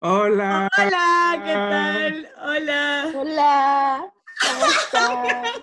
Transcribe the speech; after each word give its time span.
Hola. 0.00 0.68
Hola, 0.78 1.42
¿qué 1.44 1.52
tal? 1.52 2.28
Hola. 2.42 3.12
Hola, 3.16 4.14
¿cómo 4.40 4.64
están? 5.24 5.54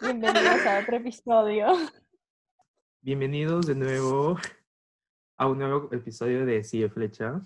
Bienvenidos 0.00 0.66
a 0.66 0.80
otro 0.80 0.96
episodio. 0.96 1.66
Bienvenidos 3.00 3.66
de 3.66 3.74
nuevo 3.74 4.36
a 5.38 5.46
un 5.48 5.58
nuevo 5.58 5.88
episodio 5.92 6.44
de 6.44 6.64
Sigue 6.64 6.88
Flecha. 6.88 7.40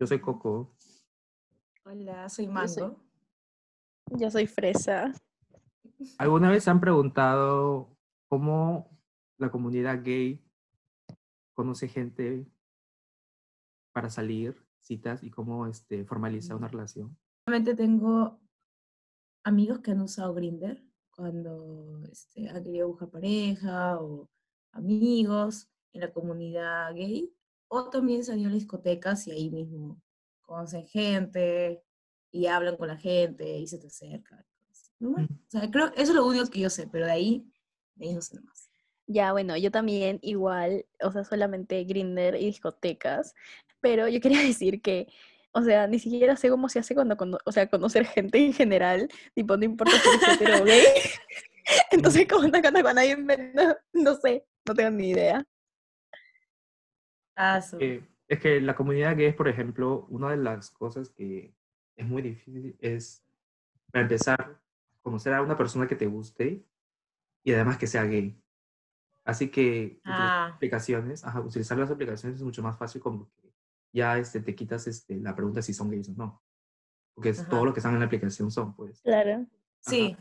Yo 0.00 0.06
soy 0.06 0.20
Coco. 0.20 0.74
Hola, 1.84 2.28
soy 2.28 2.46
Yo 2.46 2.66
soy- 2.68 2.82
Mango. 2.82 3.02
Yo 4.18 4.30
soy 4.30 4.46
Fresa. 4.46 5.12
¿Alguna 6.18 6.50
vez 6.50 6.64
se 6.64 6.70
han 6.70 6.80
preguntado 6.80 7.96
cómo 8.28 8.98
la 9.38 9.50
comunidad 9.50 10.02
gay 10.02 10.42
conoce 11.54 11.86
gente 11.88 12.46
para 13.92 14.08
salir, 14.10 14.61
citas 14.82 15.22
y 15.22 15.30
cómo 15.30 15.66
este, 15.66 16.04
formaliza 16.04 16.56
una 16.56 16.68
relación? 16.68 17.16
Realmente 17.46 17.74
tengo 17.74 18.40
amigos 19.44 19.80
que 19.80 19.90
han 19.90 20.00
usado 20.00 20.34
Grinder 20.34 20.82
cuando 21.10 22.00
este, 22.10 22.48
han 22.48 22.64
querido 22.64 22.88
buscar 22.88 23.10
pareja 23.10 24.00
o 24.00 24.28
amigos 24.72 25.68
en 25.92 26.00
la 26.00 26.12
comunidad 26.12 26.94
gay. 26.94 27.32
O 27.68 27.88
también 27.88 28.22
se 28.22 28.32
han 28.32 28.40
ido 28.40 28.50
a 28.50 28.54
discotecas 28.54 29.26
y 29.26 29.30
ahí 29.30 29.50
mismo 29.50 30.00
conocen 30.42 30.86
gente 30.86 31.82
y 32.30 32.46
hablan 32.46 32.76
con 32.76 32.88
la 32.88 32.96
gente 32.96 33.58
y 33.58 33.66
se 33.66 33.78
te 33.78 33.86
acercan. 33.86 34.44
Mm. 34.98 35.14
O 35.14 35.28
sea, 35.48 35.70
creo 35.70 35.86
eso 35.94 36.12
es 36.12 36.14
lo 36.14 36.26
único 36.26 36.46
que 36.46 36.60
yo 36.60 36.70
sé, 36.70 36.86
pero 36.86 37.06
de 37.06 37.12
ahí, 37.12 37.52
de 37.94 38.08
ahí 38.08 38.14
no 38.14 38.22
sé 38.22 38.40
más. 38.40 38.70
Ya, 39.06 39.32
bueno, 39.32 39.56
yo 39.56 39.70
también 39.70 40.18
igual, 40.22 40.86
o 41.02 41.10
sea, 41.10 41.24
solamente 41.24 41.82
Grinder 41.84 42.36
y 42.36 42.46
discotecas, 42.46 43.34
pero 43.82 44.08
yo 44.08 44.20
quería 44.20 44.40
decir 44.58 44.80
que, 44.80 45.08
o 45.52 45.62
sea, 45.62 45.86
ni 45.86 45.98
siquiera 45.98 46.36
sé 46.36 46.48
cómo 46.48 46.70
se 46.70 46.78
hace 46.78 46.94
cuando, 46.94 47.16
cono- 47.18 47.38
o 47.44 47.52
sea, 47.52 47.68
conocer 47.68 48.06
gente 48.06 48.38
en 48.38 48.54
general, 48.54 49.08
tipo, 49.34 49.56
no 49.58 49.64
importa 49.64 49.92
si 49.98 50.08
eres 50.08 50.40
hetero 50.40 50.62
o 50.62 50.64
gay. 50.64 50.84
Entonces, 51.90 52.26
como 52.26 52.48
no 52.48 52.60
cuando 52.62 52.82
con 52.82 52.98
alguien, 52.98 53.26
no, 53.54 53.76
no 53.92 54.14
sé, 54.16 54.46
no 54.66 54.74
tengo 54.74 54.90
ni 54.90 55.10
idea. 55.10 55.44
Ah, 57.36 57.60
Eh, 57.80 58.02
es 58.28 58.40
que 58.40 58.60
la 58.60 58.74
comunidad 58.74 59.16
gay, 59.16 59.32
por 59.32 59.48
ejemplo, 59.48 60.06
una 60.08 60.30
de 60.30 60.36
las 60.38 60.70
cosas 60.70 61.10
que 61.10 61.54
es 61.96 62.06
muy 62.06 62.22
difícil 62.22 62.76
es, 62.80 63.22
para 63.90 64.02
empezar, 64.02 64.58
conocer 65.02 65.34
a 65.34 65.42
una 65.42 65.56
persona 65.56 65.86
que 65.86 65.96
te 65.96 66.06
guste 66.06 66.64
y 67.44 67.52
además 67.52 67.78
que 67.78 67.86
sea 67.86 68.04
gay. 68.04 68.38
Así 69.24 69.50
que 69.50 69.98
utilizar 70.00 70.04
Ah. 70.04 70.52
aplicaciones, 70.54 71.24
ajá, 71.24 71.40
utilizar 71.40 71.78
las 71.78 71.90
aplicaciones 71.90 72.38
es 72.38 72.44
mucho 72.44 72.62
más 72.62 72.76
fácil 72.78 73.00
como 73.00 73.30
que 73.40 73.51
ya 73.92 74.18
este, 74.18 74.40
te 74.40 74.54
quitas 74.54 74.86
este, 74.86 75.18
la 75.20 75.34
pregunta 75.34 75.62
si 75.62 75.72
son 75.74 75.90
gays 75.90 76.08
o 76.08 76.14
no. 76.14 76.42
Porque 77.14 77.28
es 77.30 77.46
todo 77.48 77.60
Ajá. 77.60 77.66
lo 77.66 77.72
que 77.74 77.80
están 77.80 77.94
en 77.94 78.00
la 78.00 78.06
aplicación 78.06 78.50
son, 78.50 78.74
pues. 78.74 79.00
Claro. 79.02 79.46
Sí, 79.80 80.16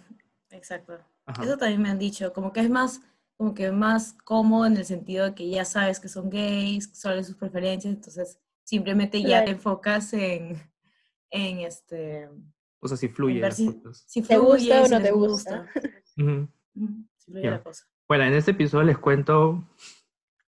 exacto. 0.50 1.00
Ajá. 1.26 1.44
Eso 1.44 1.58
también 1.58 1.82
me 1.82 1.90
han 1.90 2.00
dicho, 2.00 2.34
como 2.34 2.52
que 2.52 2.60
es 2.62 2.70
más, 2.70 3.02
como 3.38 3.54
que 3.54 3.72
más 3.72 4.14
cómodo 4.26 4.66
en 4.66 4.76
el 4.78 4.86
sentido 4.86 5.26
de 5.26 5.36
que 5.36 5.50
ya 5.50 5.64
sabes 5.66 6.00
que 6.00 6.10
son 6.10 6.30
gays, 6.30 6.90
sabes 6.94 7.28
sus 7.28 7.36
preferencias, 7.38 7.94
entonces 7.94 8.40
simplemente 8.64 9.22
ya 9.22 9.40
te 9.40 9.46
Claro. 9.46 9.52
enfocas 9.52 10.14
en, 10.14 10.58
en 11.30 11.60
este, 11.60 12.28
O 12.82 12.88
sea, 12.88 12.98
si 12.98 13.08
fluye. 13.08 13.40
las 13.40 13.56
si- 13.56 13.68
cosas. 13.74 14.04
si 14.08 14.22
¿Te 14.22 14.36
fluye, 14.36 14.50
gusta 14.80 14.84
o 14.84 14.88
no 15.00 15.02
te 15.04 15.12
gusta? 15.12 15.68
Ujú. 16.18 16.48
Ujú, 16.76 17.06
si 17.18 17.32
fluye 17.32 17.46
Ya. 17.46 17.52
la 17.52 17.64
cosa. 17.64 17.86
Bueno, 18.08 18.26
en 18.26 18.34
este 18.34 18.52
episodio 18.52 18.84
les 18.84 18.98
cuento 18.98 19.66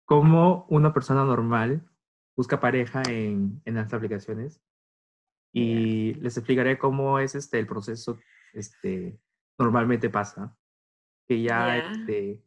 cómo 0.05 0.67
una 0.69 0.93
persona 0.95 1.25
normal 1.25 1.88
busca 2.39 2.61
pareja 2.61 3.03
en, 3.09 3.61
en 3.65 3.75
las 3.75 3.93
aplicaciones 3.93 4.63
y 5.53 6.15
les 6.15 6.37
explicaré 6.37 6.79
cómo 6.79 7.19
es 7.19 7.35
este 7.35 7.59
el 7.59 7.67
proceso 7.67 8.17
este 8.53 9.19
normalmente 9.59 10.09
pasa 10.09 10.57
que 11.27 11.43
ya 11.43 11.67
Ya. 11.67 11.79
este 11.91 12.45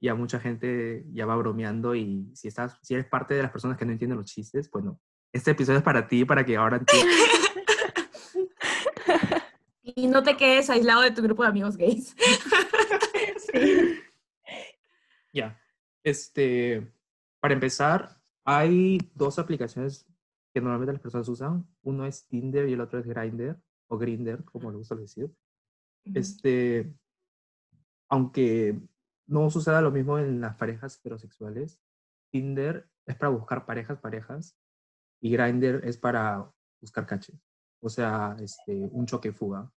ya 0.00 0.14
mucha 0.14 0.38
gente 0.38 1.04
ya 1.12 1.26
va 1.26 1.34
bromeando 1.34 1.96
y 1.96 2.30
si 2.36 2.46
estás 2.46 2.78
si 2.82 2.94
eres 2.94 3.06
parte 3.06 3.34
de 3.34 3.42
las 3.42 3.50
personas 3.50 3.76
que 3.76 3.84
no 3.84 3.90
entienden 3.90 4.18
los 4.18 4.30
chistes 4.30 4.70
bueno 4.70 5.00
este 5.32 5.50
episodio 5.50 5.78
es 5.78 5.84
para 5.84 6.06
ti 6.06 6.24
para 6.24 6.46
que 6.46 6.56
ahora 6.56 6.76
entiendas 6.76 7.16
Y 9.96 10.06
no 10.06 10.22
te 10.22 10.36
quedes 10.36 10.70
aislado 10.70 11.02
de 11.02 11.10
tu 11.10 11.20
grupo 11.22 11.42
de 11.42 11.48
amigos 11.50 11.76
gays. 11.76 12.14
Sí. 13.52 14.00
Ya. 15.32 15.60
Este, 16.02 16.90
para 17.40 17.54
empezar, 17.54 18.20
hay 18.44 18.98
dos 19.14 19.38
aplicaciones 19.38 20.06
que 20.52 20.60
normalmente 20.60 20.92
las 20.92 21.02
personas 21.02 21.28
usan. 21.28 21.66
Uno 21.82 22.06
es 22.06 22.26
Tinder 22.28 22.68
y 22.68 22.74
el 22.74 22.80
otro 22.80 22.98
es 22.98 23.06
Grindr 23.06 23.58
o 23.88 23.98
Grinder, 23.98 24.44
como 24.44 24.70
le 24.70 24.76
gusta 24.76 24.94
decir. 24.94 25.30
Este, 26.04 26.94
aunque 28.08 28.78
no 29.26 29.50
suceda 29.50 29.80
lo 29.80 29.90
mismo 29.90 30.18
en 30.18 30.40
las 30.40 30.54
parejas 30.56 30.96
heterosexuales, 30.98 31.80
Tinder 32.30 32.88
es 33.06 33.16
para 33.16 33.30
buscar 33.30 33.64
parejas, 33.64 33.98
parejas, 33.98 34.56
y 35.20 35.30
Grindr 35.30 35.80
es 35.84 35.96
para 35.96 36.50
buscar 36.80 37.06
caches. 37.06 37.36
O 37.80 37.88
sea, 37.88 38.36
este, 38.40 38.88
un 38.92 39.06
choque 39.06 39.32
fuga. 39.32 39.70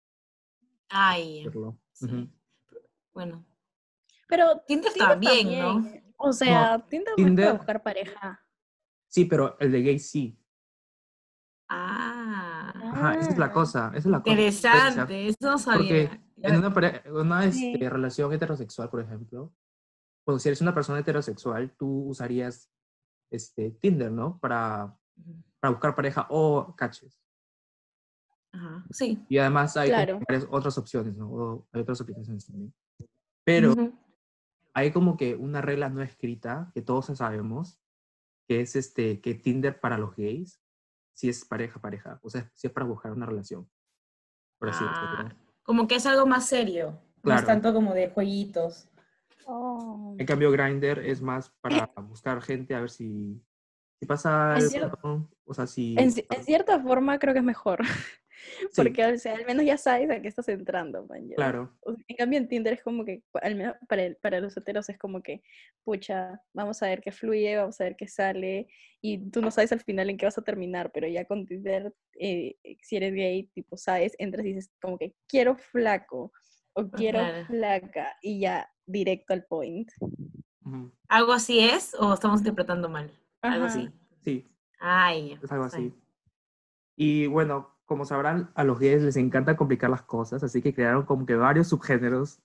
Ay. 0.89 1.47
Ujú. 1.49 2.29
bueno. 3.13 3.45
Pero 4.29 4.61
Tinder 4.67 4.93
Tinder 4.93 5.09
también, 5.11 5.59
¿no? 5.61 5.75
también. 5.75 6.15
O 6.17 6.33
sea, 6.33 6.85
Tinder 6.89 7.15
no 7.17 7.25
es 7.25 7.31
Tinder- 7.31 7.45
para 7.47 7.57
buscar 7.59 7.83
pareja. 7.83 8.46
Sí, 9.09 9.25
pero 9.25 9.57
el 9.61 9.73
de 9.73 9.83
gay 9.83 9.99
sí. 9.99 10.39
Ah, 11.69 12.73
Ajá, 12.93 13.15
esa 13.15 13.31
es 13.31 13.39
la 13.39 13.47
Ah. 13.47 13.53
cosa. 13.53 13.89
Esa 13.89 13.99
es 13.99 14.07
la 14.07 14.19
cosa. 14.21 14.31
Interesante, 14.31 15.27
eso 15.29 15.37
no 15.43 15.59
sabía. 15.59 15.79
Porque 16.09 16.21
en 16.43 16.57
una, 16.57 16.73
pare- 16.73 17.03
una 17.13 17.51
Sí. 17.51 17.73
este, 17.73 17.91
relación 17.91 18.33
heterosexual, 18.33 18.89
por 18.91 19.01
ejemplo, 19.01 19.53
bueno, 20.25 20.39
si 20.39 20.49
eres 20.49 20.61
una 20.61 20.75
persona 20.75 20.99
heterosexual, 21.01 21.75
tú 21.77 22.09
usarías 22.09 22.71
este, 23.31 23.73
Tinder, 23.73 24.11
¿no? 24.13 24.39
Para, 24.39 24.97
para 25.61 25.73
buscar 25.73 25.95
pareja 25.97 26.27
o 26.31 26.75
caches. 26.77 27.21
Ajá, 28.53 28.85
sí. 28.91 29.25
Y 29.29 29.39
además 29.39 29.77
hay 29.77 29.89
Claro. 29.89 30.21
varias 30.27 30.47
otras 30.51 30.79
opciones, 30.79 31.17
¿no? 31.17 31.29
O 31.31 31.67
hay 31.73 31.83
otras 31.83 32.01
aplicaciones 32.01 32.47
también. 32.47 32.73
Pero 33.45 33.73
Ujú. 33.73 33.93
hay 34.75 34.93
como 34.93 35.17
que 35.17 35.35
una 35.35 35.61
regla 35.61 35.89
no 35.89 36.03
escrita 36.03 36.71
que 36.75 36.83
todos 36.83 37.07
sabemos, 37.07 37.81
que 38.47 38.61
es 38.61 38.77
este, 38.77 39.21
que 39.21 39.35
Tinder 39.35 39.79
para 39.81 39.99
los 39.99 40.15
gays, 40.17 40.61
si 41.15 41.29
es 41.29 41.45
pareja, 41.45 41.81
pareja. 41.81 42.21
O 42.23 42.31
sea, 42.31 42.51
si 42.55 42.67
es 42.67 42.73
para 42.73 42.87
buscar 42.87 43.13
una 43.13 43.27
relación. 43.27 43.69
Por 44.59 44.69
así 44.71 44.85
Ah, 44.87 45.09
decirlo. 45.11 45.41
como 45.63 45.87
que 45.89 45.97
es 45.97 46.07
algo 46.07 46.27
más 46.27 46.47
serio, 46.49 46.99
no 47.17 47.23
Claro. 47.23 47.41
es 47.41 47.47
tanto 47.47 47.75
como 47.75 47.93
de 47.95 48.09
jueguitos. 48.11 48.89
Oh. 49.47 50.15
En 50.19 50.27
cambio, 50.27 50.51
Grindr 50.51 50.99
es 51.01 51.21
más 51.23 51.51
para 51.61 51.87
buscar 52.03 52.41
gente, 52.43 52.75
a 52.75 52.81
ver 52.81 52.91
si, 52.91 53.41
si 54.01 54.07
pasa 54.07 54.57
Es 54.57 54.75
algo, 54.75 55.29
o 55.45 55.55
sea, 55.55 55.67
si... 55.67 55.95
En, 55.99 56.11
en 56.31 56.45
cierta 56.45 56.81
forma 56.81 57.19
creo 57.19 57.33
que 57.33 57.41
es 57.41 57.45
mejor. 57.45 57.81
Sí, 58.73 58.83
Porque 58.83 59.05
o 59.05 59.19
sea, 59.19 59.35
al 59.37 59.45
menos 59.47 59.65
ya 59.65 59.77
sabes 59.79 60.11
a 60.11 60.21
qué 60.21 60.29
estás 60.29 60.49
entrando, 60.49 61.07
man. 61.07 61.29
claro, 61.35 61.73
O 61.81 61.95
sea, 61.95 62.05
en 62.09 62.17
cambio 62.17 62.39
en 62.39 62.49
Tinder 62.49 62.75
es 62.75 62.83
como 62.83 63.05
que, 63.05 63.23
al 63.43 63.55
menos 63.55 63.75
para, 63.89 64.05
el- 64.05 64.17
para 64.17 64.41
los 64.41 64.57
heteros 64.57 64.89
es 64.89 64.99
como 64.99 65.23
que, 65.23 65.43
pucha, 65.85 66.41
vamos 66.53 66.83
a 66.83 66.87
ver 66.89 67.01
qué 67.01 67.13
fluye, 67.13 67.57
vamos 67.57 67.81
a 67.81 67.85
ver 67.85 67.97
qué 67.97 68.09
sale, 68.09 68.69
y 69.01 69.19
tú 69.31 69.41
no 69.41 69.51
sabes 69.51 69.73
al 69.73 69.81
final 69.81 70.11
en 70.11 70.17
qué 70.17 70.27
vas 70.27 70.39
a 70.39 70.43
terminar, 70.43 70.91
pero 70.93 71.07
ya 71.07 71.25
con 71.25 71.47
Tinder, 71.47 71.95
eh, 72.19 72.57
si 72.83 72.97
eres 72.97 73.13
gay, 73.15 73.45
tipo, 73.55 73.77
sabes, 73.77 74.15
entras 74.19 74.45
y 74.47 74.55
dices 74.55 74.71
como 74.81 74.99
que 74.99 75.15
quiero 75.29 75.57
flaco, 75.57 76.33
o 76.75 76.91
quiero 76.91 77.21
Claro. 77.21 77.47
flaca, 77.47 78.17
y 78.23 78.41
ya 78.41 78.71
directo 78.87 79.33
al 79.33 79.45
point. 79.45 79.91
¿Algo 81.09 81.33
así 81.33 81.61
es 81.61 81.95
o 81.99 82.13
estamos 82.13 82.41
interpretando 82.41 82.89
mal? 82.89 83.11
Algo 83.43 83.67
así. 83.67 83.89
sí, 84.23 84.49
Ay, 84.81 85.39
es 85.43 85.53
algo 85.53 85.65
así. 85.65 85.95
Y 86.97 87.27
bueno, 87.27 87.76
como 87.87 88.05
sabrán, 88.05 88.51
a 88.55 88.65
los 88.65 88.79
gays 88.79 89.03
les 89.03 89.17
encanta 89.17 89.57
complicar 89.57 89.89
las 89.89 90.03
cosas, 90.03 90.43
así 90.43 90.61
que 90.61 90.75
crearon 90.75 91.05
como 91.07 91.25
que 91.25 91.37
varios 91.37 91.69
subgéneros 91.69 92.41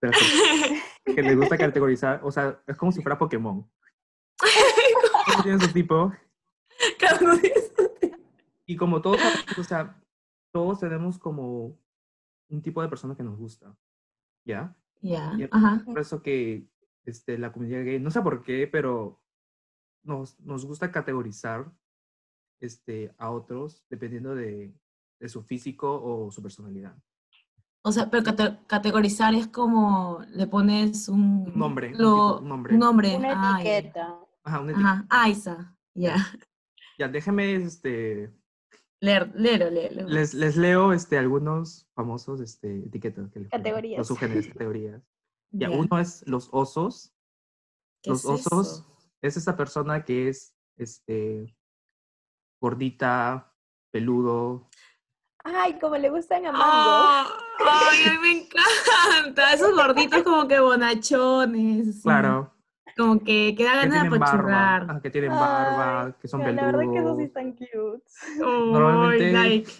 de 0.00 0.08
las 0.08 0.16
que 1.04 1.22
les 1.22 1.36
gusta 1.36 1.58
categorizar, 1.58 2.20
o 2.24 2.32
sea, 2.32 2.60
es 2.66 2.76
como 2.76 2.90
si 2.90 3.02
fuera 3.02 3.18
Pokémon. 3.18 3.70
Todos 5.26 5.42
tienen 5.42 5.60
su 5.60 5.72
tipo, 5.72 6.12
Cada 6.98 7.20
uno 7.20 7.36
de 7.36 7.48
esos. 7.48 7.90
y 8.66 8.76
como 8.76 9.00
todos, 9.02 9.20
o 9.58 9.62
sea, 9.62 10.02
todos 10.52 10.80
tenemos 10.80 11.18
como 11.18 11.78
un 12.48 12.62
tipo 12.62 12.82
de 12.82 12.88
persona 12.88 13.14
que 13.14 13.22
nos 13.22 13.36
gusta, 13.38 13.76
¿ya? 14.44 14.74
Ya, 15.02 15.34
Y 15.38 15.44
es 15.44 15.48
ajá. 15.52 15.82
por 15.84 15.98
eso 15.98 16.22
que 16.22 16.66
este, 17.04 17.38
la 17.38 17.52
comunidad 17.52 17.84
gay, 17.84 18.00
no 18.00 18.10
sé 18.10 18.20
por 18.22 18.42
qué, 18.42 18.66
pero 18.66 19.20
nos, 20.02 20.38
nos 20.40 20.64
gusta 20.64 20.90
categorizar 20.90 21.70
este, 22.60 23.12
a 23.18 23.30
otros 23.30 23.84
dependiendo 23.90 24.34
de, 24.34 24.72
de 25.18 25.28
su 25.28 25.42
físico 25.42 26.00
o 26.02 26.30
su 26.30 26.42
personalidad. 26.42 26.94
O 27.82 27.92
sea, 27.92 28.10
pero 28.10 28.22
cate- 28.22 28.58
categorizar 28.66 29.34
es 29.34 29.46
como 29.46 30.20
le 30.34 30.46
pones 30.46 31.08
un, 31.08 31.50
nombre, 31.54 31.88
un 31.92 31.98
lo- 31.98 32.14
tipo, 32.14 32.38
un 32.42 32.48
nombre. 32.48 32.76
nombre. 32.76 33.16
Una 33.16 33.54
Ah, 33.56 33.62
etiqueta. 33.62 34.18
Ajá, 34.44 34.60
una 34.60 34.72
Ajá, 34.76 35.06
Aiza, 35.08 35.76
ya. 35.94 36.16
Ya, 36.98 37.08
déjenme, 37.08 37.54
este, 37.54 38.30
Leer, 39.00 39.32
léelo, 39.34 39.70
léelo. 39.70 40.06
les, 40.06 40.34
les 40.34 40.56
leo 40.58 40.92
este, 40.92 41.16
algunos 41.16 41.88
famosos 41.94 42.40
este, 42.42 42.80
etiquetas. 42.80 43.30
Que 43.30 43.40
les 43.40 43.50
Categorías. 43.50 43.96
Los 43.98 44.08
subgéneros, 44.08 44.46
categorías. 44.48 45.02
Ya, 45.52 45.70
Ya. 45.70 45.76
uno 45.78 45.98
es 45.98 46.22
los 46.26 46.50
osos. 46.52 47.14
¿Qué 48.02 48.10
Los 48.10 48.20
es 48.20 48.26
osos 48.26 48.72
eso? 48.80 48.96
es 49.22 49.36
esa 49.38 49.56
persona 49.56 50.04
que 50.04 50.28
es, 50.28 50.54
este, 50.76 51.54
gordita, 52.60 53.52
peludo. 53.90 54.68
Ay, 55.42 55.78
como 55.80 55.96
le 55.96 56.10
gustan 56.10 56.44
a 56.46 56.52
Mango. 56.52 56.64
Ah, 56.66 57.26
¡Ay, 57.90 57.98
a 58.08 58.12
mí 58.12 58.18
me 58.20 58.30
encanta! 58.42 59.54
Esos 59.54 59.74
gorditos 59.74 60.22
como 60.22 60.46
que 60.46 60.60
bonachones. 60.60 62.02
Claro. 62.02 62.54
Como 62.96 63.20
que, 63.24 63.54
que 63.56 63.64
da 63.64 63.76
ganas 63.76 64.02
de 64.02 64.08
barba. 64.10 64.26
apachurrar. 64.26 65.00
Que 65.02 65.10
tienen 65.10 65.30
barba, 65.30 66.02
Ay, 66.06 66.14
que 66.20 66.28
son 66.28 66.40
mira, 66.40 66.52
La 66.52 66.64
verdad 66.66 66.80
que 66.92 66.98
esos 66.98 67.16
sí 67.18 67.26
peludos. 67.26 67.28
están 67.28 67.52
cute. 67.52 68.44
Uy, 68.44 68.72
Normalmente- 68.72 69.32
like. 69.32 69.72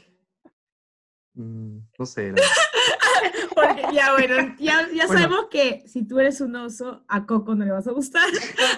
mm, 1.35 1.79
no 1.99 2.07
sé. 2.07 2.33
Porque 3.55 3.83
ya, 3.93 4.13
bueno, 4.15 4.55
ya, 4.59 4.89
ya 4.89 5.07
Bueno. 5.07 5.09
sabemos 5.09 5.47
que 5.51 5.85
si 5.87 6.07
tú 6.07 6.19
eres 6.19 6.41
un 6.41 6.57
oso, 6.57 7.05
a 7.09 7.27
Coco 7.27 7.55
no 7.55 7.67
le 7.67 7.73
vas 7.73 7.87
a 7.87 7.93
gustar. 7.93 8.27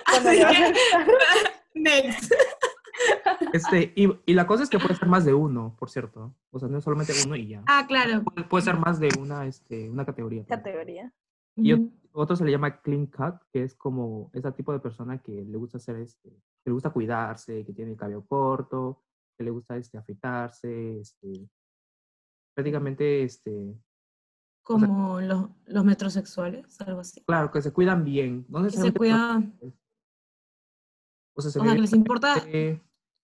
Así 0.06 0.38
que, 0.38 0.72
gustar. 0.72 1.06
next. 1.74 2.32
Este, 3.52 3.92
y, 3.96 4.08
y 4.24 4.34
la 4.34 4.46
cosa 4.46 4.62
es 4.62 4.70
que 4.70 4.78
puede 4.78 4.94
ser 4.94 5.08
más 5.08 5.24
de 5.24 5.34
uno, 5.34 5.76
por 5.78 5.90
cierto. 5.90 6.34
O 6.50 6.58
sea, 6.58 6.68
no 6.68 6.78
es 6.78 6.84
solamente 6.84 7.12
uno 7.26 7.36
y 7.36 7.48
ya. 7.48 7.62
Ah, 7.66 7.84
claro. 7.86 8.22
Puede, 8.24 8.48
puede 8.48 8.64
ser 8.64 8.78
más 8.78 8.98
de 8.98 9.10
una, 9.18 9.46
este, 9.46 9.90
una 9.90 10.06
categoría. 10.06 10.44
Categoría. 10.46 11.12
Y. 11.56 11.72
Otro 12.14 12.36
se 12.36 12.44
le 12.44 12.50
llama 12.50 12.80
clean 12.82 13.06
cut, 13.06 13.36
que 13.50 13.62
es 13.62 13.74
como 13.74 14.30
ese 14.34 14.52
tipo 14.52 14.70
de 14.72 14.80
persona 14.80 15.16
que 15.22 15.32
le 15.32 15.56
gusta 15.56 15.78
hacer 15.78 15.96
este, 15.96 16.28
que 16.28 16.70
le 16.70 16.72
gusta 16.72 16.90
cuidarse, 16.90 17.64
que 17.64 17.72
tiene 17.72 17.92
el 17.92 17.96
cabello 17.96 18.26
corto, 18.26 19.02
que 19.36 19.44
le 19.44 19.50
gusta 19.50 19.78
este, 19.78 19.96
afeitarse, 19.96 21.00
este, 21.00 21.48
prácticamente, 22.54 23.22
este, 23.22 23.74
Como 24.62 25.22
los, 25.22 25.48
los 25.64 25.84
metrosexuales, 25.84 26.78
algo 26.82 27.00
así. 27.00 27.22
claro, 27.24 27.50
que 27.50 27.62
se 27.62 27.72
cuidan 27.72 28.04
bien. 28.04 28.44
No 28.50 28.62
Que 28.62 28.70
se 28.70 28.92
cuidan, 28.92 29.58
O 31.34 31.40
sea, 31.40 31.50
se 31.50 31.60
o 31.60 31.64
sea, 31.64 31.72
que 31.72 31.80
les 31.80 31.94
importa 31.94 32.34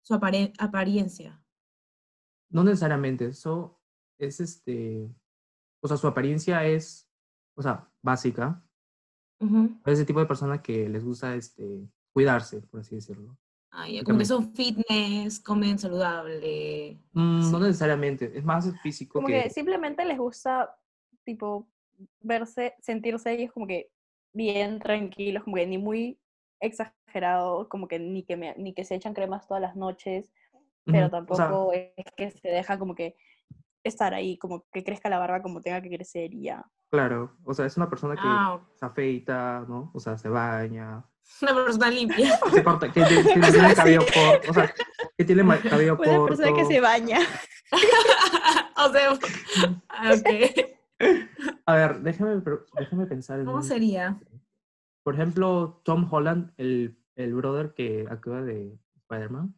su 0.06 0.13
apare- 0.13 0.54
apariencia. 0.60 1.42
No 2.52 2.63
necesariamente, 2.63 3.25
eso 3.25 3.81
es 4.19 4.40
este, 4.40 5.10
o 5.81 5.88
sea, 5.88 5.98
su 5.98 6.07
apariencia 6.07 6.63
es, 6.63 7.10
o 7.56 7.62
sea, 7.63 7.90
básica. 8.04 8.62
Es 9.40 9.94
ese 9.94 10.06
tipo 10.06 10.19
de 10.19 10.25
persona 10.25 10.62
que 10.62 10.88
les 10.90 11.04
gusta 11.04 11.36
este, 11.36 11.88
cuidarse, 12.13 12.62
por 12.62 12.80
así 12.80 12.96
decirlo. 12.96 13.36
Ah, 13.72 13.90
ya, 13.90 14.04
como 14.04 14.19
que 14.19 14.25
son 14.25 14.54
fitness, 14.54 15.40
comen 15.40 15.78
saludable. 15.78 16.98
Mm, 17.12 17.51
No 17.51 17.60
necesariamente, 17.60 18.31
es 18.38 18.44
más 18.46 18.72
físico 18.81 19.13
Como 19.16 19.28
que, 19.28 19.44
que 19.44 19.50
simplemente 19.50 20.06
les 20.06 20.18
gusta, 20.18 20.80
tipo, 21.24 21.68
verse, 22.22 22.75
sentirse 22.80 23.34
ellos 23.34 23.51
como 23.51 23.68
que 23.68 23.92
bien 24.34 24.80
tranquilos, 24.80 25.44
como 25.44 25.58
que 25.58 25.68
ni 25.68 25.78
muy 25.78 26.19
exagerados, 26.66 27.68
como 27.68 27.88
que 27.88 28.00
ni 28.00 28.24
que, 28.24 28.36
me- 28.38 28.56
ni 28.58 28.74
que 28.74 28.84
se 28.86 28.96
echan 28.96 29.14
cremas 29.14 29.48
todas 29.48 29.62
las 29.62 29.76
noches, 29.76 30.32
pero 30.86 31.08
Ujú, 31.08 31.16
o 31.18 31.36
sea, 31.36 31.46
tampoco 31.48 31.74
es 31.74 31.92
que 32.16 32.32
se 32.32 32.48
deja 32.50 32.78
como 32.78 32.94
que 32.96 33.16
estar 33.84 34.14
ahí, 34.14 34.38
como 34.38 34.66
que 34.72 34.84
crezca 34.84 35.10
la 35.10 35.20
barba 35.20 35.42
como 35.42 35.62
tenga 35.62 35.82
que 35.82 35.90
crecer 35.90 36.34
y 36.34 36.44
ya. 36.44 36.66
claro, 36.92 37.36
o 37.44 37.54
sea, 37.54 37.66
es 37.66 37.76
una 37.78 37.90
persona 37.90 38.16
que 38.16 38.22
Ah, 38.24 38.60
se 38.80 38.86
afeita, 38.86 39.66
¿no? 39.68 39.92
O 39.94 40.00
sea, 40.00 40.18
se 40.18 40.30
baña, 40.30 41.04
una 41.42 41.54
persona 41.54 41.90
limpia. 41.92 42.38
se 42.54 42.64
corta, 42.64 42.92
que, 42.92 43.04
tiene- 43.06 43.24
que 43.24 43.40
tiene 43.52 43.68
el 43.70 43.76
cabello 43.76 44.02
corto, 44.02 44.52
o 44.52 44.54
sea, 44.54 44.74
que 45.18 45.26
tiene 45.26 45.44
cabello 45.70 45.96
Una 45.96 46.06
corto. 46.06 46.26
persona 46.28 46.54
que 46.54 46.66
se 46.66 46.80
baña. 46.80 47.20
o 48.78 48.90
sea, 48.92 49.10
ah, 49.90 50.14
ok. 50.14 51.10
A 51.66 51.76
ver, 51.76 52.00
déjame, 52.02 52.42
pero- 52.42 52.66
déjame 52.80 53.06
pensar 53.06 53.40
en 53.40 53.46
¿Cómo 53.46 53.58
un- 53.58 53.64
sería? 53.64 54.18
Por 55.06 55.13
ejemplo, 55.13 55.81
Tom 55.86 56.07
Holland, 56.12 56.52
el, 56.57 56.98
el 57.16 57.36
brother 57.36 57.75
que 57.75 58.07
actúa 58.10 58.42
de 58.42 58.75
Spider-Man, 58.96 59.54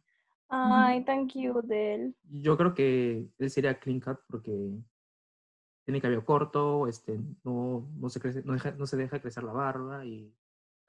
Ay, 0.50 1.02
tan 1.04 1.26
cute 1.26 1.94
él. 1.94 2.14
yo 2.28 2.58
creo 2.58 2.74
que 2.74 3.30
él 3.38 3.50
sería 3.50 3.78
clean 3.80 3.98
cut 3.98 4.18
porque 4.28 4.52
tiene 5.86 6.02
cabello 6.02 6.22
corto, 6.26 6.86
este, 6.86 7.18
no, 7.44 7.88
no, 7.96 8.10
se 8.10 8.20
crece, 8.20 8.42
no, 8.44 8.52
deja- 8.52 8.72
no 8.72 8.86
se 8.86 8.98
deja 8.98 9.20
crecer 9.20 9.42
la 9.42 9.52
barba 9.52 10.04
y... 10.04 10.34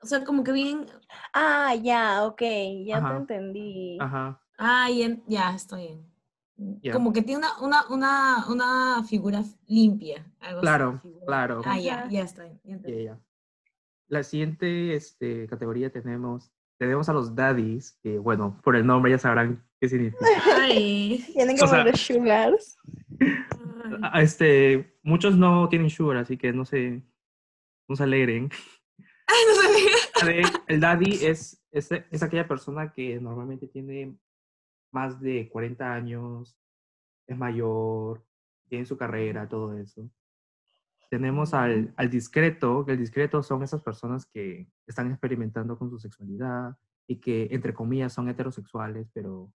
O 0.01 0.05
sea, 0.05 0.25
como 0.25 0.43
que 0.43 0.51
bien. 0.51 0.85
Ah, 1.33 1.73
ya, 1.75 2.25
ok, 2.25 2.41
ya 2.85 2.97
Ajá. 2.97 3.11
te 3.11 3.15
entendí. 3.17 3.97
Ajá, 4.01 4.41
Ah, 4.57 4.89
ya, 4.91 5.15
ya 5.25 5.55
estoy 5.55 6.01
bien. 6.57 6.81
Como 6.91 7.13
que 7.13 7.21
tiene 7.21 7.39
una, 7.39 7.57
una, 7.61 7.87
una, 7.89 8.45
una 8.49 9.03
figura 9.05 9.41
limpia. 9.67 10.25
algo 10.41 10.59
así, 10.59 10.67
Claro, 10.67 10.99
figura- 11.01 11.25
claro. 11.25 11.61
Ah, 11.65 11.79
ya, 11.79 12.09
ya 12.09 12.23
está. 12.23 12.45
ya 12.65 12.77
ya, 12.83 12.89
ya. 13.01 13.19
La 14.09 14.23
siguiente 14.23 14.95
este, 14.95 15.47
categoría 15.47 15.91
tenemos, 15.91 16.51
tenemos 16.79 17.07
a 17.09 17.13
los 17.13 17.35
daddies, 17.35 17.97
que 18.03 18.17
bueno, 18.17 18.59
por 18.63 18.75
el 18.75 18.85
nombre 18.85 19.11
ya 19.11 19.17
sabrán 19.19 19.63
qué 19.79 19.87
significa. 19.87 20.25
Ay. 20.59 21.23
Tienen 21.33 21.57
como 21.57 21.71
sea- 21.71 21.83
los 21.83 21.99
sugars. 21.99 22.77
Este, 24.15 24.97
muchos 25.03 25.37
no 25.37 25.67
tienen 25.69 25.89
sugar, 25.89 26.17
así 26.17 26.37
que 26.37 26.51
no 26.53 26.65
se, 26.65 27.01
no 27.87 27.95
se 27.95 28.03
alegren. 28.03 28.49
Ay, 29.27 29.37
no 29.47 30.25
ver, 30.25 30.43
El 30.67 30.79
daddy 30.79 31.25
es, 31.25 31.63
es, 31.71 31.91
es 31.91 32.23
aquella 32.23 32.47
persona 32.47 32.91
que 32.91 33.19
normalmente 33.19 33.67
tiene 33.67 34.17
más 34.91 35.19
de 35.21 35.49
40 35.49 35.93
años, 35.93 36.57
es 37.27 37.37
mayor, 37.37 38.25
tiene 38.67 38.85
su 38.85 38.97
carrera, 38.97 39.47
todo 39.47 39.77
eso. 39.77 40.09
Tenemos 41.09 41.53
al, 41.53 41.93
al 41.97 42.09
discreto, 42.09 42.85
que 42.85 42.91
el 42.93 42.99
discreto 42.99 43.41
son 43.41 43.63
esas 43.63 43.81
personas 43.81 44.25
que 44.27 44.69
están 44.87 45.09
experimentando 45.09 45.77
con 45.77 45.89
su 45.89 45.97
sexualidad 45.97 46.77
y 47.07 47.19
que, 47.19 47.47
entre 47.51 47.73
comillas, 47.73 48.13
son 48.13 48.29
heterosexuales, 48.29 49.09
pero 49.13 49.51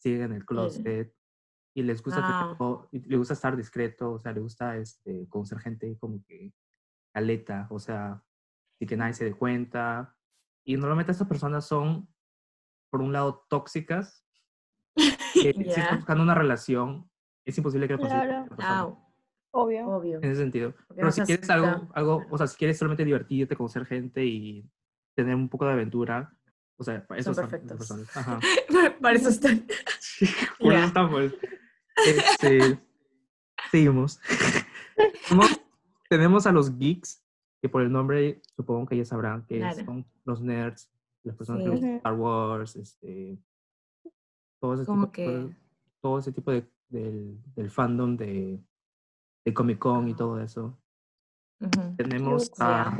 siguen 0.00 0.32
el 0.32 0.44
closet 0.46 1.12
y 1.74 1.82
les 1.82 2.00
gusta, 2.02 2.20
Ah. 2.22 2.88
y 2.92 3.00
le 3.00 3.16
gusta 3.16 3.34
estar 3.34 3.56
discreto, 3.56 4.12
o 4.12 4.18
sea, 4.20 4.32
le 4.32 4.40
gusta 4.40 4.76
este, 4.76 5.26
conocer 5.28 5.58
gente 5.58 5.96
como 5.98 6.22
que 6.24 6.52
caleta, 7.12 7.66
o 7.70 7.80
sea, 7.80 8.22
y 8.80 8.86
que 8.86 8.96
nadie 8.96 9.14
se 9.14 9.24
dé 9.24 9.32
cuenta. 9.34 10.16
Y 10.64 10.76
normalmente 10.76 11.10
estas 11.12 11.26
personas 11.28 11.66
son, 11.66 12.08
por 12.90 13.00
un 13.02 13.12
lado, 13.12 13.44
tóxicas, 13.48 14.24
que 15.34 15.52
si 15.52 15.64
Ya. 15.64 15.72
estás 15.82 15.96
buscando 15.98 16.22
una 16.22 16.34
relación, 16.36 17.10
es 17.44 17.58
imposible 17.58 17.88
que 17.88 17.98
con 17.98 18.06
Claro. 18.06 19.00
Obvio. 19.56 19.86
obvio. 19.88 20.18
en 20.18 20.24
ese 20.24 20.40
sentido. 20.42 20.72
Porque 20.88 21.00
Pero 21.00 21.12
si 21.12 21.20
quieres 21.22 21.48
algo, 21.50 21.88
algo, 21.94 22.26
o 22.30 22.36
sea, 22.38 22.46
si 22.46 22.56
quieres 22.56 22.76
solamente 22.78 23.04
divertirte, 23.04 23.56
conocer 23.56 23.86
gente 23.86 24.24
y 24.24 24.68
tener 25.14 25.34
un 25.36 25.48
poco 25.48 25.64
de 25.66 25.72
aventura, 25.72 26.36
o 26.76 26.82
sea, 26.84 27.06
para 27.06 27.20
eso 27.20 27.32
Son 27.32 27.44
están 27.44 27.60
perfectos. 27.60 28.16
Ajá. 28.16 28.40
Para 29.00 29.16
eso 29.16 29.28
están. 29.28 29.64
Sí, 30.00 30.26
por 30.58 30.72
eso 30.72 30.80
Ya. 30.80 30.86
estamos. 30.86 31.32
Este, 32.04 32.78
seguimos. 33.70 34.20
Tenemos- 36.10 36.46
a 36.46 36.52
los 36.52 36.76
geeks, 36.78 37.22
que 37.62 37.68
por 37.68 37.82
el 37.82 37.90
nombre 37.90 38.40
supongo 38.56 38.86
que 38.86 38.96
ya 38.96 39.04
sabrán 39.04 39.44
que 39.46 39.58
Claro. 39.58 39.84
son 39.84 40.06
los 40.24 40.40
nerds, 40.42 40.90
las 41.22 41.36
personas 41.36 41.62
Sí. 41.62 41.64
que 41.64 41.70
les 41.70 41.80
gusta 41.80 41.88
Ujú. 41.88 41.96
Star 41.98 42.14
Wars, 42.14 42.76
este, 42.76 43.38
todo 44.60 44.74
ese 44.74 44.84
Como 44.84 45.02
tipo, 45.10 45.12
que- 45.12 45.26
todo, 45.26 45.50
todo 46.00 46.18
ese 46.18 46.32
tipo 46.32 46.50
de, 46.50 46.68
del, 46.88 47.38
del 47.56 47.70
fandom 47.70 48.16
de, 48.16 48.60
de 49.44 49.54
Comic 49.54 49.78
Con 49.78 50.08
y 50.08 50.14
todo 50.14 50.40
eso. 50.40 50.76
Ujú. 51.60 51.96
Tenemos 51.96 52.50
Cute, 52.50 52.62
a, 52.62 52.98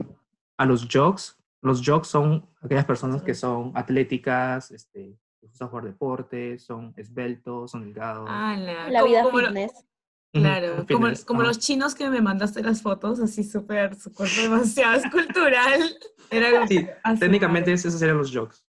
a 0.59 0.67
los 0.67 0.87
jocks. 0.89 1.37
Los 1.63 1.83
jocks 1.85 2.09
son 2.09 2.47
aquellas 2.63 2.85
personas 2.85 3.23
que 3.23 3.35
son 3.35 3.73
atléticas, 3.75 4.71
este, 4.71 5.19
les 5.41 5.51
gusta 5.51 5.67
jugar 5.67 5.85
deportes, 5.85 6.63
son 6.65 6.93
esbeltos, 6.97 7.71
son 7.71 7.83
delgados. 7.83 8.29
Ala, 8.31 8.91
La 8.91 9.01
como- 9.01 9.11
vida 9.11 9.23
como 9.23 9.41
lo- 9.41 9.47
fitness. 9.49 9.73
Ujú, 9.73 10.43
Claro, 10.43 10.67
son 10.77 10.87
como, 10.87 10.99
fitness, 11.07 11.25
como 11.25 11.41
ajá. 11.41 11.49
los 11.49 11.59
chinos 11.61 11.95
que 11.95 12.11
me 12.11 12.21
mandaste 12.21 12.63
las 12.63 12.83
fotos, 12.83 13.21
así 13.21 13.45
súper, 13.45 13.95
su 13.95 14.13
cuerpo 14.13 14.35
demasiado 14.43 14.95
escultural. 14.95 15.81
Era 16.31 16.67
Sí, 16.67 16.87
así, 17.05 17.21
técnicamente 17.21 17.73
esos 17.73 17.95
serían 17.95 18.19
los 18.19 18.33
jocks. 18.35 18.67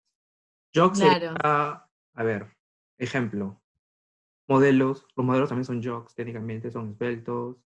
Jocks 0.75 0.99
Claro. 0.99 1.33
sería, 1.33 1.87
a 2.13 2.23
ver, 2.23 2.47
ejemplo, 2.99 3.59
modelos. 4.47 5.05
Los 5.15 5.25
modelos 5.25 5.49
también 5.49 5.65
son 5.65 5.81
jocks, 5.83 6.15
técnicamente 6.15 6.71
son 6.71 6.91
esbeltos. 6.91 7.57
O 7.57 7.61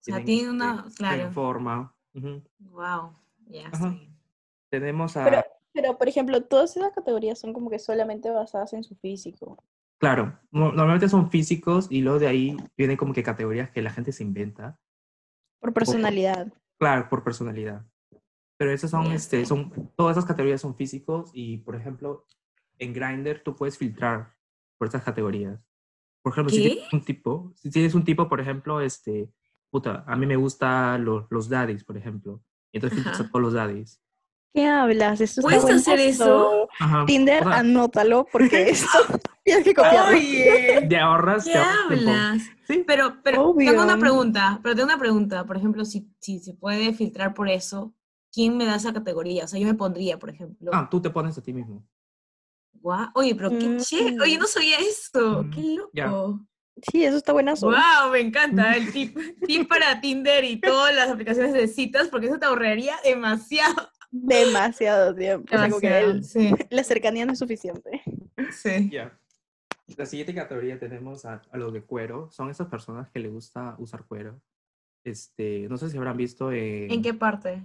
sea, 0.00 0.22
tienen, 0.22 0.26
tiene 0.26 0.40
este, 0.42 0.50
una, 0.54 0.82
tienen 0.82 0.94
claro, 0.96 1.32
forma. 1.32 1.96
Ujú. 2.14 2.42
wow, 2.60 3.12
ya 3.46 3.70
bien. 3.70 4.16
Tenemos 4.70 5.16
a, 5.16 5.24
Pero, 5.24 5.44
pero, 5.72 5.98
por 5.98 6.08
ejemplo, 6.08 6.42
todas 6.44 6.76
esas 6.76 6.92
categorías 6.92 7.38
son 7.38 7.52
como 7.52 7.70
que 7.70 7.78
solamente 7.78 8.30
basadas 8.30 8.72
en 8.72 8.84
su 8.84 8.94
físico. 8.96 9.62
claro, 9.98 10.38
no- 10.50 10.72
normalmente 10.72 11.08
son 11.08 11.30
físicos 11.30 11.86
y 11.90 12.00
luego 12.02 12.18
de 12.18 12.26
ahí 12.28 12.56
vienen 12.76 12.96
como 12.96 13.12
que 13.12 13.22
categorías 13.22 13.70
que 13.70 13.82
la 13.82 13.90
gente 13.90 14.12
se 14.12 14.22
inventa. 14.22 14.78
Por 15.60 15.72
personalidad. 15.72 16.52
Claro, 16.78 17.08
por 17.08 17.24
personalidad. 17.24 17.86
Pero 18.56 18.70
esas 18.70 18.90
son, 18.90 19.06
Ya 19.06 19.14
este, 19.14 19.44
son, 19.46 19.90
todas 19.96 20.16
esas 20.16 20.26
categorías 20.28 20.60
son 20.60 20.76
físicos 20.76 21.30
y, 21.32 21.58
por 21.58 21.74
ejemplo, 21.74 22.26
en 22.78 22.92
Grindr 22.92 23.42
tú 23.42 23.56
puedes 23.56 23.78
filtrar 23.78 24.34
por 24.78 24.86
estas 24.86 25.02
categorías. 25.02 25.58
Por 26.24 26.32
ejemplo, 26.32 26.50
si 26.54 26.62
tienes 26.62 26.90
un 26.90 27.04
tipo, 27.04 27.52
si 27.54 27.70
tienes 27.70 27.94
un 27.94 28.02
tipo, 28.02 28.26
por 28.30 28.40
ejemplo, 28.40 28.80
este, 28.80 29.30
puta, 29.70 30.04
a 30.06 30.16
mí 30.16 30.24
me 30.24 30.36
gustan 30.36 31.04
los, 31.04 31.26
los 31.28 31.50
daddies, 31.50 31.84
por 31.84 31.98
ejemplo. 31.98 32.40
y 32.72 32.78
Entonces 32.78 32.96
filtras 32.96 33.20
a 33.20 33.28
todos 33.28 33.42
los 33.42 33.52
daddies. 33.52 34.00
¿Qué 34.54 34.66
hablas? 34.66 35.20
Eso 35.20 35.40
está 35.40 35.42
¿Puedes 35.42 35.64
hacer 35.64 36.00
eso? 36.00 36.66
Ajá. 36.80 37.04
Tinder, 37.04 37.42
o 37.42 37.50
sea, 37.50 37.58
anótalo 37.58 38.26
porque 38.32 38.62
esto 38.70 38.98
tienes 39.44 39.64
que 39.64 39.74
copiarlo. 39.74 40.16
Oye, 40.16 40.86
te 40.88 40.96
ahorras, 40.96 41.44
¿qué 41.44 41.52
te 41.52 41.58
ahorras 41.58 41.88
tiempo. 41.88 42.10
hablas? 42.10 42.42
Sí, 42.66 42.84
Pero, 42.86 43.16
pero 43.22 43.42
Obvio. 43.50 43.70
tengo 43.70 43.82
una 43.84 43.98
pregunta, 43.98 44.60
pero 44.62 44.74
tengo 44.74 44.86
una 44.86 44.98
pregunta. 44.98 45.44
Por 45.44 45.58
ejemplo, 45.58 45.84
si, 45.84 46.08
si 46.20 46.38
se 46.38 46.54
puede 46.54 46.94
filtrar 46.94 47.34
por 47.34 47.50
eso, 47.50 47.92
¿quién 48.32 48.56
me 48.56 48.64
da 48.64 48.76
esa 48.76 48.94
categoría? 48.94 49.44
O 49.44 49.48
sea, 49.48 49.60
yo 49.60 49.66
me 49.66 49.74
pondría, 49.74 50.18
por 50.18 50.30
ejemplo. 50.30 50.70
ah, 50.72 50.88
tú 50.90 51.02
te 51.02 51.10
pones 51.10 51.36
a 51.36 51.42
ti 51.42 51.52
mismo. 51.52 51.86
Oye, 53.14 53.34
pero 53.34 53.50
qué 53.50 53.76
chévere. 53.78 54.16
Oye, 54.22 54.38
no 54.38 54.46
sabía 54.46 54.78
esto. 54.78 55.44
Mm, 55.44 55.50
Qué 55.50 55.76
loco. 55.76 56.46
Sí, 56.90 57.04
eso 57.04 57.16
está 57.16 57.32
buenazo. 57.32 57.68
Wow, 57.68 58.10
me 58.12 58.20
encanta 58.20 58.72
el 58.76 58.92
tip, 58.92 59.16
tip 59.46 59.68
para 59.68 60.00
Tinder 60.00 60.44
y 60.44 60.60
todas 60.60 60.94
las 60.94 61.08
aplicaciones 61.08 61.52
de 61.52 61.68
citas, 61.68 62.08
porque 62.08 62.26
eso 62.26 62.38
te 62.38 62.46
ahorraría 62.46 62.96
demasiado. 63.04 63.88
Demasiado 64.10 65.14
tiempo. 65.14 65.46
O 65.46 65.58
sea, 65.58 65.68
como 65.68 65.80
que 65.80 65.88
demasiado, 65.88 66.12
el- 66.12 66.24
sí, 66.24 66.50
la 66.70 66.84
cercanía 66.84 67.26
no 67.26 67.32
es 67.32 67.38
suficiente. 67.38 68.02
sí. 68.50 68.90
Ya. 68.90 69.18
La 69.96 70.06
siguiente 70.06 70.34
categoría 70.34 70.78
tenemos 70.78 71.24
a, 71.26 71.42
a 71.50 71.56
los 71.58 71.72
de 71.72 71.82
cuero. 71.82 72.30
Son 72.30 72.48
esas 72.50 72.68
personas 72.68 73.10
que 73.10 73.18
les 73.18 73.30
gusta 73.30 73.76
usar 73.78 74.04
cuero. 74.06 74.40
Este, 75.04 75.68
no 75.68 75.76
sé 75.76 75.90
si 75.90 75.96
habrán 75.98 76.16
visto 76.16 76.50
en, 76.50 76.90
¿En 76.90 77.02
qué 77.02 77.12
parte? 77.14 77.62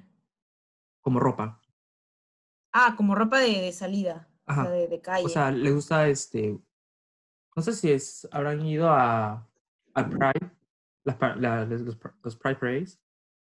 como 1.02 1.20
ropa. 1.20 1.62
Ah, 2.74 2.94
como 2.98 3.16
ropa 3.16 3.40
de, 3.40 3.62
de 3.62 3.72
salida, 3.72 4.28
o 4.50 4.53
sea, 4.53 4.63
Ajá. 4.63 4.70
de, 4.72 4.88
de 4.88 5.01
calle. 5.01 5.25
O 5.25 5.29
sea, 5.29 5.51
les 5.51 5.74
gusta 5.74 6.08
este. 6.08 6.60
No 7.56 7.62
sé 7.63 7.74
si 7.74 7.91
es, 7.91 8.27
habrán 8.32 8.65
ido 8.65 8.89
a, 8.89 9.48
a 9.94 10.10
Pride, 10.10 10.51
las, 11.03 11.18
la- 11.38 11.65
los, 11.65 11.82
los 11.82 12.00
Pr- 12.00 12.13
los 12.24 12.36
Pride 12.36 12.56
Parades. 12.56 13.00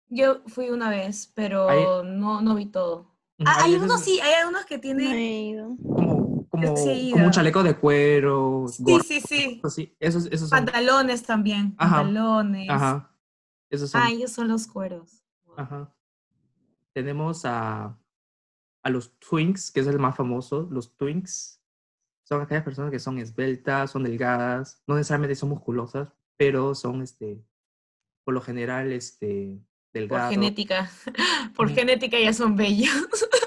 Yo 0.10 0.42
fui 0.48 0.70
una 0.70 0.90
vez, 0.90 1.32
pero 1.36 1.70
Ahí- 1.70 1.84
no, 2.06 2.42
no 2.42 2.56
vi 2.56 2.66
todo. 2.68 3.16
Ah, 3.46 3.58
hay 3.60 3.72
veces 3.74 3.76
algunos 3.84 4.02
sí, 4.02 4.20
hay 4.20 4.34
algunos 4.34 4.66
que 4.66 4.76
No 4.78 4.82
tienen... 4.82 5.14
he 5.14 5.42
ido. 5.50 5.76
Como, 5.78 6.48
como, 6.50 6.78
Sí 6.78 7.12
como 7.14 7.26
un 7.26 7.32
chaleco 7.32 7.62
de 7.62 7.76
cuero, 7.78 8.66
Sí, 8.68 8.84
gorro, 8.84 9.04
sí, 9.04 9.22
sí. 9.22 9.62
así. 9.64 9.96
Esos, 10.00 10.26
esos 10.28 10.50
son. 10.50 10.66
Pantalones 10.66 11.24
también, 11.24 11.76
Ajá, 11.78 11.98
pantalones. 11.98 12.70
Ajá. 12.70 13.12
Esos 13.70 13.92
son. 13.92 14.02
Ah, 14.02 14.10
ellos 14.10 14.32
son 14.32 14.48
los 14.48 14.66
cueros. 14.66 15.24
Ajá. 15.56 15.94
Tenemos 16.94 17.44
a, 17.46 17.96
a 18.88 18.90
los 18.90 19.20
Twinks, 19.20 19.70
que 19.72 19.82
es 19.82 19.88
el 19.88 20.00
más 20.00 20.16
famoso. 20.16 20.66
Los 20.72 20.96
Twinks 20.96 21.62
son 22.24 22.42
aquellas 22.42 22.64
personas 22.64 22.90
que 22.90 23.00
son 23.00 23.18
esbeltas, 23.20 23.92
son 23.92 24.04
delgadas, 24.04 24.82
no 24.88 24.96
necesariamente 24.96 25.36
son 25.36 25.50
musculosas, 25.50 26.08
pero 26.38 26.74
son, 26.74 27.02
este, 27.02 27.44
por 28.24 28.34
lo 28.34 28.40
general, 28.42 28.92
este, 28.94 29.60
Por 29.92 30.02
delgados. 30.02 30.30
genética. 30.32 30.90
Por 31.56 31.70
genética 31.70 32.18
ya 32.20 32.32
son 32.34 32.56
bellos. 32.56 32.90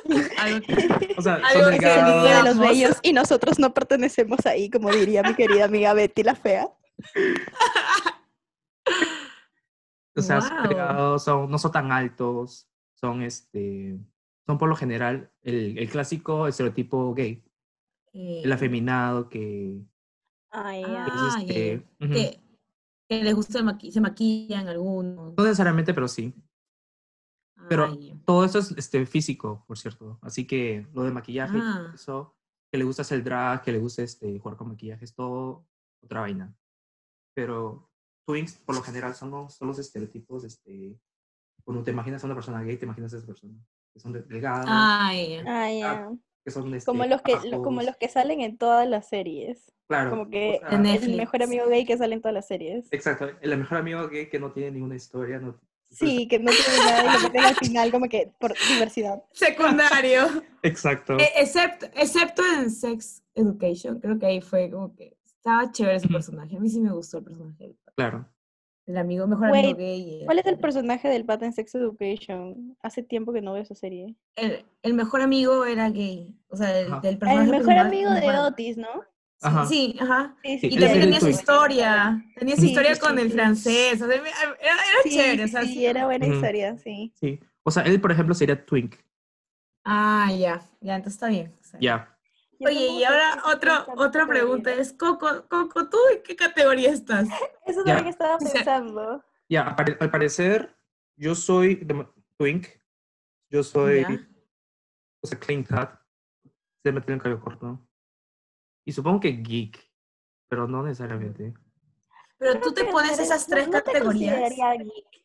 Algo 0.39 0.61
que- 0.67 1.15
O 1.19 1.23
sea, 1.23 1.35
Algo 1.37 1.65
son 1.65 1.73
que 1.73 1.79
Día 1.87 2.05
de 2.05 2.13
delgados. 2.13 2.45
los 2.45 2.59
bellos 2.59 2.97
y 3.03 3.13
nosotros 3.15 3.59
no 3.59 3.73
pertenecemos 3.73 4.45
ahí, 4.47 4.69
como 4.69 4.91
diría 4.91 5.23
mi 5.23 5.35
querida 5.35 5.65
amiga 5.65 5.95
Betty 5.95 6.23
la 6.23 6.35
fea. 6.35 6.69
O 10.17 10.23
sea, 10.23 10.41
delgados, 10.69 11.25
son- 11.25 11.51
no 11.51 11.59
son 11.59 11.73
tan 11.73 11.93
altos, 11.93 12.69
son, 12.95 13.23
este, 13.23 13.97
son 14.47 14.59
por 14.59 14.69
lo 14.69 14.77
general 14.77 15.31
el, 15.43 15.79
el 15.79 15.89
clásico 15.91 16.47
estereotipo 16.49 17.15
gay, 17.15 17.43
el 18.13 18.51
eh, 18.51 18.55
afeminado 18.55 19.29
que 19.29 19.81
Ay, 20.51 20.83
que 20.83 20.91
es, 20.91 20.97
Ah, 20.99 21.39
ya, 21.39 21.39
este, 21.47 21.87
que, 22.01 22.41
que 23.09 23.25
les 23.25 23.35
gusta 23.35 23.61
maqui- 23.63 23.91
se 23.93 24.01
maquillan 24.01 24.67
algunos. 24.69 25.35
no 25.37 25.45
necesariamente, 25.45 25.95
pero 25.95 26.09
sí. 26.09 26.35
pero- 27.69 27.85
Ah. 27.85 27.97
Todo 28.25 28.45
esto 28.45 28.59
es 28.59 28.73
este, 28.73 29.07
físico, 29.07 29.65
por 29.69 29.79
cierto. 29.79 30.19
Así 30.23 30.47
que 30.47 30.87
lo 30.95 31.03
de 31.05 31.13
maquillaje, 31.13 31.59
Ah. 31.61 31.93
eso, 31.95 32.35
que 32.73 32.79
le 32.79 32.85
gusta 32.85 33.03
hacer 33.03 33.23
drag, 33.23 33.63
que 33.63 33.71
le 33.73 33.79
gusta 33.79 34.03
este, 34.03 34.39
jugar 34.41 34.57
con 34.57 34.69
maquillaje, 34.69 35.05
es 35.05 35.15
todo 35.15 35.67
otra 36.03 36.21
vaina. 36.21 36.53
Pero 37.35 37.89
twins, 38.27 38.55
por 38.55 38.75
lo 38.75 38.83
general, 38.83 39.15
son 39.15 39.31
los, 39.31 39.55
son 39.55 39.69
los 39.69 39.79
estereotipos. 39.79 40.43
Este, 40.45 40.99
cuando 41.65 41.85
te 41.85 41.91
imaginas 41.93 42.23
a 42.25 42.27
una 42.27 42.35
persona 42.35 42.63
gay, 42.63 42.77
te 42.77 42.87
imaginas 42.87 43.15
a 43.15 43.19
esa 43.19 43.27
persona. 43.27 43.55
Que 43.93 44.01
son 44.01 44.13
de- 44.13 44.23
delgadas, 44.23 44.65
Ah, 44.69 45.13
ya. 45.15 46.11
que 46.45 46.51
son 46.51 46.73
este, 46.75 46.87
Como 46.87 47.05
los 47.05 47.23
que, 47.23 47.33
como 47.51 47.83
los 47.83 47.97
que 47.97 48.09
salen 48.09 48.41
en 48.41 48.57
todas 48.57 48.89
las 48.89 49.09
series. 49.09 49.73
Claro. 49.89 50.11
Como 50.11 50.31
que 50.31 50.61
o 50.65 50.69
sea, 50.69 50.79
el 50.95 51.17
mejor 51.17 51.43
amigo 51.43 51.67
gay 51.69 51.85
que 51.85 51.99
sale 51.99 52.15
en 52.15 52.21
todas 52.21 52.35
las 52.35 52.47
series. 52.47 52.87
Exacto. 52.93 53.29
El 53.41 53.59
mejor 53.59 53.79
amigo 53.79 54.09
gay 54.09 54.29
que 54.29 54.39
no 54.39 54.53
tiene 54.53 54.71
ninguna 54.73 54.95
historia. 54.97 55.39
No, 55.41 55.59
Sí, 55.91 56.29
que 56.29 56.39
no 56.39 56.53
tiene 56.53 56.85
nada 56.85 57.03
y 57.03 57.17
lo 57.17 57.21
meten 57.25 57.41
al 57.45 57.57
final 57.57 57.91
como 57.91 58.09
que 58.09 58.33
por 58.39 58.55
diversidad. 58.73 59.25
Secundario. 59.33 60.29
Exacto. 60.63 61.19
E- 61.19 61.33
excepto, 61.37 61.87
excepto 61.97 62.43
en 62.57 62.71
Sex 62.71 63.25
Education, 63.35 63.99
creo 63.99 64.17
que 64.17 64.27
ahí 64.27 64.41
fue 64.41 64.71
como 64.71 64.95
que 64.95 65.17
estaba 65.25 65.73
chévere 65.73 65.97
ese 65.97 66.07
personaje. 66.07 66.57
A 66.57 66.61
mí 66.61 66.69
sí 66.69 66.81
me 66.81 66.93
gustó 66.93 67.19
el 67.19 67.25
personaje. 67.25 67.75
Claro. 67.97 68.25
El 68.87 68.97
amigo, 68.97 69.27
mejor 69.27 69.49
amigo 69.49 69.69
Wait, 69.69 69.79
gay. 69.79 70.23
¿Cuál 70.25 70.39
es 70.41 70.47
el 70.47 70.55
el- 70.55 70.61
personaje 70.61 71.09
del 71.09 71.25
pata 71.25 71.47
en 71.47 71.53
Sex 71.53 71.75
Education? 71.75 72.77
Hace 72.83 73.03
tiempo 73.03 73.33
que 73.33 73.41
no 73.41 73.53
veo 73.53 73.63
esa 73.63 73.75
serie. 73.75 74.17
El, 74.37 74.65
el 74.83 74.95
mejor 74.95 75.21
amigo 75.21 75.65
era 75.65 75.89
gay. 75.91 76.35
O 76.49 76.57
sea, 76.57 76.77
el, 76.79 76.87
Ajá. 76.93 77.01
del 77.01 77.13
El 77.15 77.19
personaje 77.19 77.51
mejor 77.51 77.65
principal, 77.67 77.87
amigo 77.87 78.09
el 78.11 78.21
de 78.21 78.27
mejor- 78.27 78.47
Otis, 78.53 78.77
¿no? 78.79 78.89
Ajá. 79.43 79.65
Sí, 79.67 79.97
ajá. 80.01 80.37
Sí, 80.43 80.59
Sí, 80.59 80.67
Y 80.67 80.71
también 80.71 80.93
el 80.97 81.01
tenía 81.03 81.21
su 81.21 81.29
historia. 81.29 82.25
Tenía 82.37 82.57
su 82.57 82.63
Sí, 82.63 82.69
historia 82.69 82.95
sí, 82.95 83.01
con 83.01 83.17
sí, 83.17 83.23
el 83.23 83.29
sí. 83.29 83.35
francés. 83.35 84.03
o 84.03 84.07
sea, 84.07 84.17
era, 84.17 84.25
era 84.29 84.75
Sí, 85.03 85.11
chévere. 85.11 85.45
o 85.45 85.47
sí, 85.47 85.53
sea, 85.53 85.63
sí, 85.63 85.73
sí. 85.75 85.87
era 85.87 86.05
buena 86.07 86.27
historia, 86.27 86.77
sí. 86.79 87.13
Sí. 87.15 87.41
O 87.63 87.71
sea, 87.71 87.83
él, 87.85 88.01
por 88.01 88.13
ejemplo, 88.13 88.35
sería 88.35 88.67
twink. 88.67 88.97
Ah, 89.85 90.31
ya. 90.39 90.61
Ya, 90.81 90.97
entonces 90.97 91.15
está 91.15 91.29
bien. 91.29 91.53
está 91.61 91.79
bien. 91.79 91.89
Ya. 91.93 92.17
Oye, 92.61 92.88
y 92.93 93.05
ahora 93.05 93.43
esa 93.45 93.87
otra 93.97 94.26
pregunta 94.26 94.73
es, 94.73 94.93
Coco, 94.93 95.47
Coco, 95.49 95.88
¿tú 95.88 95.97
en 96.14 96.23
qué 96.23 96.37
categoría 96.37 96.90
estás? 96.90 97.26
Eso 97.67 97.83
también 97.85 98.09
estaba 98.09 98.37
O 98.37 98.40
sea, 98.40 98.52
pensando. 98.52 99.25
Ya, 99.49 99.62
al 99.62 99.76
pare- 99.76 99.97
al 99.99 100.11
parecer, 100.11 100.76
yo 101.17 101.35
soy 101.35 101.76
de- 101.76 102.07
twink. 102.37 102.67
Yo 103.50 103.62
soy, 103.62 104.02
Ya. 104.02 104.29
o 105.23 105.26
sea, 105.26 105.38
clean 105.38 105.64
cut. 105.64 105.88
Se 106.85 106.93
me 106.93 107.00
tiene 107.00 107.17
el 107.17 107.23
cabello 107.23 107.40
corto. 107.40 107.81
Y 108.85 108.93
supongo 108.93 109.21
que 109.21 109.31
geek, 109.33 109.79
pero 110.49 110.69
no 110.69 110.83
necesariamente. 110.83 111.52
Pero 112.38 112.61
tú 112.61 112.73
te 112.73 112.85
pones 112.85 113.19
esas 113.19 113.47
tres 113.47 113.67
no 113.67 113.73
categorías. 113.73 114.52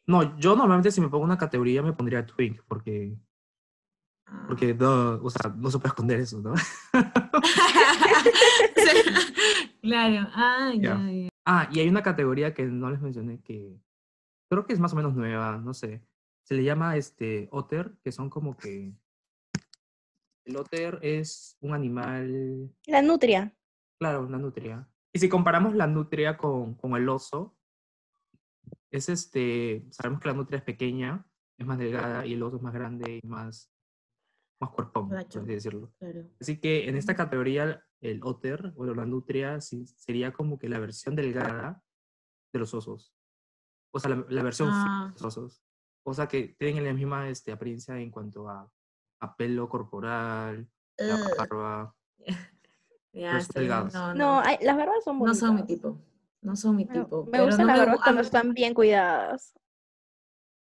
No, 0.08 0.38
yo 0.38 0.56
normalmente 0.56 0.92
si 0.92 1.00
me 1.02 1.08
pongo 1.08 1.24
una 1.24 1.38
categoría 1.38 1.82
me 1.82 1.94
pondría 1.94 2.26
twink, 2.26 2.62
porque. 2.68 3.16
Porque 4.48 4.74
no, 4.74 5.22
o 5.22 5.30
sea, 5.30 5.54
no 5.56 5.70
se 5.70 5.78
puede 5.78 5.90
esconder 5.90 6.20
eso, 6.20 6.42
¿no? 6.42 6.54
claro. 9.82 10.28
Ah. 10.34 10.74
Ah, 11.46 11.70
y 11.72 11.80
hay 11.80 11.90
una 11.90 12.04
categoría 12.04 12.54
que 12.54 12.66
no 12.66 12.90
les 12.90 13.02
mencioné 13.02 13.42
que 13.42 13.78
creo 14.50 14.66
que 14.66 14.74
es 14.74 14.80
más 14.80 14.94
o 14.94 14.96
menos 14.96 15.16
nueva, 15.16 15.58
no 15.58 15.74
sé. 15.74 16.04
Se 16.44 16.56
le 16.56 16.64
llama 16.64 16.96
este 16.96 17.48
otter, 17.52 17.96
que 18.04 18.12
son 18.12 18.30
como 18.30 18.56
que 18.56 18.94
el 20.46 20.58
otter 20.58 21.00
es 21.02 21.58
un 21.60 21.74
animal, 21.74 22.72
La 22.86 23.02
nutria. 23.02 23.54
claro, 24.00 24.22
una 24.22 24.38
nutria. 24.38 24.88
Y 25.12 25.20
si 25.20 25.30
comparamos 25.30 25.76
la 25.76 25.88
nutria 25.88 26.38
con, 26.38 26.76
con 26.76 26.96
el 26.96 27.08
oso, 27.10 27.56
es 28.92 29.10
este, 29.10 29.86
sabemos 29.90 30.22
que 30.22 30.28
la 30.28 30.34
nutria 30.36 30.58
es 30.58 30.64
pequeña, 30.64 31.26
es 31.58 31.66
más 31.66 31.78
delgada 31.78 32.26
y 32.26 32.34
el 32.34 32.44
oso 32.44 32.58
es 32.58 32.62
más 32.62 32.74
grande 32.74 33.20
y 33.24 33.28
más, 33.28 33.72
más 34.60 34.70
cuerpón, 34.72 35.10
por 35.10 35.18
así 35.18 35.40
decirlo. 35.42 35.92
Claro. 36.00 36.24
Así 36.40 36.60
que 36.60 36.88
en 36.88 36.96
esta 36.96 37.16
categoría, 37.16 37.84
el 38.02 38.22
otter 38.24 38.74
o 38.78 38.86
la 38.86 39.06
nutria 39.06 39.60
sí- 39.62 39.86
sería 39.88 40.32
como 40.32 40.58
que 40.58 40.70
la 40.70 40.80
versión 40.80 41.16
delgada 41.16 41.84
de 42.54 42.60
los 42.60 42.74
osos. 42.74 43.14
O 43.92 44.00
sea, 44.00 44.12
la, 44.12 44.26
la 44.30 44.44
versión 44.44 44.70
Ah. 44.72 45.14
de 45.16 45.24
los 45.24 45.38
osos. 45.38 45.62
O 46.04 46.14
sea, 46.14 46.28
que 46.28 46.56
tienen 46.60 46.84
la 46.86 46.94
misma 46.94 47.30
este, 47.30 47.52
apariencia 47.52 47.98
en 48.00 48.12
cuanto 48.12 48.48
a, 48.50 48.70
a 49.20 49.36
pelo 49.36 49.68
corporal, 49.68 50.68
la 50.98 51.18
barba. 51.38 51.96
ya, 53.14 53.40
delgados. 53.54 53.94
No, 53.94 54.08
No, 54.10 54.14
no. 54.14 54.40
hay- 54.42 54.58
las 54.62 54.78
barbas 54.78 55.04
son 55.04 55.16
No 55.16 55.20
bonitas. 55.22 55.40
son 55.40 55.56
mi 55.56 55.64
tipo. 55.66 56.02
No 56.42 56.56
son 56.56 56.76
mi 56.76 56.86
tipo. 56.86 57.26
Me 57.26 57.32
pero 57.32 57.46
gustan 57.46 57.66
no 57.68 57.74
las 57.74 57.80
barbas 57.80 58.04
cuando 58.04 58.22
están 58.22 58.54
bien 58.54 58.74
cuidadas. 58.74 59.54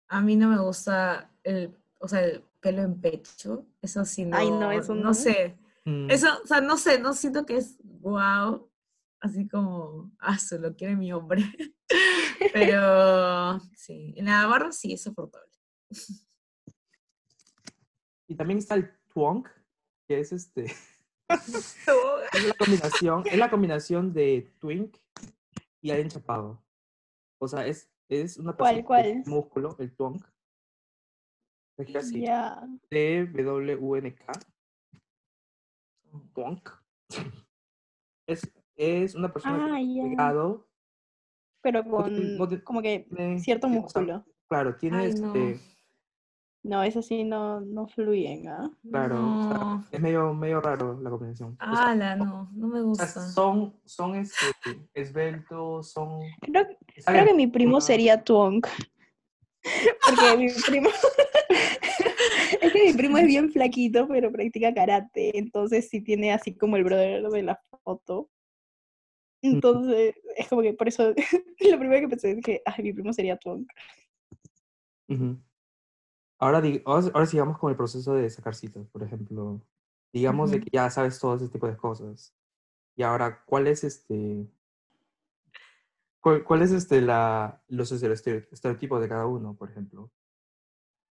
A 0.07 0.21
mí 0.21 0.35
no 0.35 0.47
me 0.49 0.57
gusta 0.59 1.31
el, 1.43 1.75
o 1.99 2.07
sea, 2.07 2.23
el 2.25 2.43
pelo 2.65 2.81
en 2.81 2.99
pecho. 2.99 3.67
Eso 3.79 4.03
sí, 4.05 4.25
no. 4.25 4.35
Ay, 4.35 4.49
no, 4.49 4.71
eso 4.71 4.95
no. 4.95 5.13
sé. 5.13 5.55
Mm, 5.85 6.09
Eso, 6.09 6.27
o 6.43 6.47
sea, 6.47 6.61
no 6.61 6.77
sé, 6.77 6.99
no 6.99 7.13
siento 7.13 7.45
que 7.45 7.57
es 7.57 7.77
wow. 7.83 8.67
Así 9.19 9.47
como, 9.47 10.11
ah, 10.17 10.39
se 10.39 10.57
lo 10.57 10.75
quiere 10.75 10.95
mi 10.95 11.13
hombre. 11.13 11.43
Pero 12.53 13.59
sí, 13.75 14.15
en 14.17 14.25
la 14.25 14.47
barba 14.47 14.71
sí 14.71 14.93
es 14.93 15.03
soportable. 15.03 15.51
Y 18.27 18.33
también 18.35 18.57
está 18.57 18.73
el 18.73 18.91
twonk, 19.13 19.47
que 20.07 20.19
es 20.19 20.31
este, 20.31 20.63
Es 21.29 22.45
la 22.47 22.53
combinación, 22.57 23.23
es 23.27 23.37
la 23.37 23.49
combinación 23.51 24.11
de 24.11 24.51
twink 24.59 24.97
y 25.81 25.91
alguien 25.91 26.09
chapado. 26.09 26.63
O 27.39 27.47
sea, 27.47 27.67
es, 27.67 27.91
es 28.09 28.37
una 28.37 28.53
¿Cuál, 28.53 28.83
persona 28.83 28.87
cuál? 28.87 29.03
que 29.03 29.09
tiene 29.11 29.23
músculo, 29.27 29.75
el 29.77 29.95
twonk. 29.95 30.25
Así. 31.77 32.21
Ya. 32.21 32.61
T-W-N-K. 32.89 34.33
Twonk. 36.33 36.69
Es, 38.27 38.49
es 38.75 39.15
una 39.15 39.31
persona 39.31 39.67
Ah, 39.75 39.77
que 39.79 40.03
delgado. 40.09 40.67
Pero 41.61 41.83
con 41.83 42.37
no 42.37 42.47
como 42.63 42.81
que 42.81 43.07
cierto 43.39 43.67
tiene- 43.67 43.83
o 43.85 43.89
sea, 43.89 44.01
músculo. 44.01 44.25
Claro, 44.47 44.75
tiene 44.77 44.97
Ay, 44.97 45.13
no. 45.15 45.27
este. 45.27 45.59
No, 46.63 46.81
eso 46.81 47.03
sí 47.03 47.23
no, 47.23 47.61
no 47.61 47.87
fluyen, 47.87 48.47
¿ah? 48.47 48.71
Claro, 48.89 49.15
o 49.17 49.43
sea, 49.49 49.57
No. 49.59 49.85
es 49.91 50.01
medio, 50.01 50.33
medio 50.33 50.61
raro 50.61 50.99
la 50.99 51.11
combinación. 51.11 51.55
O 51.61 51.75
sea, 51.75 51.93
no, 52.15 52.49
no 52.53 52.67
me 52.67 52.79
o 52.81 52.95
sea, 52.95 53.05
gusta. 53.05 53.27
son, 53.29 53.75
son 53.85 54.15
este, 54.15 54.35
esbeltos, 54.95 55.91
son. 55.91 56.21
Creo, 56.41 56.65
creo 57.05 57.25
que 57.25 57.33
mi 57.35 57.45
primo 57.47 57.77
Ah. 57.77 57.81
sería 57.81 58.23
Twonk. 58.23 58.65
Porque 60.07 60.37
mi 60.37 60.47
primo. 60.67 60.89
es 62.61 62.71
que 62.71 62.83
mi 62.85 62.93
primo 62.93 63.17
es 63.17 63.27
bien 63.27 63.51
flaquito, 63.51 64.07
pero 64.07 64.31
practica 64.31 64.73
karate. 64.73 65.37
Entonces 65.37 65.89
sí 65.89 66.01
tiene 66.01 66.33
así 66.33 66.55
como 66.55 66.77
el 66.77 66.83
brother 66.83 67.27
de 67.27 67.43
la 67.43 67.59
foto. 67.83 68.29
Entonces, 69.41 70.15
es 70.37 70.47
como 70.47 70.61
que 70.61 70.73
por 70.73 70.87
eso 70.87 71.13
lo 71.59 71.79
primero 71.79 72.01
que 72.01 72.09
pensé 72.09 72.31
es 72.31 72.43
que 72.43 72.61
ay, 72.65 72.83
mi 72.83 72.93
primo 72.93 73.13
sería 73.13 73.37
Twonk. 73.37 73.69
Ujú. 75.07 75.37
Ahora, 76.39 76.61
ahora, 76.85 77.07
ahora 77.13 77.25
sigamos 77.25 77.57
con 77.57 77.69
el 77.69 77.77
proceso 77.77 78.13
de 78.13 78.29
sacar 78.29 78.55
citas, 78.55 78.87
por 78.89 79.03
ejemplo. 79.03 79.61
Digamos 80.11 80.51
de 80.51 80.61
que 80.61 80.69
ya 80.71 80.89
sabes 80.89 81.19
todo 81.19 81.35
ese 81.35 81.49
tipo 81.49 81.67
de 81.67 81.75
cosas. 81.75 82.33
Y 82.95 83.03
ahora, 83.03 83.43
¿cuál 83.45 83.67
es 83.67 83.83
este. 83.83 84.47
¿Cuál, 86.25 86.43
cuál 86.43 86.63
es 86.63 86.71
este 86.71 87.01
la, 87.01 87.61
los 87.67 87.91
estereo- 87.91 88.47
estereotipos 88.51 88.99
de 88.99 89.07
cada 89.07 89.27
uno, 89.27 89.55
por 89.55 89.69
ejemplo? 89.69 90.05
O 90.05 90.11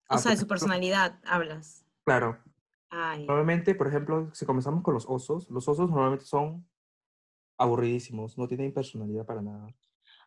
Ah, 0.08 0.18
sea, 0.18 0.32
de 0.32 0.36
su 0.38 0.48
personalidad 0.48 1.20
hablas. 1.24 1.86
Claro. 2.04 2.42
Ay. 2.90 3.24
Normalmente, 3.24 3.76
por 3.76 3.86
ejemplo, 3.86 4.34
si 4.34 4.44
comenzamos 4.44 4.82
con 4.82 4.92
los 4.92 5.06
osos, 5.08 5.48
los 5.50 5.68
osos 5.68 5.88
normalmente 5.88 6.24
son 6.24 6.68
aburridísimos, 7.56 8.36
no 8.36 8.48
tienen 8.48 8.74
personalidad 8.74 9.24
para 9.24 9.40
nada. 9.40 9.72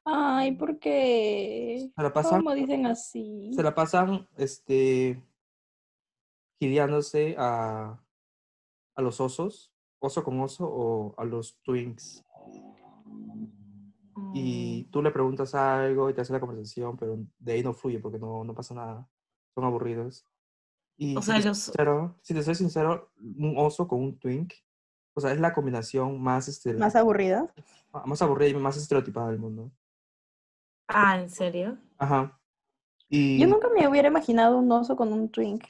Ay, 0.06 0.56
¿por 0.56 0.79
qué? 0.79 1.91
Se 1.94 2.01
la 2.01 2.13
pasan, 2.13 2.39
¿Cómo 2.39 2.56
dicen 2.56 2.86
así? 2.86 3.51
se 3.53 3.63
la 3.63 3.75
pasan, 3.75 4.25
este, 4.38 5.22
gideándose 6.62 7.36
a, 7.38 8.01
a 8.96 9.01
los 9.01 9.20
osos, 9.20 9.74
oso 10.00 10.24
con 10.24 10.39
oso, 10.39 10.65
o 10.65 11.13
a 11.17 11.25
los 11.25 11.60
twinks. 11.63 12.24
Y 14.34 14.86
Mm. 14.88 14.91
tú 14.91 15.01
le 15.01 15.12
preguntas 15.12 15.55
algo 15.55 16.10
y 16.10 16.13
te 16.13 16.22
hace 16.22 16.34
la 16.34 16.39
conversación, 16.39 16.98
pero 16.98 17.17
de 17.39 17.53
ahí 17.53 17.63
no 17.63 17.74
fluye 17.74 18.00
porque 18.00 18.19
no, 18.19 18.43
no 18.43 18.53
pasa 18.53 18.74
nada. 18.74 19.07
Son 19.55 19.63
aburridos. 19.63 20.25
Y 20.98 21.15
O 21.15 21.22
si 21.22 21.27
sea, 21.27 21.39
te 21.41 21.48
los- 21.48 21.57
sincero, 21.57 22.15
si 22.22 22.34
te 22.34 22.43
soy 22.43 22.55
sincero, 22.55 23.12
un 23.19 23.55
oso 23.57 23.88
con 23.88 24.01
un 24.01 24.17
twink, 24.19 24.53
o 25.13 25.22
sea, 25.22 25.31
es 25.31 25.39
la 25.39 25.53
combinación 25.53 26.22
más, 26.22 26.48
este, 26.48 26.74
¿Más 26.74 26.96
aburrida? 26.96 27.51
Ah, 27.93 28.03
más 28.05 28.22
aburrida 28.22 28.50
y 28.50 28.53
más 28.55 28.77
estereotipada 28.77 29.29
del 29.29 29.39
mundo. 29.39 29.72
Ah, 30.88 31.19
¿en 31.19 31.29
serio? 31.29 31.77
Ajá. 31.98 32.39
Y, 33.10 33.39
Yo 33.39 33.48
nunca 33.48 33.69
me 33.69 33.88
hubiera 33.88 34.07
imaginado 34.10 34.57
un 34.57 34.72
oso 34.72 34.96
con 34.96 35.13
un 35.13 35.29
twink. 35.29 35.63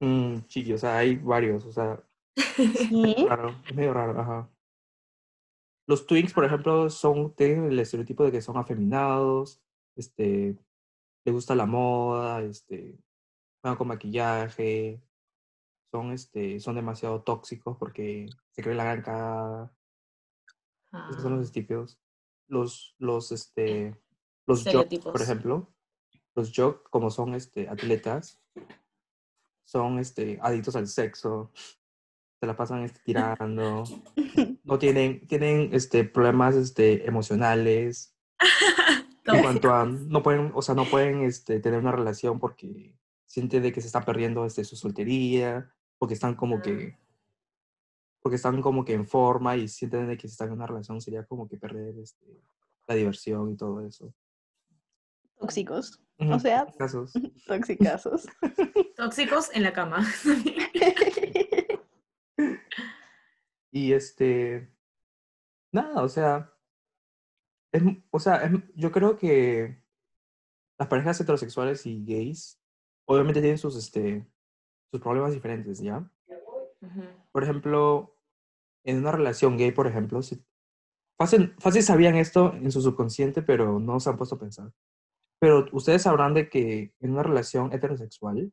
mm, 0.00 0.40
chiqui, 0.46 0.72
o 0.74 0.78
sea, 0.78 0.98
hay 0.98 1.16
varios, 1.16 1.64
o 1.64 1.72
sea, 1.72 2.00
¿Sí? 2.88 3.16
raro, 3.28 3.54
es 3.68 3.74
medio 3.74 3.92
raro, 3.92 4.18
ajá. 4.20 4.48
Los 5.88 6.06
twinks, 6.06 6.34
por 6.34 6.44
ejemplo, 6.44 6.90
son, 6.90 7.34
tienen 7.34 7.64
el 7.64 7.78
estereotipo 7.78 8.22
de 8.22 8.30
que 8.30 8.42
son 8.42 8.58
afeminados, 8.58 9.62
este, 9.96 10.54
les 11.24 11.34
gusta 11.34 11.54
la 11.54 11.64
moda, 11.64 12.42
este, 12.42 12.98
van 13.62 13.74
con 13.74 13.88
maquillaje, 13.88 15.02
son, 15.90 16.12
este, 16.12 16.60
son 16.60 16.74
demasiado 16.74 17.22
tóxicos 17.22 17.78
porque 17.78 18.28
se 18.50 18.62
creen 18.62 18.76
la 18.76 18.84
gran 18.84 19.02
cagada. 19.02 19.74
Esos 21.10 21.22
son 21.22 21.32
Ah, 21.32 21.36
los 21.36 21.46
estereotipos. 21.46 21.98
Los, 22.48 22.94
los, 22.98 23.32
este, 23.32 23.96
los 24.46 24.64
jocks, 24.64 24.98
por 24.98 25.22
ejemplo, 25.22 25.74
los 26.34 26.52
como 26.90 27.10
son, 27.10 27.34
este, 27.34 27.66
atletas, 27.66 28.42
son, 29.64 29.98
este, 29.98 30.38
adictos 30.42 30.76
al 30.76 30.86
sexo, 30.86 31.50
se 32.40 32.46
la 32.46 32.56
pasan, 32.56 32.84
este, 32.84 33.00
tirando, 33.04 33.84
no 34.64 34.78
tienen, 34.78 35.26
tienen, 35.26 35.70
este, 35.72 36.04
problemas, 36.04 36.54
este, 36.54 37.06
emocionales, 37.06 38.14
en 39.24 39.42
cuanto 39.42 39.74
a, 39.74 39.84
no 39.84 40.22
pueden, 40.22 40.52
o 40.54 40.62
sea, 40.62 40.74
no 40.74 40.84
pueden, 40.84 41.22
este, 41.22 41.60
tener 41.60 41.80
una 41.80 41.92
relación 41.92 42.38
porque 42.38 42.94
sienten 43.26 43.62
de 43.62 43.72
que 43.72 43.80
se 43.80 43.88
están 43.88 44.04
perdiendo, 44.04 44.44
este, 44.44 44.64
su 44.64 44.76
soltería, 44.76 45.72
porque 45.98 46.14
están 46.14 46.34
como 46.34 46.62
que, 46.62 46.96
porque 48.20 48.36
están 48.36 48.62
como 48.62 48.84
que 48.84 48.94
en 48.94 49.06
forma 49.06 49.56
y 49.56 49.68
sienten 49.68 50.06
de 50.06 50.16
que 50.16 50.28
si 50.28 50.32
están 50.32 50.48
en 50.48 50.54
una 50.54 50.66
relación 50.66 51.00
sería 51.00 51.24
como 51.24 51.48
que 51.48 51.56
perder, 51.56 51.98
este, 51.98 52.40
la 52.86 52.94
diversión 52.94 53.50
y 53.50 53.56
todo 53.56 53.80
eso. 53.84 54.14
Tóxicos. 55.38 56.00
O 56.18 56.38
sea, 56.40 56.66
casos. 56.76 57.12
toxicazos. 57.46 58.26
Tóxicos 58.96 59.50
en 59.54 59.62
la 59.62 59.72
cama. 59.72 60.04
Y 63.70 63.92
este, 63.92 64.72
nada, 65.72 66.02
o 66.02 66.08
sea, 66.08 66.52
es, 67.72 67.82
o 68.10 68.18
sea, 68.18 68.36
es 68.44 68.52
yo 68.74 68.90
creo 68.90 69.16
que 69.16 69.82
las 70.78 70.88
parejas 70.88 71.20
heterosexuales 71.20 71.84
y 71.86 72.04
gays 72.04 72.60
obviamente 73.04 73.40
tienen 73.40 73.58
sus, 73.58 73.76
este, 73.76 74.26
sus 74.90 75.00
problemas 75.00 75.32
diferentes, 75.32 75.80
¿ya? 75.80 76.10
Ujú. 76.80 77.02
Por 77.32 77.42
ejemplo, 77.42 78.14
en 78.84 78.98
una 78.98 79.12
relación 79.12 79.56
gay, 79.56 79.72
por 79.72 79.86
ejemplo, 79.86 80.22
si, 80.22 80.42
fácil, 81.18 81.54
fácil 81.58 81.82
sabían 81.82 82.16
esto 82.16 82.54
en 82.54 82.70
su 82.70 82.80
subconsciente, 82.80 83.42
pero 83.42 83.78
no 83.80 83.98
se 84.00 84.10
han 84.10 84.16
puesto 84.16 84.36
a 84.36 84.38
pensar. 84.38 84.72
Pero 85.40 85.66
ustedes 85.72 86.02
sabrán 86.02 86.34
de 86.34 86.48
que 86.48 86.94
en 87.00 87.12
una 87.12 87.22
relación 87.22 87.72
heterosexual 87.72 88.52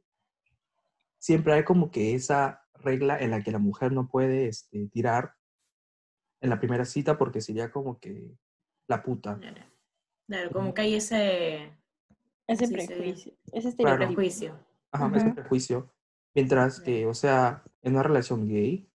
siempre 1.20 1.54
hay 1.54 1.64
como 1.64 1.90
que 1.90 2.16
esa 2.16 2.65
regla 2.80 3.18
en 3.20 3.32
la 3.32 3.42
que 3.44 3.52
la 3.52 3.60
mujer 3.60 3.92
no 3.92 4.08
puede 4.08 4.48
este, 4.48 4.88
tirar 4.88 5.34
en 6.42 6.50
la 6.50 6.60
primera 6.60 6.86
cita 6.86 7.18
porque 7.18 7.42
sería 7.42 7.72
como 7.72 8.00
que 8.00 8.36
la 8.88 9.02
puta. 9.04 9.38
Claro. 9.40 9.64
Claro, 10.28 10.52
como 10.52 10.74
que 10.74 10.82
hay 10.82 10.96
ese 10.96 11.72
Ese 12.48 12.68
Sí, 12.68 12.76
sí. 12.80 12.86
prejuicio. 12.88 13.34
Ese 13.52 13.52
Claro. 13.52 13.70
estereotipo. 13.70 13.98
prejuicio. 14.08 14.60
Ajá, 14.92 15.12
es 15.16 15.24
un 15.24 15.30
Ujú. 15.30 15.36
prejuicio. 15.36 15.92
Mientras 16.36 16.80
que, 16.80 17.06
o 17.08 17.14
sea, 17.14 17.64
en 17.82 17.94
una 17.94 18.04
relación 18.04 18.48
gay, 18.48 18.88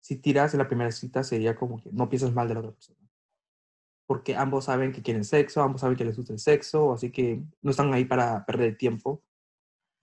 si 0.00 0.16
tiras 0.16 0.54
en 0.54 0.58
la 0.58 0.68
primera 0.68 0.92
cita 0.92 1.24
sería 1.24 1.56
como 1.56 1.80
que 1.82 1.90
no 1.92 2.08
piensas 2.08 2.32
mal 2.32 2.46
de 2.46 2.54
la 2.54 2.60
otra 2.60 2.72
persona. 2.72 2.98
Porque 4.06 4.36
ambos 4.36 4.66
saben 4.66 4.92
que 4.92 5.02
quieren 5.02 5.24
sexo, 5.24 5.62
ambos 5.62 5.80
saben 5.80 5.96
que 5.96 6.04
les 6.04 6.16
gusta 6.16 6.32
el 6.32 6.38
sexo, 6.38 6.92
así 6.92 7.10
que 7.10 7.42
no 7.62 7.70
están 7.70 7.92
ahí 7.94 8.04
para 8.04 8.44
perder 8.44 8.68
el 8.70 8.76
tiempo. 8.76 9.24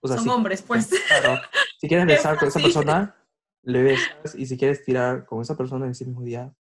O 0.02 0.08
sea, 0.08 0.16
Son 0.16 0.24
si, 0.24 0.30
hombres, 0.30 0.62
pues. 0.62 0.90
claro, 1.08 1.40
si 1.80 1.88
quieres 1.88 2.06
besar 2.06 2.38
con 2.38 2.48
esa 2.48 2.60
persona, 2.60 3.16
le 3.62 3.82
besas, 3.82 4.34
y 4.34 4.44
si 4.44 4.58
quieres 4.58 4.84
tirar 4.84 5.24
con 5.24 5.40
esa 5.40 5.56
persona 5.56 5.86
en 5.86 5.92
ese 5.92 6.04
mismo 6.04 6.22
día, 6.22 6.54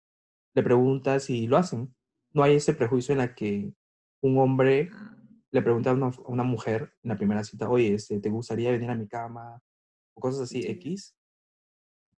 le 0.54 0.62
preguntas 0.62 1.30
y 1.30 1.46
lo 1.46 1.56
hacen. 1.56 1.94
No 2.34 2.42
hay 2.42 2.56
ese 2.56 2.74
prejuicio 2.74 3.12
en 3.12 3.18
la 3.18 3.34
que 3.34 3.72
un 4.20 4.36
hombre 4.36 4.90
le 5.50 5.62
pregunta 5.62 5.90
a 5.90 5.94
una, 5.94 6.08
a 6.08 6.28
una 6.28 6.42
mujer 6.42 6.92
en 7.02 7.08
la 7.08 7.16
primera 7.16 7.42
cita, 7.44 7.66
oye, 7.70 7.94
este, 7.94 8.20
¿te 8.20 8.28
gustaría 8.28 8.70
venir 8.70 8.90
a 8.90 8.94
mi 8.94 9.08
cama? 9.08 9.58
O 10.14 10.20
cosas 10.20 10.42
así, 10.42 10.62
Sí. 10.62 10.68
X. 10.72 11.16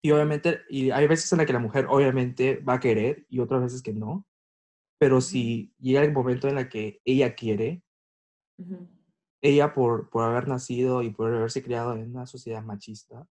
Y 0.00 0.10
obviamente, 0.12 0.60
y 0.70 0.90
hay 0.90 1.06
veces 1.06 1.30
en 1.32 1.38
la 1.38 1.44
que 1.44 1.52
la 1.52 1.58
mujer 1.58 1.86
obviamente 1.90 2.56
va 2.60 2.74
a 2.74 2.80
querer 2.80 3.26
y 3.28 3.40
otras 3.40 3.60
veces 3.60 3.82
que 3.82 3.92
no. 3.92 4.24
Pero 4.98 5.20
si 5.20 5.74
llega 5.78 6.02
el 6.02 6.12
momento 6.12 6.48
en 6.48 6.54
la 6.54 6.70
que 6.70 7.02
ella 7.04 7.34
quiere. 7.34 7.82
Ella 9.48 9.74
por, 9.74 10.08
por 10.10 10.24
haber 10.24 10.48
nacido 10.48 11.02
y 11.02 11.10
por 11.10 11.32
haberse 11.34 11.62
criado 11.62 11.94
en 11.94 12.10
una 12.10 12.26
sociedad 12.26 12.62
machista, 12.62 13.28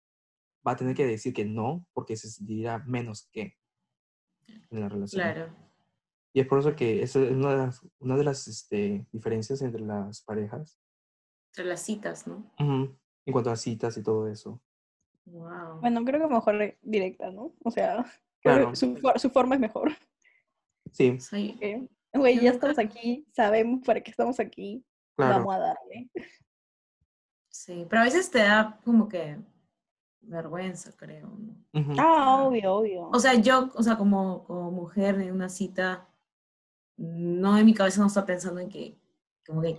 va 0.65 0.71
a 0.71 0.75
tener 0.75 0.95
que 0.95 1.05
decir 1.05 1.33
que 1.33 1.45
no 1.45 1.85
porque 1.93 2.15
se 2.15 2.29
sentirá 2.29 2.79
menos 2.79 3.27
que 3.31 3.55
en 4.47 4.79
la 4.79 4.89
relación. 4.89 5.21
Claro. 5.21 5.55
Y 6.33 6.41
es 6.41 6.47
por 6.47 6.59
eso 6.59 6.75
que 6.75 7.01
eso 7.01 7.23
es 7.23 7.31
una 7.31 7.51
de 7.51 7.57
las, 7.57 7.81
una 7.99 8.17
de 8.17 8.23
las 8.23 8.47
este, 8.47 9.07
diferencias 9.11 9.61
entre 9.61 9.81
las 9.81 10.21
parejas. 10.21 10.79
Entre 11.51 11.65
las 11.65 11.81
citas, 11.81 12.27
¿no? 12.27 12.51
Ujú, 12.59 12.97
En 13.25 13.31
cuanto 13.31 13.51
a 13.51 13.55
citas 13.55 13.97
y 13.97 14.03
todo 14.03 14.27
eso. 14.27 14.61
Wow. 15.25 15.79
Bueno, 15.79 16.03
creo 16.03 16.21
que 16.27 16.33
mejor 16.33 16.77
directa, 16.81 17.31
¿no? 17.31 17.55
O 17.63 17.71
sea, 17.71 18.05
Claro. 18.41 18.75
su, 18.75 18.95
su 19.15 19.29
forma 19.31 19.55
es 19.55 19.61
mejor. 19.61 19.91
Sí, 20.91 21.17
Güey, 22.13 22.35
Yo 22.37 22.41
ya 22.43 22.51
estamos 22.51 22.79
aquí, 22.79 23.25
sabemos 23.33 23.81
para 23.85 24.01
qué 24.01 24.11
estamos 24.11 24.39
aquí, 24.39 24.85
claro. 25.15 25.35
vamos 25.45 25.55
a 25.55 25.59
darle. 25.59 26.09
Sí, 27.49 27.85
pero 27.89 28.01
a 28.01 28.05
veces 28.05 28.29
te 28.29 28.39
da 28.39 28.79
como 28.83 29.07
que 29.07 29.37
vergüenza, 30.21 30.91
creo. 30.95 31.27
¿no? 31.27 31.55
Ujú. 31.79 31.93
Ah, 31.99 32.43
obvio, 32.43 32.75
obvio. 32.75 33.09
O 33.09 33.19
sea, 33.19 33.35
yo, 33.35 33.71
o 33.75 33.83
sea, 33.83 33.97
como, 33.97 34.43
como 34.45 34.71
mujer 34.71 35.15
en 35.21 35.31
una 35.31 35.49
cita, 35.49 36.07
no 36.97 37.57
en 37.57 37.65
mi 37.65 37.73
cabeza 37.73 38.01
no 38.01 38.07
está 38.07 38.25
pensando 38.25 38.59
en 38.59 38.69
que, 38.69 38.97
como 39.45 39.61
que 39.61 39.77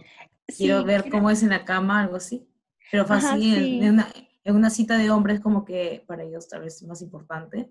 quiero 0.56 0.80
Sí, 0.80 0.84
ver 0.86 1.02
quiero- 1.02 1.16
cómo 1.18 1.30
es 1.30 1.42
en 1.42 1.50
la 1.50 1.64
cama, 1.64 2.00
algo 2.00 2.16
así. 2.16 2.48
Pero 2.90 3.04
fácil, 3.04 3.54
en, 3.54 3.64
sí. 3.64 3.80
en 3.82 3.94
una, 3.94 4.08
en 4.44 4.56
una 4.56 4.70
cita 4.70 4.96
de 4.96 5.10
hombres, 5.10 5.40
como 5.40 5.64
que 5.64 6.04
para 6.06 6.22
ellos 6.22 6.48
tal 6.48 6.62
vez 6.62 6.76
es 6.76 6.84
más 6.88 7.02
importante. 7.02 7.70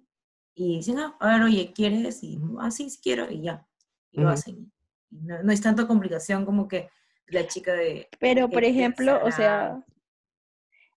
Y 0.54 0.78
dicen, 0.78 1.00
ah, 1.00 1.16
a 1.20 1.28
ver, 1.28 1.42
oye, 1.44 1.74
¿quieres? 1.74 2.22
Y, 2.24 2.40
ah, 2.60 2.70
sí, 2.72 2.90
sí 2.90 3.00
quiero, 3.02 3.30
y 3.32 3.42
ya. 3.42 3.66
Y 4.12 4.18
lo 4.20 4.28
Ujú. 4.28 4.34
hacen. 4.34 4.72
Y 5.10 5.22
no, 5.22 5.42
no 5.42 5.52
es 5.52 5.62
tanta 5.62 5.88
complicación 5.88 6.46
como 6.46 6.68
que 6.68 6.90
la 7.28 7.48
chica 7.48 7.74
de, 7.74 8.08
Pero, 8.20 8.50
por 8.50 8.62
¿qué 8.62 8.70
ejemplo, 8.70 9.20
o 9.24 9.32
sea, 9.32 9.84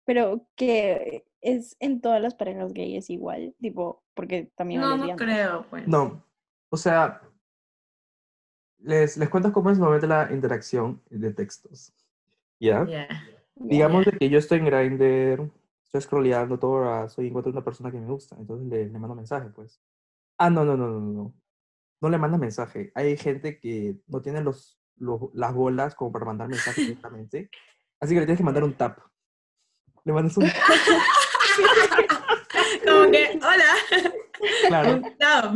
pero 0.06 0.48
que 0.56 1.26
es 1.42 1.76
en 1.80 2.02
todas 2.02 2.22
las 2.22 2.36
parejas 2.36 2.74
gays 2.74 3.10
igual, 3.10 3.56
tipo, 3.60 4.04
porque 4.13 4.52
también 4.56 4.82
no, 4.82 4.98
no 4.98 5.16
creo, 5.16 5.66
pues. 5.70 5.88
No, 5.88 6.24
o 6.70 6.78
sea, 6.78 7.22
les, 8.80 9.18
les 9.18 9.30
cuento 9.30 9.52
cómo 9.52 9.70
es 9.70 9.78
normalmente 9.78 10.08
la 10.08 10.32
interacción 10.34 11.02
de 11.10 11.34
textos. 11.34 11.94
¿Ya? 12.60 12.86
Ya. 12.88 13.08
Digamos 13.56 14.06
de 14.06 14.12
que 14.12 14.30
yo 14.30 14.40
estoy 14.40 14.60
en 14.60 14.66
Grindr, 14.66 15.52
estoy 15.84 16.02
scrolleando 16.02 16.60
todo 16.60 16.72
horas, 16.72 17.18
y 17.20 17.28
encuentro 17.28 17.52
una 17.52 17.63
persona 17.63 17.92
que 17.92 18.00
me 18.00 18.08
gusta, 18.08 18.36
entonces 18.40 18.68
le, 18.68 18.88
le 18.88 19.00
mando 19.00 19.16
mensaje, 19.16 19.50
pues. 19.50 19.82
Ah, 20.38 20.50
no, 20.50 20.63
no, 20.63 20.78
no, 20.78 20.88
no, 20.88 21.00
no. 21.00 21.34
No 22.00 22.10
le 22.10 22.18
manda 22.18 22.38
mensaje. 22.38 22.92
Hay 22.94 23.18
gente 23.18 23.60
que 23.60 23.98
no 24.08 24.22
tiene 24.22 24.42
los, 24.42 24.80
los- 24.98 25.30
las 25.34 25.54
bolas 25.54 25.96
como 25.96 26.12
para 26.12 26.26
mandar 26.26 26.48
mensaje 26.48 26.82
directamente. 26.82 27.50
Así 28.00 28.14
que 28.14 28.20
le 28.22 28.26
tienes 28.26 28.38
que 28.40 28.44
mandar 28.44 28.64
un 28.64 28.74
tap. 28.74 29.00
Le 30.06 30.14
mandas 30.14 30.38
un 30.38 30.46
Como 32.86 33.12
que, 33.12 33.40
hola. 33.42 33.66
claro. 34.68 34.94
un 34.96 35.18
tap. 35.18 35.56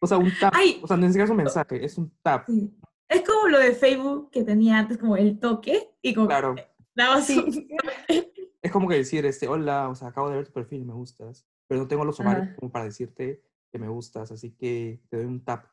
O 0.00 0.06
sea, 0.06 0.18
un 0.18 0.32
tap. 0.38 0.52
Ay. 0.56 0.80
O 0.82 0.86
sea, 0.86 0.96
ni 0.96 1.06
siquiera 1.06 1.24
es 1.24 1.30
un 1.30 1.36
mensaje, 1.36 1.84
es 1.84 1.96
un 1.98 2.10
tap. 2.22 2.46
Sí. 2.46 2.70
Es 3.08 3.22
como 3.22 3.48
lo 3.48 3.58
de 3.58 3.72
Facebook 3.72 4.30
que 4.30 4.42
tenía 4.44 4.78
antes, 4.78 4.98
como 4.98 5.16
el 5.16 5.38
toque, 5.38 5.90
y 6.02 6.12
como 6.14 6.26
Claro. 6.26 6.54
que 6.56 6.66
dabas 6.94 7.26
Sí. 7.26 7.38
un- 7.38 7.68
Es 8.62 8.72
como 8.72 8.88
que 8.88 8.96
decir, 8.96 9.24
este, 9.26 9.46
hola, 9.46 9.88
o 9.88 9.94
sea, 9.94 10.08
acabo 10.08 10.28
de 10.28 10.36
ver 10.36 10.46
tu 10.46 10.52
perfil 10.52 10.84
me 10.84 10.92
gustas, 10.92 11.46
pero 11.68 11.80
no 11.80 11.86
tengo 11.88 12.04
los 12.04 12.18
ovarios 12.18 12.48
Ajá. 12.48 12.56
como 12.56 12.72
para 12.72 12.84
decirte 12.86 13.40
que 13.70 13.78
me 13.78 13.88
gustas, 13.88 14.32
así 14.32 14.50
que 14.56 15.00
te 15.08 15.18
doy 15.18 15.26
un 15.26 15.44
tap. 15.44 15.66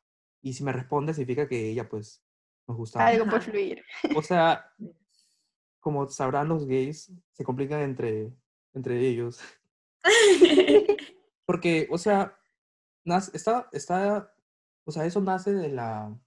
Y 0.43 0.53
si 0.53 0.63
me 0.63 0.71
responde, 0.73 1.13
significa 1.13 1.47
que 1.47 1.69
ella, 1.69 1.89
pues, 1.89 2.23
nos. 2.67 2.95
Algo 2.95 3.25
puede 3.25 3.37
Ajá. 3.37 3.51
fluir. 3.51 3.83
O 4.15 4.21
sea, 4.21 4.71
como 5.79 6.07
sabrán 6.09 6.47
los 6.47 6.65
gays, 6.65 7.11
se 7.33 7.43
complican 7.43 7.81
entre, 7.81 8.31
entre 8.73 8.99
ellos. 8.99 9.41
Porque, 11.45 11.87
o 11.91 11.97
sea, 11.97 12.37
nace, 13.03 13.35
está, 13.35 13.67
está, 13.73 14.33
o 14.85 14.91
sea, 14.91 15.05
eso 15.05 15.19
nace 15.19 15.53
de 15.53 15.69
la, 15.69 16.17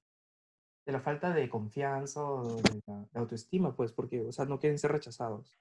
de 0.85 0.93
la 0.93 1.01
falta 1.01 1.31
de 1.31 1.49
confianza 1.49 2.23
o 2.23 2.57
de 2.57 2.83
la 2.87 3.09
de 3.13 3.19
autoestima, 3.19 3.75
pues, 3.75 3.93
porque, 3.93 4.21
o 4.27 4.33
sea, 4.33 4.45
no 4.45 4.61
quieren 4.61 4.79
ser 4.79 4.93
rechazados, 4.93 5.57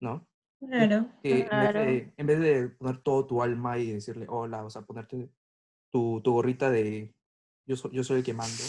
¿no? 0.00 0.26
Claro. 0.58 1.08
que 1.22 1.40
en 1.40 1.48
vez, 1.48 1.74
de, 1.74 2.12
en 2.16 2.26
vez 2.26 2.40
de 2.40 2.68
poner 2.68 3.02
todo 3.02 3.26
tu 3.26 3.42
alma 3.42 3.78
y 3.78 3.92
decirle 3.92 4.26
hola, 4.28 4.64
o 4.64 4.70
sea, 4.70 4.82
ponerte 4.82 5.28
tu, 5.90 6.20
tu 6.22 6.32
gorrita 6.32 6.70
de 6.70 7.12
yo, 7.66 7.76
soy 7.76 7.90
yo 7.92 8.04
soy 8.04 8.18
el 8.18 8.24
que 8.24 8.32
mando 8.32 8.62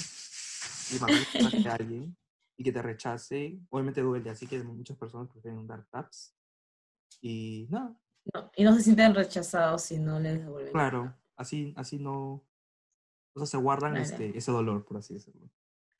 y 0.95 0.99
mandar 0.99 1.19
un 1.19 1.43
mensaje 1.43 1.69
a 1.69 1.73
alguien 1.75 2.15
y 2.57 2.63
que 2.63 2.71
te 2.71 2.81
rechace, 2.81 3.59
obviamente 3.69 4.01
duele, 4.01 4.29
así 4.29 4.47
que 4.47 4.61
muchas 4.63 4.97
personas 4.97 5.29
prefieren 5.29 5.65
dar 5.67 5.85
taps 5.89 6.35
y 7.21 7.67
nada, 7.69 7.95
No, 8.33 8.51
y 8.55 8.63
no 8.63 8.73
se 8.75 8.81
sienten 8.83 9.15
rechazados 9.15 9.81
si 9.83 9.97
no 9.99 10.19
les 10.19 10.39
devuelven. 10.39 10.67
el 10.67 10.71
claro, 10.73 11.13
así, 11.35 11.73
así 11.75 11.97
no, 11.99 12.45
o 13.35 13.39
sea, 13.39 13.45
se 13.47 13.57
guardan 13.57 13.93
Claro. 13.93 14.03
este, 14.05 14.37
ese 14.37 14.51
dolor, 14.51 14.85
por 14.85 14.97
así 14.97 15.13
decirlo. 15.15 15.49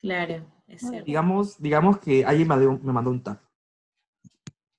Claro, 0.00 0.46
es 0.68 0.80
cierto. 0.82 1.04
Digamos, 1.06 1.60
digamos 1.60 1.98
que 1.98 2.24
alguien 2.24 2.46
me, 2.48 2.58
dio- 2.60 2.78
me 2.78 2.92
mandó 2.92 3.10
un 3.10 3.22
tap, 3.22 3.42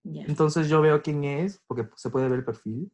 Ya. 0.04 0.24
entonces 0.26 0.70
yo 0.70 0.82
veo 0.82 1.02
quién 1.02 1.24
es, 1.24 1.60
porque 1.68 1.90
se 1.96 2.10
puede 2.10 2.30
ver 2.30 2.40
el 2.40 2.46
perfil, 2.46 2.92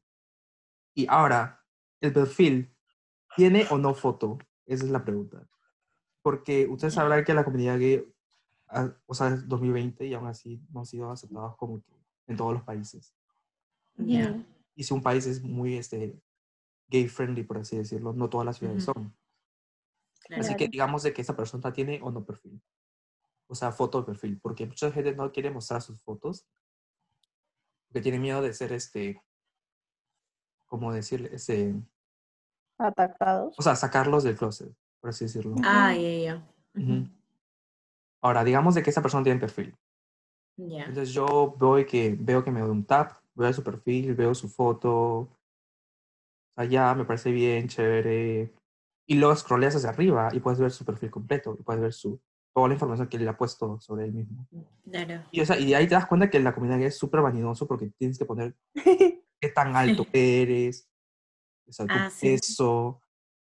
y 0.95 1.05
ahora, 1.07 1.63
el 2.01 2.11
perfil, 2.13 2.75
¿tiene 3.35 3.65
o 3.69 3.77
no 3.77 3.93
foto? 3.93 4.37
Esa 4.65 4.85
es 4.85 4.91
la 4.91 5.03
pregunta. 5.03 5.47
Porque 6.21 6.67
ustedes 6.67 6.93
sabrán 6.93 7.23
que 7.23 7.33
la 7.33 7.43
comunidad 7.43 7.79
gay, 7.79 8.05
ah, 8.69 8.93
o 9.05 9.13
sea, 9.13 9.29
es 9.29 9.47
2020 9.47 10.05
y 10.05 10.13
aún 10.13 10.27
así 10.27 10.61
no 10.69 10.81
han 10.81 10.85
sido 10.85 11.11
aceptados 11.11 11.55
como 11.57 11.81
que 11.81 11.93
en 12.27 12.37
todos 12.37 12.53
los 12.53 12.63
países. 12.63 13.15
Ujú. 13.97 14.45
Y 14.75 14.83
si 14.83 14.93
un 14.93 15.01
país 15.01 15.25
es 15.25 15.41
muy 15.41 15.77
este, 15.77 16.21
gay 16.87 17.07
friendly, 17.07 17.43
por 17.43 17.57
así 17.57 17.77
decirlo, 17.77 18.13
no 18.13 18.29
todas 18.29 18.45
las 18.45 18.57
ciudades 18.57 18.83
son. 18.83 19.15
Claro. 20.23 20.41
Así 20.41 20.55
que 20.55 20.67
digamos 20.67 21.03
de 21.03 21.13
que 21.13 21.21
esa 21.21 21.35
persona 21.35 21.73
tiene 21.73 21.99
o 22.03 22.11
no 22.11 22.23
perfil. 22.23 22.61
O 23.47 23.55
sea, 23.55 23.71
foto 23.71 23.99
de 23.99 24.05
perfil. 24.05 24.39
Porque 24.39 24.65
mucha 24.65 24.91
gente 24.91 25.13
no 25.13 25.31
quiere 25.31 25.51
mostrar 25.51 25.81
sus 25.81 26.01
fotos. 26.01 26.47
Porque 27.87 28.01
tiene 28.01 28.19
miedo 28.19 28.41
de 28.41 28.53
ser 28.53 28.71
este, 28.71 29.21
como 30.67 30.93
decirle, 30.93 31.29
este, 31.33 31.75
Atacados. 32.77 33.53
o 33.57 33.61
sea, 33.61 33.75
sacarlos 33.75 34.23
del 34.23 34.37
closet, 34.37 34.73
por 35.01 35.09
así 35.09 35.25
decirlo. 35.25 35.55
Ah, 35.63 35.93
ya, 35.95 36.17
ya. 36.17 36.47
Ujú. 36.75 37.07
Ahora, 38.21 38.43
digamos 38.43 38.75
de 38.75 38.83
que 38.83 38.91
esa 38.91 39.01
persona 39.01 39.23
tiene 39.23 39.39
perfil. 39.39 39.75
Ya. 40.57 40.85
Entonces 40.85 41.11
yo 41.11 41.55
veo 41.59 41.85
que, 41.85 42.15
veo 42.19 42.43
que 42.43 42.51
me 42.51 42.61
doy 42.61 42.69
un 42.69 42.85
tap, 42.85 43.19
veo 43.33 43.51
su 43.51 43.63
perfil, 43.63 44.13
veo 44.13 44.35
su 44.35 44.47
foto. 44.47 44.91
O 44.91 45.37
sea, 46.53 46.65
ya 46.65 46.93
me 46.93 47.03
parece 47.05 47.31
bien, 47.31 47.67
chévere. 47.67 48.53
Y 49.07 49.15
luego 49.15 49.35
scrolleas 49.35 49.75
hacia 49.75 49.89
arriba 49.89 50.29
y 50.31 50.39
puedes 50.39 50.59
ver 50.59 50.71
su 50.71 50.85
perfil 50.85 51.09
completo. 51.09 51.57
Y 51.59 51.63
puedes 51.63 51.81
ver 51.81 51.93
su, 51.93 52.21
toda 52.53 52.67
la 52.67 52.75
información 52.75 53.07
que 53.07 53.17
él 53.17 53.27
ha 53.27 53.35
puesto 53.37 53.79
sobre 53.81 54.05
él 54.05 54.13
mismo. 54.13 54.47
Claro. 54.89 55.23
Y, 55.31 55.41
o 55.41 55.45
sea, 55.45 55.57
y 55.57 55.73
ahí 55.73 55.87
te 55.87 55.95
das 55.95 56.05
cuenta 56.05 56.29
que 56.29 56.39
la 56.39 56.53
comunidad 56.53 56.81
es 56.81 56.97
súper 56.97 57.21
vanidoso 57.21 57.67
porque 57.67 57.89
tienes 57.97 58.19
que 58.19 58.25
poner 58.25 58.55
qué 58.75 59.49
tan 59.55 59.75
alto 59.75 60.05
eres, 60.13 60.87
o 61.67 61.71
sea, 61.71 61.87
tu 61.87 61.93
Ah, 61.97 62.09
sí. 62.09 62.27
peso, 62.27 63.00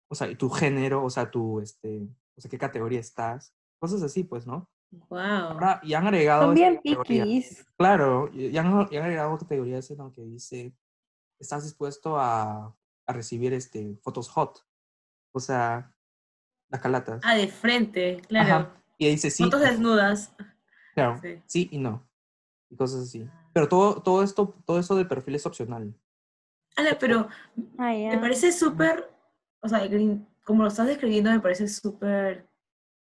o 0.08 0.14
sea, 0.14 0.28
y 0.30 0.36
tu 0.36 0.48
género, 0.50 1.04
o 1.04 1.10
sea, 1.10 1.30
tu, 1.30 1.60
este, 1.60 2.08
o 2.36 2.40
sea, 2.40 2.50
qué 2.50 2.58
categoría 2.58 3.00
estás. 3.00 3.54
Cosas 3.78 4.02
así, 4.02 4.24
pues, 4.24 4.46
¿no? 4.46 4.70
Wow. 5.08 5.18
Ahora, 5.18 5.80
y 5.82 5.94
han 5.94 6.06
agregado 6.06 6.44
Son 6.46 6.54
bien 6.54 6.80
piquis. 6.82 7.66
Claro, 7.76 8.30
y 8.32 8.56
han, 8.56 8.86
y 8.90 8.96
han 8.96 9.02
agregado 9.04 9.36
categorías 9.38 9.90
en 9.90 9.98
lo 9.98 10.12
que 10.12 10.22
dice, 10.22 10.74
estás 11.38 11.64
dispuesto 11.64 12.18
a, 12.18 12.74
a 13.06 13.12
recibir 13.12 13.52
este, 13.52 13.96
fotos 14.02 14.28
hot, 14.30 14.64
o 15.32 15.40
sea, 15.40 15.94
las 16.68 16.80
calatas. 16.80 17.20
Ah, 17.24 17.34
de 17.36 17.48
frente, 17.48 18.22
claro. 18.28 18.54
Ajá. 18.54 18.82
Y 18.98 19.06
ahí 19.06 19.12
dice 19.12 19.30
sí, 19.30 19.44
Fotos 19.44 19.60
desnudas. 19.60 20.34
claro, 20.94 21.20
Sí. 21.20 21.42
sí 21.46 21.68
y 21.72 21.78
no, 21.78 22.08
y 22.70 22.76
cosas 22.76 23.02
así. 23.02 23.28
Pero 23.52 23.68
todo, 23.68 24.00
todo 24.02 24.22
esto, 24.22 24.54
todo 24.64 24.78
eso 24.78 24.94
del 24.94 25.08
perfil 25.08 25.34
es 25.34 25.44
opcional. 25.46 25.94
Ala, 26.76 26.96
pero 26.98 27.28
Ah, 27.78 27.90
me 27.92 28.18
parece 28.18 28.52
súper, 28.52 29.10
o 29.66 29.68
sea, 29.68 29.86
Green- 29.88 30.26
como 30.44 30.62
lo 30.62 30.68
estás 30.68 30.86
describiendo, 30.88 31.30
me 31.30 31.40
parece 31.40 31.68
súper, 31.68 32.48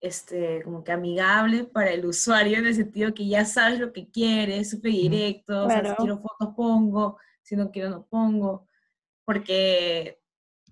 este, 0.01 0.63
como 0.63 0.83
que 0.83 0.91
amigable 0.93 1.65
para 1.65 1.91
el 1.91 2.05
usuario 2.05 2.59
en 2.59 2.67
el 2.67 2.75
sentido 2.75 3.13
que 3.13 3.27
ya 3.27 3.45
sabes 3.45 3.79
lo 3.79 3.93
que 3.93 4.09
quieres, 4.09 4.71
súper 4.71 4.91
directo, 4.91 5.65
o 5.65 5.69
sea, 5.69 5.81
si 5.85 5.89
Claro. 5.91 5.97
quiero 5.97 6.19
fotos 6.21 6.55
pongo, 6.55 7.17
si 7.43 7.55
no 7.55 7.71
quiero 7.71 7.89
no 7.89 8.05
pongo, 8.07 8.67
porque, 9.25 10.19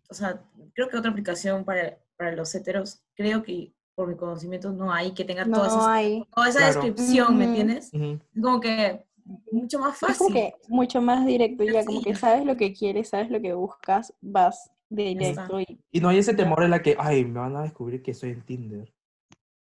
o 0.10 0.14
sea, 0.14 0.44
creo 0.74 0.90
que 0.90 0.98
otra 0.98 1.12
aplicación 1.12 1.66
para, 1.66 1.98
para 2.18 2.34
los 2.36 2.54
heteros, 2.56 3.02
creo 3.16 3.44
que 3.44 3.74
por 3.96 4.08
mi 4.08 4.16
conocimiento 4.16 4.72
no 4.72 4.92
hay 4.94 5.14
que 5.14 5.26
tenga 5.26 5.46
toda 5.46 5.68
No 5.68 5.80
esa, 5.80 5.94
hay. 5.94 6.26
toda 6.34 6.50
esa 6.50 6.60
Claro. 6.60 6.82
descripción, 6.82 7.38
¿me 7.38 7.46
entiendes? 7.46 7.92
Es 7.94 8.42
como 8.42 8.60
que 8.60 9.06
mucho 9.52 9.80
más 9.80 9.94
Es 9.94 10.00
fácil. 10.00 10.18
como 10.20 10.34
que 10.34 10.54
mucho 10.70 11.02
más 11.02 11.26
directo, 11.26 11.64
ya 11.64 11.86
como 11.86 12.02
que 12.02 12.16
sabes 12.16 12.46
lo 12.46 12.58
que 12.58 12.74
quieres, 12.74 13.10
sabes 13.10 13.30
lo 13.30 13.42
que 13.42 13.54
buscas, 13.54 14.14
vas 14.22 14.72
directo 14.92 15.60
y 15.62 15.80
Y 15.92 16.00
no 16.02 16.10
hay 16.10 16.18
ese 16.20 16.34
temor 16.34 16.64
en 16.64 16.70
la 16.72 16.82
que, 16.82 16.96
ay, 17.00 17.26
me 17.26 17.40
van 17.40 17.56
a 17.56 17.64
descubrir 17.64 18.02
que 18.04 18.12
estoy 18.12 18.32
en 18.32 18.42
Tinder. 18.42 18.94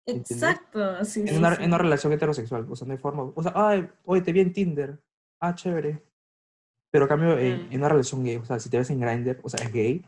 Exacto, 0.05 1.05
sí, 1.05 1.21
En 1.21 1.27
sí, 1.29 1.35
una, 1.37 1.55
sí. 1.55 1.63
en 1.63 1.69
una 1.69 1.77
relación 1.77 2.11
heterosexual, 2.11 2.65
o 2.69 2.75
sea, 2.75 2.85
no 2.87 2.93
hay 2.93 2.99
forma. 2.99 3.23
O 3.35 3.41
sea, 3.43 3.53
ay, 3.55 3.87
oye, 4.03 4.21
te 4.21 4.33
vi 4.33 4.41
en 4.41 4.51
Tinder. 4.51 5.01
Ah, 5.39 5.55
chévere. 5.55 6.03
Pero 6.91 7.05
a 7.05 7.07
cambio, 7.07 7.37
en, 7.37 7.67
Mm. 7.69 7.71
en 7.71 7.79
una 7.79 7.89
relación 7.89 8.23
gay, 8.23 8.35
o 8.37 8.45
sea, 8.45 8.59
si 8.59 8.69
te 8.69 8.77
ves 8.77 8.89
en 8.89 8.99
Grindr, 8.99 9.39
o 9.43 9.49
sea, 9.49 9.65
es 9.65 9.71
gay, 9.71 10.05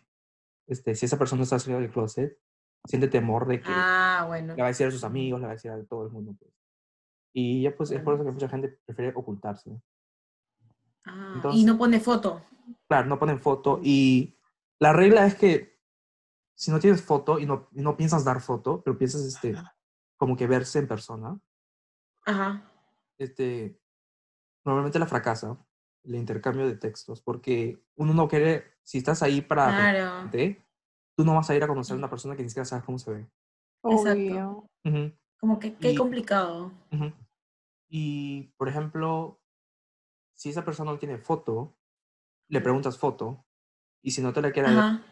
este, 0.68 0.96
si 0.96 1.06
esa 1.06 1.18
persona 1.18 1.44
está 1.44 1.58
saliendo 1.60 1.82
del 1.82 1.92
closet, 1.92 2.38
siente 2.86 3.08
temor 3.08 3.48
de 3.48 3.60
que 3.62 3.70
Ah, 3.70 4.26
bueno. 4.28 4.54
le 4.56 4.62
va 4.62 4.68
a 4.68 4.72
decir 4.72 4.88
a 4.88 4.92
sus 4.92 5.04
amigos, 5.04 5.40
le 5.40 5.46
va 5.48 5.52
a 5.54 5.56
decir 5.56 5.72
a 5.72 5.84
todo 5.86 6.06
el 6.06 6.12
mundo. 6.12 6.36
Pues. 6.38 6.52
Y 7.34 7.64
ya, 7.64 7.76
pues, 7.76 7.92
es 7.92 7.98
por 8.02 8.16
Bueno. 8.16 8.18
eso 8.22 8.26
que 8.26 8.34
mucha 8.34 8.50
gente 8.50 8.80
prefiere 8.86 9.14
ocultarse. 9.16 9.82
Ah, 11.06 11.32
y 11.34 11.36
Entonces- 11.38 11.66
no 11.66 11.78
pone 11.78 12.00
foto. 12.00 12.42
Claro, 12.88 13.08
no 13.08 13.18
ponen 13.20 13.40
foto. 13.40 13.80
Y 13.84 14.36
la 14.80 14.94
regla 14.94 15.26
es 15.26 15.36
que 15.36 15.80
si 16.56 16.72
no 16.72 16.80
tienes 16.80 17.02
foto 17.02 17.40
y 17.40 17.46
no, 17.46 17.68
y 17.74 17.82
no 17.82 17.98
piensas 17.98 18.24
dar 18.24 18.42
foto, 18.42 18.82
pero 18.84 18.98
piensas 18.98 19.22
este, 19.24 19.56
como 20.18 20.36
que 20.38 20.48
verse 20.48 20.80
en 20.80 20.88
persona, 20.88 21.40
Ajá. 22.26 22.64
este, 23.18 23.82
normalmente 24.64 25.00
la 25.00 25.08
fracasa. 25.08 25.58
el 26.04 26.14
intercambio 26.16 26.68
de 26.68 26.76
textos, 26.78 27.20
porque 27.20 27.84
uno 27.96 28.14
no 28.14 28.28
quiere, 28.28 28.76
si 28.84 29.00
estás 29.00 29.24
ahí 29.24 29.42
para 29.42 29.66
Claro. 29.76 30.22
gente, 30.22 30.64
tú 31.18 31.26
no 31.26 31.34
vas 31.34 31.50
a 31.50 31.56
ir 31.56 31.64
a 31.64 31.68
conocer 31.68 31.96
a 31.96 31.98
una 31.98 32.10
persona 32.12 32.36
que 32.36 32.44
ni 32.44 32.50
siquiera 32.50 32.66
sabes 32.66 32.86
cómo 32.86 33.00
se 33.00 33.12
ve. 33.12 33.20
Exacto. 33.84 34.12
Obvio. 34.12 34.70
Ujú, 34.86 35.14
Como 35.40 35.58
que 35.60 35.76
qué 35.78 35.92
Y- 35.94 35.96
complicado. 35.96 36.72
ujú. 36.92 37.12
Y, 37.90 38.54
por 38.58 38.70
ejemplo, 38.70 39.42
si 40.36 40.50
esa 40.52 40.64
persona 40.64 40.92
no 40.92 41.00
tiene 41.00 41.18
foto, 41.18 41.76
le 42.50 42.62
preguntas 42.62 42.98
foto, 43.00 43.45
y 44.06 44.12
si 44.12 44.22
no 44.22 44.32
te 44.34 44.42
la 44.42 44.52
quiere 44.52 44.72
dar, 44.72 45.04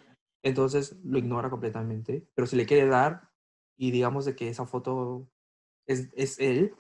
entonces 0.44 0.96
lo 1.04 1.18
ignora 1.18 1.50
completamente. 1.50 2.28
Pero 2.36 2.46
si 2.46 2.56
le 2.56 2.68
quiere 2.68 2.88
dar, 2.88 3.30
y 3.76 3.90
digamos 3.90 4.24
de 4.26 4.36
que 4.36 4.50
esa 4.50 4.68
foto 4.68 5.28
es, 5.88 6.10
es 6.14 6.38
él, 6.40 6.76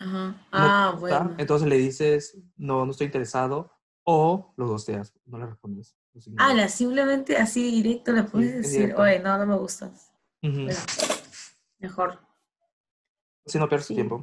Ajá. 0.00 0.30
no 0.30 0.36
Ah, 0.50 0.90
gusta, 0.92 1.18
bueno. 1.22 1.36
entonces 1.38 1.68
le 1.68 1.76
dices, 1.78 2.36
no, 2.56 2.84
no 2.84 2.90
estoy 2.90 3.06
interesado, 3.06 3.72
o 4.02 4.52
lo 4.56 4.66
gosteas, 4.66 5.14
no 5.24 5.38
le 5.38 5.46
respondes. 5.46 5.96
Ala, 6.36 6.68
simplemente 6.68 7.36
así 7.36 7.70
directo 7.70 8.10
le 8.10 8.24
puedes 8.24 8.56
decir, 8.56 8.80
directo. 8.80 9.02
oye, 9.02 9.20
no, 9.20 9.38
no 9.38 9.46
me 9.46 9.56
gustas. 9.56 10.12
Bueno, 10.42 10.80
mejor. 11.78 12.18
Si 13.46 13.56
no 13.56 13.68
pierdes 13.68 13.86
tu 13.86 13.92
Sí. 13.92 13.98
tiempo. 13.98 14.20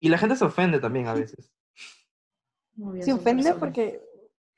Y 0.00 0.08
la 0.08 0.18
gente 0.18 0.34
se 0.34 0.44
ofende 0.44 0.80
también 0.80 1.06
a 1.06 1.14
veces. 1.14 1.52
Muy 2.74 2.94
bien, 2.94 3.04
Se 3.04 3.12
ofende 3.12 3.54
porque, 3.54 4.02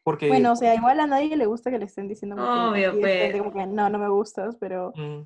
Porque, 0.05 0.29
bueno, 0.29 0.53
o 0.53 0.57
sea, 0.57 0.75
igual 0.75 1.01
a 1.01 1.07
nadie 1.07 1.35
le 1.37 1.47
gusta 1.47 1.71
que 1.71 1.79
le 1.79 1.87
estén 1.87 2.07
diciendo 2.09 2.37
que- 2.37 2.43
Obvio, 2.43 3.01
pues. 3.01 3.37
como 3.39 3.53
que 3.53 3.67
no, 3.67 3.89
no 3.89 3.99
me 3.99 4.09
gustas, 4.09 4.55
pero 4.61 4.93
mm, 4.95 5.23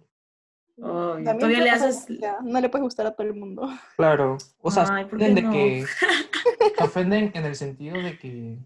Obvio. 0.84 1.24
también 1.24 1.38
Todavía 1.38 1.60
le 1.64 1.70
haces. 1.70 2.04
sea, 2.04 2.38
no 2.42 2.60
le 2.60 2.68
puedes 2.68 2.84
gustar 2.84 3.06
a 3.06 3.10
todo 3.16 3.26
el 3.26 3.34
mundo. 3.34 3.62
claro, 3.96 4.36
o 4.60 4.70
sea, 4.70 4.86
se 4.86 4.92
Ay, 4.92 5.04
¿por 5.06 5.18
qué 5.18 5.24
ofenden 5.24 5.34
de 5.34 5.42
no? 5.42 5.50
que 5.52 5.84
ofenden 6.84 7.32
en 7.34 7.44
el 7.44 7.56
sentido 7.56 7.96
de 8.00 8.18
que, 8.18 8.58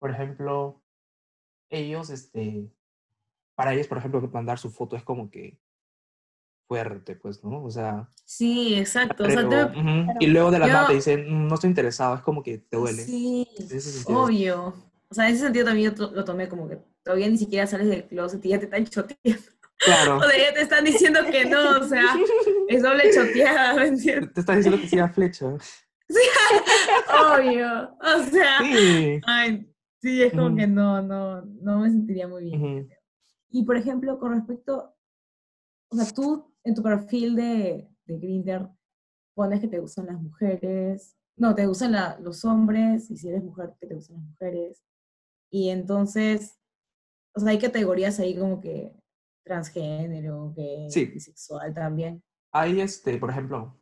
por 0.00 0.10
ejemplo, 0.10 0.82
ellos, 1.70 2.10
este, 2.10 2.68
para 3.54 3.72
ellos, 3.74 3.86
por 3.86 3.98
ejemplo, 3.98 4.20
mandar 4.32 4.58
su 4.58 4.70
foto 4.70 4.96
es 4.96 5.04
como 5.04 5.30
que 5.30 5.56
fuerte, 6.66 7.14
pues, 7.14 7.42
¿no? 7.44 7.62
O 7.62 7.70
sea, 7.70 8.08
Sí, 8.24 8.74
exacto. 8.74 9.24
O 9.24 9.30
sea, 9.30 9.48
pero, 9.48 9.72
y 10.20 10.26
luego 10.26 10.50
de 10.50 10.58
la 10.58 10.66
nada 10.66 10.82
Yo- 10.82 10.88
te 10.88 10.94
dicen, 10.94 11.24
"Mm, 11.32 11.46
no 11.48 11.54
estoy 11.54 11.68
interesado, 11.70 12.16
es 12.16 12.20
como 12.22 12.42
que 12.42 12.58
te 12.58 12.76
duele. 12.76 13.02
Sí, 13.04 13.46
obvio. 14.08 14.74
O 15.10 15.14
sea, 15.14 15.28
en 15.28 15.34
ese 15.34 15.44
sentido 15.44 15.64
también 15.66 15.94
yo 15.94 16.10
lo 16.10 16.24
tomé 16.24 16.48
como 16.48 16.68
que 16.68 16.78
todavía 17.02 17.28
ni 17.28 17.38
siquiera 17.38 17.66
sales 17.66 17.88
del 17.88 18.06
closet 18.06 18.44
y 18.44 18.50
ya 18.50 18.58
te 18.58 18.64
están 18.66 18.84
choteando. 18.86 19.42
Claro. 19.78 20.18
O 20.18 20.22
sea, 20.22 20.38
ya 20.38 20.54
te 20.54 20.60
están 20.62 20.84
diciendo 20.84 21.20
que 21.30 21.44
no, 21.44 21.78
o 21.78 21.82
sea, 21.84 22.04
es 22.68 22.82
doble 22.82 23.10
choteada, 23.14 23.74
¿me 23.74 23.86
entiendes? 23.88 24.32
Te 24.34 24.40
estás 24.40 24.56
diciendo 24.56 24.80
que 24.80 24.88
sea 24.88 25.08
flecha. 25.08 25.46
Obvio. 27.08 27.96
O 28.00 28.22
sea, 28.30 28.58
Sí. 28.60 29.20
ay, 29.26 29.72
sí, 30.00 30.22
es 30.22 30.32
como 30.32 30.54
que 30.56 30.66
no, 30.66 31.02
no, 31.02 31.42
no 31.42 31.78
me 31.80 31.90
sentiría 31.90 32.28
muy 32.28 32.44
bien. 32.50 32.88
Y 33.50 33.64
por 33.64 33.76
ejemplo, 33.76 34.18
con 34.18 34.32
respecto, 34.34 34.94
o 35.90 35.96
sea, 35.96 36.06
tú 36.14 36.52
en 36.64 36.74
tu 36.74 36.82
perfil 36.82 37.34
de, 37.36 37.88
de 38.04 38.18
Grindr 38.18 38.68
pones 39.34 39.60
que 39.60 39.68
te 39.68 39.78
gustan 39.78 40.06
las 40.06 40.20
mujeres, 40.20 41.16
no, 41.36 41.54
te 41.54 41.66
gustan 41.66 41.92
la- 41.92 42.18
los 42.20 42.44
hombres, 42.44 43.10
y 43.10 43.16
si 43.16 43.28
eres 43.28 43.42
mujer, 43.44 43.70
que 43.80 43.86
te 43.86 43.94
gustan 43.94 44.16
las 44.16 44.24
mujeres. 44.26 44.82
Y 45.50 45.70
entonces, 45.70 46.58
o 47.34 47.40
sea, 47.40 47.50
hay 47.50 47.58
categorías 47.58 48.18
ahí 48.20 48.36
como 48.36 48.60
que 48.60 48.92
transgénero, 49.44 50.52
gay, 50.54 50.90
Sí. 50.90 51.06
bisexual 51.06 51.72
también. 51.74 52.22
Hay, 52.52 52.80
este, 52.80 53.18
por 53.18 53.30
ejemplo, 53.30 53.80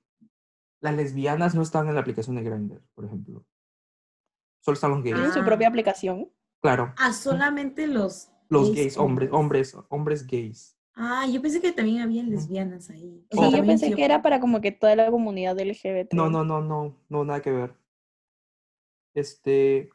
las 0.80 0.94
lesbianas 0.94 1.54
no 1.54 1.62
están 1.62 1.88
en 1.88 1.94
la 1.94 2.00
aplicación 2.00 2.36
de 2.36 2.42
Grindr, 2.42 2.82
por 2.94 3.04
ejemplo. 3.04 3.44
Solo 4.60 4.74
están 4.74 4.90
los 4.92 5.02
gays. 5.02 5.14
Tienen 5.16 5.32
su 5.32 5.40
Ah. 5.40 5.44
propia 5.44 5.68
aplicación. 5.68 6.30
Claro. 6.62 6.92
Ah, 6.98 7.12
solamente 7.12 7.86
los 7.86 8.28
Los 8.48 8.72
gays, 8.74 8.96
hombres, 8.96 9.30
hombres. 9.32 9.74
hombres, 9.74 9.86
hombres 9.90 10.26
gays. 10.26 10.76
Ah, 10.94 11.26
yo 11.30 11.42
pensé 11.42 11.60
que 11.60 11.72
también 11.72 12.00
había 12.00 12.22
lesbianas 12.22 12.88
ahí. 12.90 13.24
O 13.30 13.34
Sí, 13.34 13.38
sea, 13.38 13.44
yo 13.50 13.56
también 13.56 13.66
pensé 13.66 13.88
sí- 13.88 13.94
que 13.94 14.04
era 14.04 14.22
para 14.22 14.40
como 14.40 14.60
que 14.60 14.72
toda 14.72 14.96
la 14.96 15.10
comunidad 15.10 15.58
LGBT. 15.60 16.14
No, 16.16 16.30
no, 16.30 16.44
no, 16.44 16.60
no, 16.62 16.96
no, 17.08 17.24
nada 17.24 17.42
que 17.42 17.50
ver. 17.50 17.74
Este, 19.14 19.90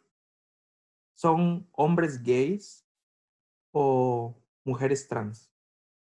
son 1.16 1.68
hombres 1.72 2.22
gays 2.22 2.86
o 3.72 4.36
mujeres 4.64 5.08
trans. 5.08 5.52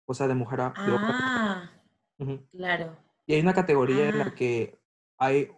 O 0.05 0.13
sea, 0.13 0.27
de 0.27 0.35
mujer 0.35 0.61
a 0.61 0.69
de 0.69 0.73
Ah, 0.77 1.71
claro. 2.51 2.97
Y 3.25 3.33
hay 3.35 3.41
una 3.41 3.53
categoría 3.53 4.09
en 4.09 4.19
la 4.19 4.25
Ah. 4.25 4.33
que 4.35 4.79
hay 5.17 5.51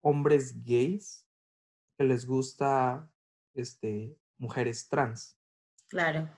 hombres 0.00 0.62
gays 0.64 1.26
que 1.98 2.04
les 2.04 2.26
gusta 2.26 3.10
este, 3.54 4.16
mujeres 4.38 4.88
trans. 4.88 5.38
Claro. 5.88 6.28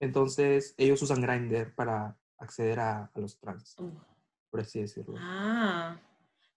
Entonces, 0.00 0.74
ellos 0.76 1.00
usan 1.02 1.20
Grindr 1.22 1.74
para 1.74 2.16
acceder 2.38 2.78
a, 2.80 3.10
a 3.14 3.20
los 3.20 3.38
trans, 3.38 3.76
por 4.50 4.60
así 4.60 4.80
decirlo. 4.80 5.14
Ah. 5.18 5.96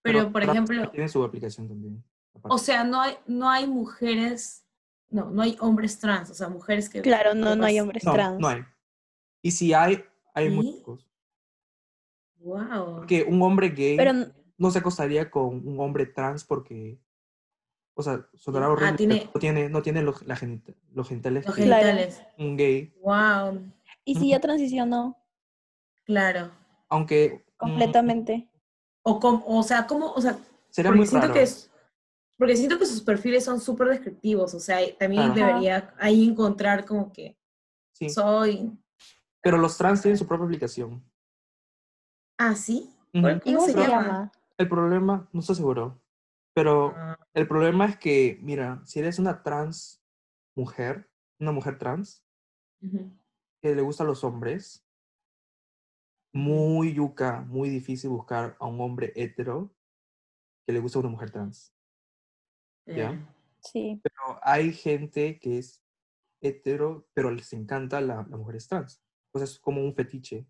Pero, 0.01 0.31
por 0.31 0.43
ejemplo, 0.43 0.89
Tienen 0.91 1.09
su 1.09 1.23
aplicación 1.23 1.67
también. 1.67 2.03
o 2.43 2.57
sea, 2.57 2.83
no 2.83 3.01
hay, 3.01 3.17
no 3.25 3.49
hay 3.49 3.65
mujeres, 3.67 4.64
no, 5.09 5.29
no 5.31 5.41
hay 5.41 5.57
hombres 5.59 5.99
trans, 5.99 6.29
o 6.29 6.33
sea, 6.33 6.49
mujeres 6.49 6.89
que... 6.89 7.01
Claro, 7.01 7.33
no, 7.33 7.55
no 7.55 7.65
hay 7.65 7.79
hombres 7.79 8.03
no, 8.03 8.13
trans. 8.13 8.39
no 8.39 8.47
hay. 8.47 8.63
Y 9.41 9.51
si 9.51 9.73
hay, 9.73 10.03
hay 10.33 10.49
muy 10.49 10.65
¿Sí? 10.65 10.71
pocos. 10.79 11.07
Wow. 12.37 12.97
Porque 12.97 13.23
un 13.23 13.41
hombre 13.41 13.69
gay 13.69 13.97
Pero 13.97 14.11
no 14.57 14.71
se 14.71 14.79
acostaría 14.79 15.29
con 15.31 15.67
un 15.67 15.79
hombre 15.79 16.05
trans 16.05 16.43
porque, 16.43 16.99
o 17.93 18.03
sea, 18.03 18.27
sonará 18.33 18.67
Ah, 18.67 18.69
horrible, 18.71 18.97
tiene- 18.97 19.25
no 19.33 19.39
tiene, 19.39 19.69
no 19.69 19.81
tiene 19.81 20.01
los, 20.01 20.21
la 20.25 20.35
genita- 20.35 20.73
los 20.93 21.07
genitales 21.09 21.45
Los 21.45 21.55
que 21.55 21.61
genitales. 21.63 22.21
un 22.37 22.57
gay, 22.57 22.93
Wow. 23.01 23.61
¿y 24.03 24.15
si 24.15 24.29
ya 24.29 24.39
transicionó 24.39 25.17
Claro. 26.05 26.51
aunque 26.89 27.45
mm, 27.45 27.57
completamente? 27.57 28.49
O, 29.01 29.19
com- 29.19 29.43
o 29.45 29.63
sea, 29.63 29.85
¿cómo? 29.87 30.11
O 30.13 30.21
sea, 30.21 30.37
sería 30.69 30.91
muy 30.91 31.05
siento 31.07 31.27
raro. 31.27 31.33
que 31.33 31.43
es, 31.43 31.71
porque 32.37 32.55
siento 32.57 32.77
que 32.77 32.85
sus 32.85 33.01
perfiles 33.01 33.43
son 33.45 33.59
súper 33.59 33.87
descriptivos, 33.89 34.53
o 34.53 34.59
sea, 34.59 34.79
también 34.97 35.33
debería 35.33 35.93
ahí 35.97 36.27
encontrar 36.27 36.85
como 36.85 37.11
que 37.11 37.37
Sí, 37.93 38.09
soy... 38.09 38.71
pero 39.41 39.57
los 39.57 39.77
trans 39.77 40.01
tienen 40.01 40.17
su 40.17 40.27
propia 40.27 40.45
aplicación. 40.45 41.03
Ah, 42.37 42.55
¿sí? 42.55 42.89
Ujú. 43.13 43.21
¿Cuál- 43.21 43.37
¿Y 43.45 43.53
¿Cómo 43.53 43.57
cómo 43.57 43.65
se 43.67 43.73
llama? 43.73 43.87
llama? 44.03 44.31
El 44.57 44.69
problema, 44.69 45.29
no 45.31 45.39
estoy 45.39 45.55
seguro, 45.55 46.01
pero 46.53 46.93
Ah, 46.95 47.17
el 47.33 47.47
problema 47.47 47.85
es 47.85 47.97
que, 47.97 48.37
mira, 48.41 48.81
si 48.85 48.99
eres 48.99 49.19
una 49.19 49.43
trans 49.43 50.01
mujer, 50.55 51.09
una 51.39 51.51
mujer 51.51 51.77
trans, 51.77 52.23
que 53.61 53.73
le 53.75 53.81
gustan 53.81 54.07
los 54.07 54.23
hombres, 54.23 54.85
muy 56.33 56.93
yuca, 56.93 57.41
muy 57.41 57.69
difícil 57.69 58.09
buscar 58.09 58.55
a 58.59 58.65
un 58.67 58.79
hombre 58.81 59.11
hetero 59.15 59.73
que 60.65 60.73
le 60.73 60.79
guste 60.79 60.97
a 60.97 61.01
una 61.01 61.09
mujer 61.09 61.31
trans. 61.31 61.74
¿Ya? 62.85 62.93
Claro. 62.93 63.27
Sí. 63.59 63.99
Pero 64.03 64.39
hay 64.43 64.73
gente 64.73 65.39
que 65.39 65.57
es 65.57 65.81
hetero, 66.41 67.07
pero 67.13 67.31
les 67.31 67.51
encanta 67.53 67.99
la, 68.01 68.17
las 68.17 68.39
mujeres 68.39 68.67
trans. 68.67 69.01
O 69.31 69.39
sea, 69.39 69.45
es 69.45 69.59
como 69.59 69.83
un 69.83 69.95
fetiche. 69.95 70.47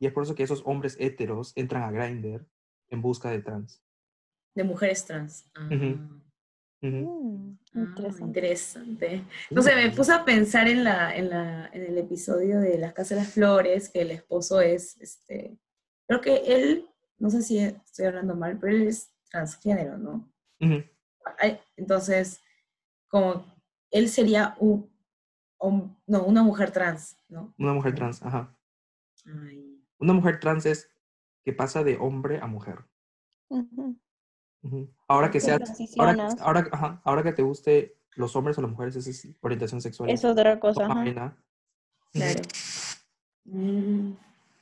Y 0.00 0.06
es 0.06 0.12
por 0.12 0.24
eso 0.24 0.34
que 0.34 0.42
esos 0.42 0.62
hombres 0.64 0.96
heteros 0.98 1.52
entran 1.56 1.82
a 1.82 1.90
Grindr 1.90 2.46
en 2.88 3.02
busca 3.02 3.30
de 3.30 3.42
trans. 3.42 3.82
De 4.54 4.64
mujeres 4.64 5.04
trans. 5.04 5.48
Ah. 5.54 5.68
Mm, 5.70 6.20
Ah, 6.82 7.94
interesante. 8.20 9.24
No 9.50 9.62
sé, 9.62 9.74
me 9.74 9.90
puse 9.90 10.12
a 10.12 10.24
pensar 10.24 10.66
en, 10.66 10.82
la, 10.82 11.14
en, 11.14 11.28
la, 11.28 11.66
en 11.72 11.82
el 11.82 11.98
episodio 11.98 12.60
de 12.60 12.78
Las 12.78 12.94
Casas 12.94 13.10
de 13.10 13.16
las 13.16 13.34
Flores, 13.34 13.90
que 13.90 14.00
el 14.00 14.10
esposo 14.10 14.60
es, 14.60 14.98
este, 15.00 15.58
creo 16.08 16.20
que 16.20 16.36
él, 16.46 16.88
no 17.18 17.30
sé 17.30 17.42
si 17.42 17.58
estoy 17.58 18.06
hablando 18.06 18.34
mal, 18.34 18.58
pero 18.58 18.74
él 18.74 18.88
es 18.88 19.12
transgénero, 19.30 19.98
¿no? 19.98 20.32
Ay, 20.58 20.90
Entonces, 21.76 22.40
como 23.08 23.44
él 23.90 24.08
sería 24.08 24.56
un, 24.58 24.90
no, 26.06 26.24
una 26.24 26.42
mujer 26.42 26.70
trans, 26.70 27.16
¿no? 27.28 27.54
Una 27.58 27.72
mujer 27.74 27.94
trans, 27.94 28.22
ajá. 28.22 28.56
Ay, 29.26 29.82
Una 29.98 30.12
mujer 30.12 30.40
trans 30.40 30.64
es 30.66 30.88
que 31.44 31.52
pasa 31.52 31.82
de 31.84 31.96
hombre 31.98 32.38
a 32.40 32.46
mujer. 32.46 32.84
Ahora 35.08 35.30
que 35.30 35.40
seas, 35.40 35.60
ahora, 35.98 36.12
ahora, 36.40 36.68
ajá, 36.72 37.00
ahora 37.04 37.22
que 37.22 37.32
te 37.32 37.42
guste 37.42 37.96
los 38.14 38.36
hombres 38.36 38.58
o 38.58 38.62
las 38.62 38.70
mujeres, 38.70 38.96
esa 38.96 39.10
es 39.10 39.28
orientación 39.40 39.80
sexual. 39.80 40.10
Es 40.10 40.24
otra 40.24 40.60
cosa. 40.60 40.84
ajá. 40.86 41.04
claro. 42.12 42.40
Mm, 43.44 44.12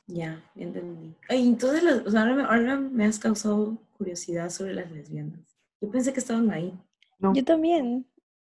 ya, 0.07 0.41
entendí. 0.55 1.15
Ay, 1.27 1.47
entonces, 1.47 1.83
las- 1.83 2.05
o 2.05 2.11
sea, 2.11 2.21
ahora, 2.21 2.35
me, 2.35 2.43
ahora 2.43 2.77
me 2.77 3.05
has 3.05 3.19
causado 3.19 3.77
curiosidad 3.97 4.49
sobre 4.49 4.73
las 4.73 4.89
lesbianas. 4.91 5.48
Yo 5.81 5.89
pensé 5.89 6.13
que 6.13 6.19
estaban 6.19 6.51
ahí. 6.51 6.77
No, 7.19 7.33
Yo 7.33 7.43
también. 7.43 8.05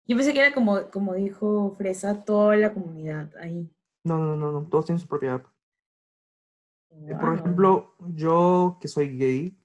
Yo 0.06 0.16
pensé 0.16 0.32
que 0.32 0.40
era 0.40 0.54
como, 0.54 0.88
como 0.90 1.14
dijo 1.14 1.72
Fresa, 1.76 2.24
toda 2.24 2.56
la 2.56 2.72
comunidad 2.72 3.30
ahí. 3.40 3.68
no, 4.04 4.18
no, 4.18 4.36
no, 4.36 4.52
no, 4.52 4.68
todos 4.68 4.86
tienen 4.86 5.00
su 5.00 5.08
propia 5.08 5.34
app. 5.34 5.46
Eh, 6.90 7.14
Por 7.20 7.34
ejemplo, 7.34 7.94
yo 8.14 8.78
que 8.80 8.88
soy 8.88 9.18
gay, 9.18 9.58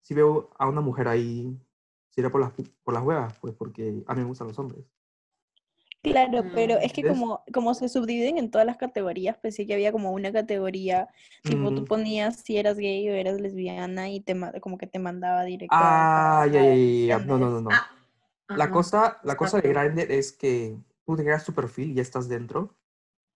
si 0.00 0.14
veo 0.14 0.50
a 0.58 0.68
una 0.68 0.80
mujer 0.80 1.08
ahí, 1.08 1.58
sería 2.08 2.30
por 2.30 2.40
las, 2.40 2.52
por 2.84 2.94
las 2.94 3.02
huevas, 3.02 3.38
pues 3.40 3.54
porque 3.54 4.02
a 4.06 4.14
mí 4.14 4.20
me 4.20 4.28
gustan 4.28 4.48
los 4.48 4.58
hombres. 4.58 4.84
Claro, 6.02 6.44
pero 6.54 6.78
es 6.78 6.92
que 6.94 7.02
¿Ves? 7.02 7.12
como, 7.12 7.42
como 7.52 7.74
se 7.74 7.88
subdividen 7.88 8.38
en 8.38 8.50
todas 8.50 8.66
las 8.66 8.78
categorías, 8.78 9.36
pensé 9.36 9.66
que 9.66 9.74
había 9.74 9.92
como 9.92 10.12
una 10.12 10.32
categoría, 10.32 11.08
tipo 11.42 11.74
tú 11.74 11.82
Mm. 11.82 11.86
ponías 11.86 12.36
si 12.36 12.56
eras 12.56 12.78
gay 12.78 13.06
o 13.10 13.12
eras 13.12 13.38
lesbiana 13.38 14.08
y 14.08 14.20
te, 14.20 14.34
como 14.60 14.78
que 14.78 14.86
te 14.86 14.98
mandaba 14.98 15.44
directo 15.44 15.76
Ah, 15.78 16.44
a 16.44 16.46
ya, 16.46 16.62
ya, 16.64 17.06
ya. 17.06 17.18
No, 17.26 17.36
no, 17.38 17.50
no, 17.50 17.60
no. 17.60 17.70
Ah, 17.70 17.90
La 18.48 18.64
ajá. 18.64 18.72
cosa, 18.72 19.20
la 19.24 19.36
cosa 19.36 19.60
de. 19.60 19.68
Grindr 19.68 20.10
es 20.10 20.32
que 20.32 20.78
tú 21.04 21.16
te 21.16 21.22
creas 21.22 21.44
tu 21.44 21.52
perfil 21.52 21.90
y 21.90 21.94
ya 21.94 22.02
estás 22.02 22.28
dentro. 22.28 22.74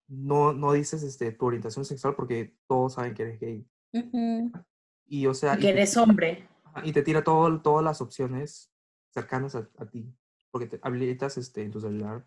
No, 0.07 0.51
no 0.51 0.73
dices 0.73 1.03
este, 1.03 1.31
tu 1.31 1.45
orientación 1.45 1.85
sexual 1.85 2.15
porque 2.15 2.55
todos 2.67 2.93
saben 2.95 3.13
que 3.13 3.23
eres 3.23 3.39
gay. 3.39 3.65
Y 5.07 5.27
o 5.27 5.33
sea, 5.35 5.53
Y 5.53 5.57
que 5.57 5.67
te, 5.67 5.69
eres 5.73 5.95
hombre. 5.97 6.47
y 6.83 6.91
te 6.93 7.03
tira 7.03 7.23
todo, 7.23 7.61
todas 7.61 7.83
las 7.85 8.01
opciones 8.01 8.71
cercanas 9.11 9.55
a, 9.55 9.69
a 9.77 9.85
ti. 9.85 10.11
Porque 10.51 10.67
te 10.67 10.79
habilitas 10.81 11.37
este, 11.37 11.61
en 11.63 11.71
tu 11.71 11.79
celular 11.79 12.25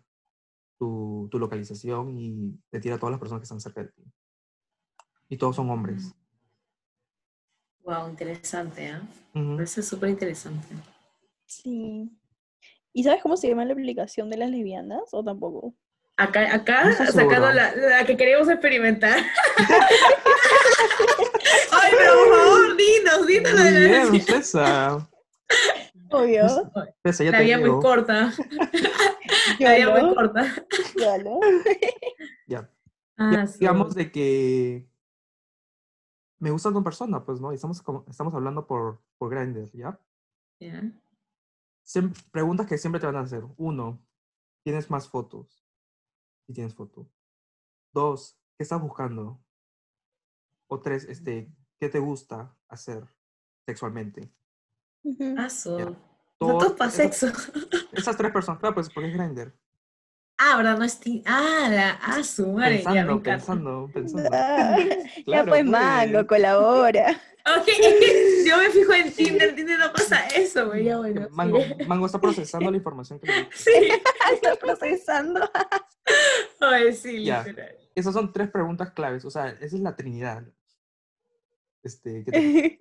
tu, 0.79 1.27
tu 1.29 1.37
localización 1.37 2.17
y 2.17 2.57
te 2.71 2.79
tira 2.79 2.97
todas 2.97 3.11
las 3.11 3.19
personas 3.19 3.41
que 3.41 3.43
están 3.43 3.59
cerca 3.59 3.83
de 3.83 3.89
ti. 3.89 4.01
Y 5.27 5.37
todos 5.37 5.55
son 5.55 5.69
hombres. 5.69 6.15
Wow, 7.83 8.09
interesante, 8.09 8.87
¿ah? 8.87 9.01
Ujú. 9.35 9.55
Parece 9.57 9.83
súper 9.83 10.09
interesante. 10.09 10.67
Sí. 11.45 12.09
¿Y 12.93 13.03
sabes 13.03 13.21
cómo 13.21 13.37
se 13.37 13.47
llama 13.47 13.65
la 13.65 13.73
aplicación 13.73 14.29
de 14.29 14.37
las 14.37 14.49
lesbianas 14.49 15.01
o 15.11 15.23
tampoco? 15.23 15.75
Acá, 16.17 16.53
acá 16.53 16.85
No 16.85 16.93
sacando 16.93 17.51
la, 17.53 17.75
la 17.75 18.05
que 18.05 18.17
queremos 18.17 18.49
experimentar. 18.49 19.19
Ay, 21.71 21.91
pero 21.97 22.13
por 22.13 22.37
favor, 22.37 22.77
dinos, 22.77 23.27
dinos 23.27 23.53
la 23.53 23.63
de 23.63 23.71
la. 23.71 24.99
Obvio. 26.11 26.71
Ya 27.05 27.31
La 27.31 27.37
te 27.37 27.43
vida 27.43 27.57
muy 27.59 27.69
corta. 27.81 28.33
Vida 29.59 30.01
muy 30.01 30.15
corta. 30.15 30.43
yolo. 30.99 31.39
Ya. 32.47 32.69
Ah, 33.17 33.31
Ya, 33.33 33.47
sí. 33.47 33.59
digamos 33.59 33.95
de 33.95 34.11
que 34.11 34.89
me 36.39 36.51
gusta 36.51 36.69
una 36.69 36.83
persona, 36.83 37.23
pues, 37.25 37.39
¿no? 37.41 37.51
Y 37.51 37.55
estamos, 37.55 37.81
como- 37.81 38.05
estamos 38.09 38.33
hablando 38.33 38.65
por, 38.65 39.01
por 39.17 39.29
Grindr, 39.29 39.69
¿ya? 39.73 39.99
Ya. 40.59 40.83
Siem- 41.85 42.13
preguntas 42.31 42.65
que 42.67 42.77
siempre 42.77 42.99
te 42.99 43.05
van 43.07 43.17
a 43.17 43.21
hacer. 43.21 43.43
Uno, 43.57 43.99
¿tienes 44.63 44.89
más 44.89 45.09
fotos? 45.09 45.65
Si 46.47 46.53
tienes 46.53 46.73
foto. 46.75 47.09
Dos, 47.93 48.37
¿qué 48.57 48.63
estás 48.63 48.81
buscando? 48.81 49.39
O 50.67 50.79
tres, 50.79 51.03
este, 51.05 51.51
¿qué 51.79 51.89
te 51.89 51.99
gusta 51.99 52.55
hacer 52.67 53.03
sexualmente? 53.65 54.31
Ah, 55.37 55.49
para 56.39 56.89
esas- 56.89 56.93
sexo. 56.93 57.27
Esas 57.91 58.17
tres 58.17 58.31
personas, 58.31 58.59
claro, 58.59 58.75
pues 58.75 58.89
porque 58.89 59.09
es 59.09 59.15
Grindr. 59.15 59.53
Ah, 60.41 60.55
¿verdad? 60.55 60.77
No 60.77 60.85
es 60.85 60.97
ti. 61.01 61.21
Ah, 61.25 61.67
la. 61.69 61.99
Ah, 62.01 62.23
su 62.23 62.47
madre. 62.47 62.75
Pensando, 62.77 63.21
pensando, 63.21 63.89
pensando. 63.93 64.29
Ah, 64.31 64.77
ya 65.17 65.23
Claro, 65.25 65.47
pues 65.49 65.61
pues. 65.61 65.65
mango, 65.65 66.27
colabora. 66.27 67.21
Ok, 67.57 67.67
es 67.67 67.77
que 68.43 68.49
yo 68.49 68.57
me 68.57 68.69
fijo 68.69 68.93
en 68.93 69.11
Tinder. 69.13 69.53
Tinder 69.53 69.77
no 69.79 69.91
pasa 69.91 70.25
eso, 70.27 70.67
güey. 70.67 70.85
Ya, 70.85 70.97
bueno. 70.97 71.27
Que 71.27 71.29
Mango, 71.35 71.59
sí. 71.61 71.73
Mango 71.87 72.05
está 72.05 72.21
procesando 72.21 72.71
la 72.71 72.77
información 72.77 73.19
que 73.19 73.27
le. 73.27 73.49
Sí. 73.53 73.71
Está 74.33 74.55
procesando. 74.55 75.41
Ay, 76.61 76.93
sí, 76.93 77.25
Ya. 77.25 77.43
literal. 77.43 77.75
Esas 77.93 78.13
son 78.13 78.31
tres 78.31 78.49
preguntas 78.49 78.91
claves, 78.91 79.25
o 79.25 79.29
sea, 79.29 79.49
esa 79.49 79.75
es 79.75 79.81
la 79.81 79.95
trinidad. 79.97 80.43
Este, 81.83 82.23
que 82.23 82.31
te- 82.31 82.79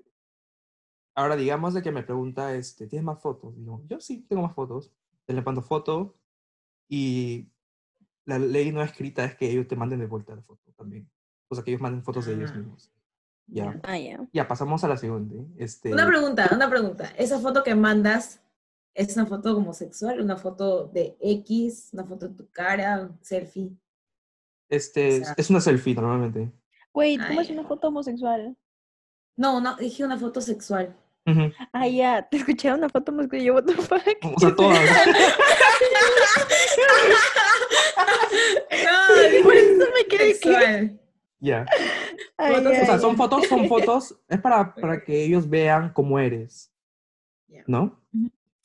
Ahora, 1.19 1.35
digamos 1.35 1.75
de 1.75 1.83
que 1.83 1.91
me 1.91 2.05
pregunta, 2.05 2.55
este, 2.55 2.87
¿tienes 2.87 3.05
más 3.05 3.21
fotos? 3.21 3.53
Digo, 3.57 3.83
yo 3.89 3.99
sí 3.99 4.25
tengo 4.29 4.43
más 4.43 4.55
fotos. 4.55 4.93
Te 5.27 5.33
le 5.33 5.43
mando 5.43 5.63
foto 5.63 6.15
y 6.89 7.51
la 8.25 8.39
ley 8.39 8.71
no 8.71 8.83
escrita 8.85 9.25
es 9.25 9.35
que 9.35 9.51
ellos 9.51 9.67
te 9.67 9.75
manden 9.75 9.99
de 9.99 10.07
vuelta 10.07 10.37
la 10.37 10.43
foto 10.43 10.71
también. 10.77 11.11
O 11.49 11.57
sea, 11.57 11.65
que 11.65 11.73
ellos 11.73 11.81
manden 11.83 12.05
fotos 12.05 12.25
de 12.27 12.35
ellos 12.35 12.53
Ah, 12.55 12.59
mismos. 12.59 12.93
Ya. 13.49 13.81
Ah, 13.83 13.99
ya. 13.99 14.29
Ya, 14.33 14.47
pasamos 14.47 14.85
a 14.85 14.89
la 14.89 14.97
siguiente. 14.97 15.45
Este, 15.57 15.93
Una 15.93 16.07
pregunta, 16.07 16.49
una 16.55 16.71
pregunta. 16.71 17.11
¿Esa 17.19 17.41
foto 17.41 17.65
que 17.65 17.75
mandas 17.75 18.41
es 18.95 19.17
una 19.17 19.27
foto 19.27 19.57
como 19.57 19.75
sexual? 19.75 20.21
¿Una 20.21 20.37
foto 20.37 20.87
de 20.87 21.17
X? 21.21 21.89
¿Una 21.95 22.05
foto 22.05 22.29
de 22.29 22.35
tu 22.37 22.49
cara? 22.53 23.01
¿Un 23.03 23.19
selfie? 23.23 23.73
este, 24.69 25.23
o 25.23 25.25
sea- 25.25 25.35
es 25.37 25.51
una 25.51 25.61
selfie 25.61 25.97
normalmente. 25.97 26.53
Wait, 26.95 27.21
Ah, 27.21 27.27
¿cómo 27.27 27.41
es 27.41 27.51
una 27.51 27.65
foto 27.65 27.89
homosexual? 27.89 28.57
No, 29.37 29.61
no, 29.61 29.75
dije 29.77 30.05
una 30.05 30.17
foto 30.19 30.41
sexual. 30.41 30.95
Ujú. 31.31 31.53
Ah, 31.73 31.87
ya, 31.89 32.27
te 32.29 32.39
escuché 32.39 32.73
una 32.73 32.89
foto 32.89 33.13
homosexual 33.13 33.43
y 33.43 33.45
yo, 33.45 33.55
what 33.55 33.65
the 33.65 33.75
fuck. 33.75 34.03
O 34.37 34.41
sea, 34.41 34.55
todas. 34.57 34.79
No, 38.71 39.43
Por 39.43 39.55
eso 39.57 39.85
me 39.95 40.05
quedé 40.09 40.39
que... 40.39 40.97
Ya. 41.41 41.67
O 42.39 42.61
sea, 42.63 42.99
son 42.99 43.17
fotos, 43.17 43.47
son 43.47 43.69
fotos, 43.69 44.15
es 44.29 44.41
para, 44.41 44.75
para 44.75 45.03
que 45.05 45.25
ellos 45.25 45.49
vean 45.49 45.93
cómo 45.93 46.19
eres. 46.19 46.71
¿no? 47.67 48.01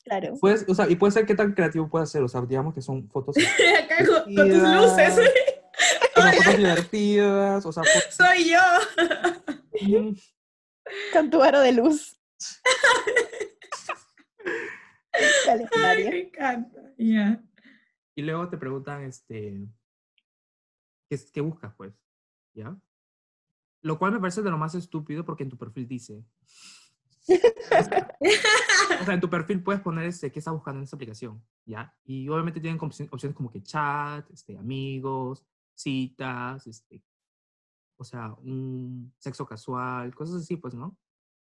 Claro. 0.04 0.34
Puedes, 0.40 0.64
o 0.68 0.74
sea, 0.74 0.88
y 0.88 0.96
puede 0.96 1.12
ser 1.12 1.24
qué 1.26 1.34
tan 1.34 1.52
creativo 1.54 1.88
puede 1.88 2.06
ser, 2.06 2.22
o 2.22 2.28
sea, 2.28 2.42
digamos 2.42 2.74
que 2.74 2.82
son 2.82 3.08
fotos, 3.08 3.36
Acá 3.84 4.04
con, 4.04 4.34
con 4.34 4.48
tus 4.50 4.58
luces. 4.62 5.18
o 6.16 6.20
sea, 6.22 6.32
fotos 6.32 6.56
divertidas, 6.58 7.64
o 7.66 7.72
sea, 7.72 7.82
fo- 7.82 8.10
Soy 8.10 8.50
yo. 8.50 8.60
Mm, 9.80 10.14
Con 11.12 11.30
tu 11.30 11.42
aro 11.42 11.60
de 11.60 11.72
luz. 11.72 12.18
Ay, 15.76 16.04
me 16.08 16.20
encanta. 16.22 16.92
Ya. 16.98 17.42
y 18.16 18.22
luego 18.22 18.48
te 18.48 18.56
preguntan, 18.58 19.04
este, 19.04 19.66
¿qué, 21.08 21.14
es- 21.14 21.30
qué 21.30 21.40
buscas, 21.40 21.72
pues? 21.76 21.94
¿Ya? 22.54 22.76
Lo 23.82 23.98
cual 23.98 24.12
me 24.12 24.20
parece 24.20 24.42
de 24.42 24.50
lo 24.50 24.58
más 24.58 24.74
estúpido 24.74 25.24
porque 25.24 25.42
en 25.44 25.50
tu 25.50 25.58
perfil 25.58 25.86
dice, 25.86 26.24
o 27.28 29.04
sea, 29.04 29.14
en 29.14 29.20
tu 29.20 29.28
perfil 29.30 29.62
puedes 29.62 29.82
poner, 29.82 30.06
este, 30.06 30.32
qué 30.32 30.38
estás 30.38 30.54
buscando 30.54 30.78
en 30.78 30.84
esta 30.84 30.96
aplicación, 30.96 31.44
¿ya? 31.64 31.94
Y 32.04 32.28
obviamente 32.28 32.60
tienen 32.60 32.80
opciones 32.80 33.36
como 33.36 33.50
que 33.50 33.62
chat, 33.62 34.28
este, 34.30 34.56
amigos, 34.58 35.44
citas, 35.74 36.66
este, 36.66 37.02
o 37.96 38.04
sea, 38.04 38.32
un 38.34 39.12
sexo 39.18 39.46
casual, 39.46 40.14
cosas 40.14 40.42
así, 40.42 40.56
pues, 40.56 40.74
¿no? 40.74 40.96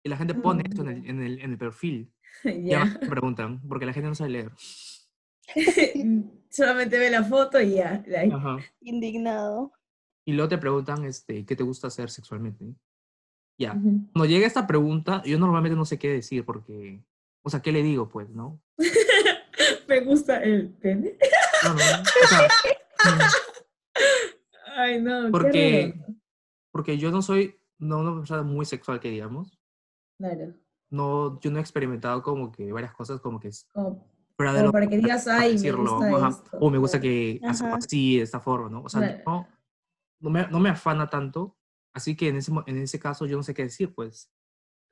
Y 0.08 0.10
la 0.10 0.16
gente 0.16 0.34
pone 0.36 0.64
esto 0.66 0.84
en 0.84 0.88
el, 0.88 1.06
en 1.10 1.22
el, 1.22 1.40
en 1.42 1.52
el 1.52 1.58
perfil. 1.58 2.10
Ya. 2.64 2.98
te 2.98 3.08
preguntan, 3.08 3.60
porque 3.68 3.86
la 3.86 3.92
gente 3.92 4.08
no 4.08 4.16
sabe 4.16 4.30
leer. 4.30 4.52
Solamente 6.50 6.98
ve 6.98 7.10
la 7.10 7.24
foto 7.26 7.60
y 7.60 7.74
ya. 7.76 8.02
like. 8.08 8.34
Ajá. 8.34 8.58
Indignado. 8.80 9.74
Y 10.26 10.32
luego 10.32 10.48
te 10.48 10.58
preguntan, 10.58 11.04
este, 11.04 11.46
¿qué 11.46 11.56
te 11.58 11.64
gusta 11.64 11.88
hacer 11.88 12.10
sexualmente? 12.10 12.74
Ya. 13.60 13.74
Ujú. 13.74 14.08
Cuando 14.14 14.26
llega 14.26 14.48
esta 14.48 14.66
pregunta, 14.66 15.22
yo 15.26 15.38
normalmente 15.40 15.76
no 15.76 15.84
sé 15.84 16.00
qué 16.00 16.10
decir 16.10 16.46
porque, 16.46 17.04
o 17.44 17.50
sea, 17.50 17.62
¿qué 17.62 17.74
le 17.74 17.84
digo, 17.84 18.08
pues, 18.08 18.30
no? 18.30 18.62
Me 19.90 20.00
gusta 20.02 20.42
el 20.42 20.70
pene. 20.70 21.18
No, 21.64 21.70
no, 21.74 21.76
o 21.80 22.28
sea, 22.28 22.48
mm, 23.04 23.20
Ay, 24.78 25.02
no. 25.02 25.32
Porque- 25.32 25.94
porque 26.72 26.98
yo 26.98 27.12
no 27.12 27.22
soy, 27.22 27.60
no 27.80 28.00
una 28.00 28.16
persona 28.16 28.44
muy 28.44 28.66
sexual 28.66 29.00
que 29.02 29.10
digamos. 29.10 29.57
Claro. 30.18 30.54
No, 30.90 31.40
yo 31.42 31.52
no 31.52 31.58
he 31.58 31.62
experimentado 31.62 32.22
como 32.24 32.52
que 32.52 32.72
varias 32.72 32.94
cosas 32.94 33.20
como 33.20 33.40
que 33.40 33.50
es 33.50 33.68
Como, 33.74 34.06
fuera 34.36 34.54
de 34.54 34.60
como 34.60 34.68
lo 34.68 34.72
para 34.72 34.88
que 34.88 34.98
digas, 34.98 35.26
para 35.26 35.42
ay, 35.42 35.48
me 35.50 35.54
decirlo, 35.56 35.96
gusta 36.00 36.18
ajá, 36.18 36.30
esto. 36.30 36.58
o 36.60 36.70
me 36.70 36.78
gusta 36.78 37.00
claro. 37.00 37.12
que 37.14 37.42
Ajá. 37.44 37.76
así, 37.76 38.18
de 38.18 38.24
esta 38.24 38.40
forma, 38.40 38.70
¿no? 38.70 38.82
O 38.84 38.90
sea, 38.90 39.02
Claro. 39.02 39.24
no, 39.26 39.48
no, 40.22 40.30
me, 40.30 40.48
no 40.48 40.60
me 40.60 40.70
afana 40.70 41.10
tanto, 41.10 41.58
así 41.94 42.16
que 42.16 42.30
en 42.30 42.38
ese, 42.38 42.52
en 42.66 42.78
ese 42.78 43.00
caso 43.00 43.26
yo 43.26 43.36
no 43.38 43.44
sé 43.44 43.54
qué 43.54 43.64
decir, 43.64 43.94
pues. 43.94 44.32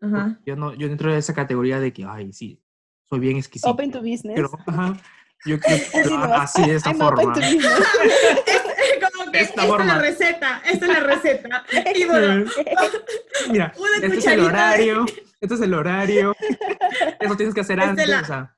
Ajá. 0.01 0.39
Yo 0.45 0.55
no, 0.57 0.73
yo 0.73 0.89
dentro 0.89 1.11
de 1.11 1.17
esa 1.17 1.33
categoría 1.33 1.79
de 1.79 1.93
que, 1.93 2.03
ay, 2.05 2.33
sí, 2.33 2.61
soy 3.09 3.19
bien 3.19 3.37
exquisito. 3.37 3.69
Open 3.71 3.91
to 3.91 3.99
business. 3.99 4.35
Pero, 4.35 4.49
ajá, 4.67 4.97
yo, 5.45 5.55
yo- 6.09 6.23
Así 6.35 6.61
de 6.67 6.75
esta 6.75 6.91
I'm 6.91 7.01
open 7.01 7.17
forma. 7.17 7.33
to 7.33 7.39
business. 7.41 7.63
Esta 9.41 9.63
es 9.63 9.85
la 9.85 9.99
receta, 9.99 10.61
esta 10.71 10.85
es 10.85 10.91
la 10.93 10.99
receta. 11.01 11.63
Y 11.95 12.05
bueno, 12.05 12.45
Mira, 13.51 13.73
Una 13.77 13.95
este 13.95 14.07
es 14.07 14.11
el 14.11 14.15
cucharita 14.19 14.41
de- 14.41 14.47
horario, 14.47 15.05
este 15.41 15.55
es 15.55 15.61
el 15.61 15.73
horario, 15.73 16.35
eso 17.19 17.35
tienes 17.37 17.53
que 17.55 17.61
hacer 17.61 17.79
Esta 17.79 17.91
es 17.93 17.99
antes, 17.99 18.09
la- 18.09 18.21
o 18.21 18.25
sea, 18.25 18.55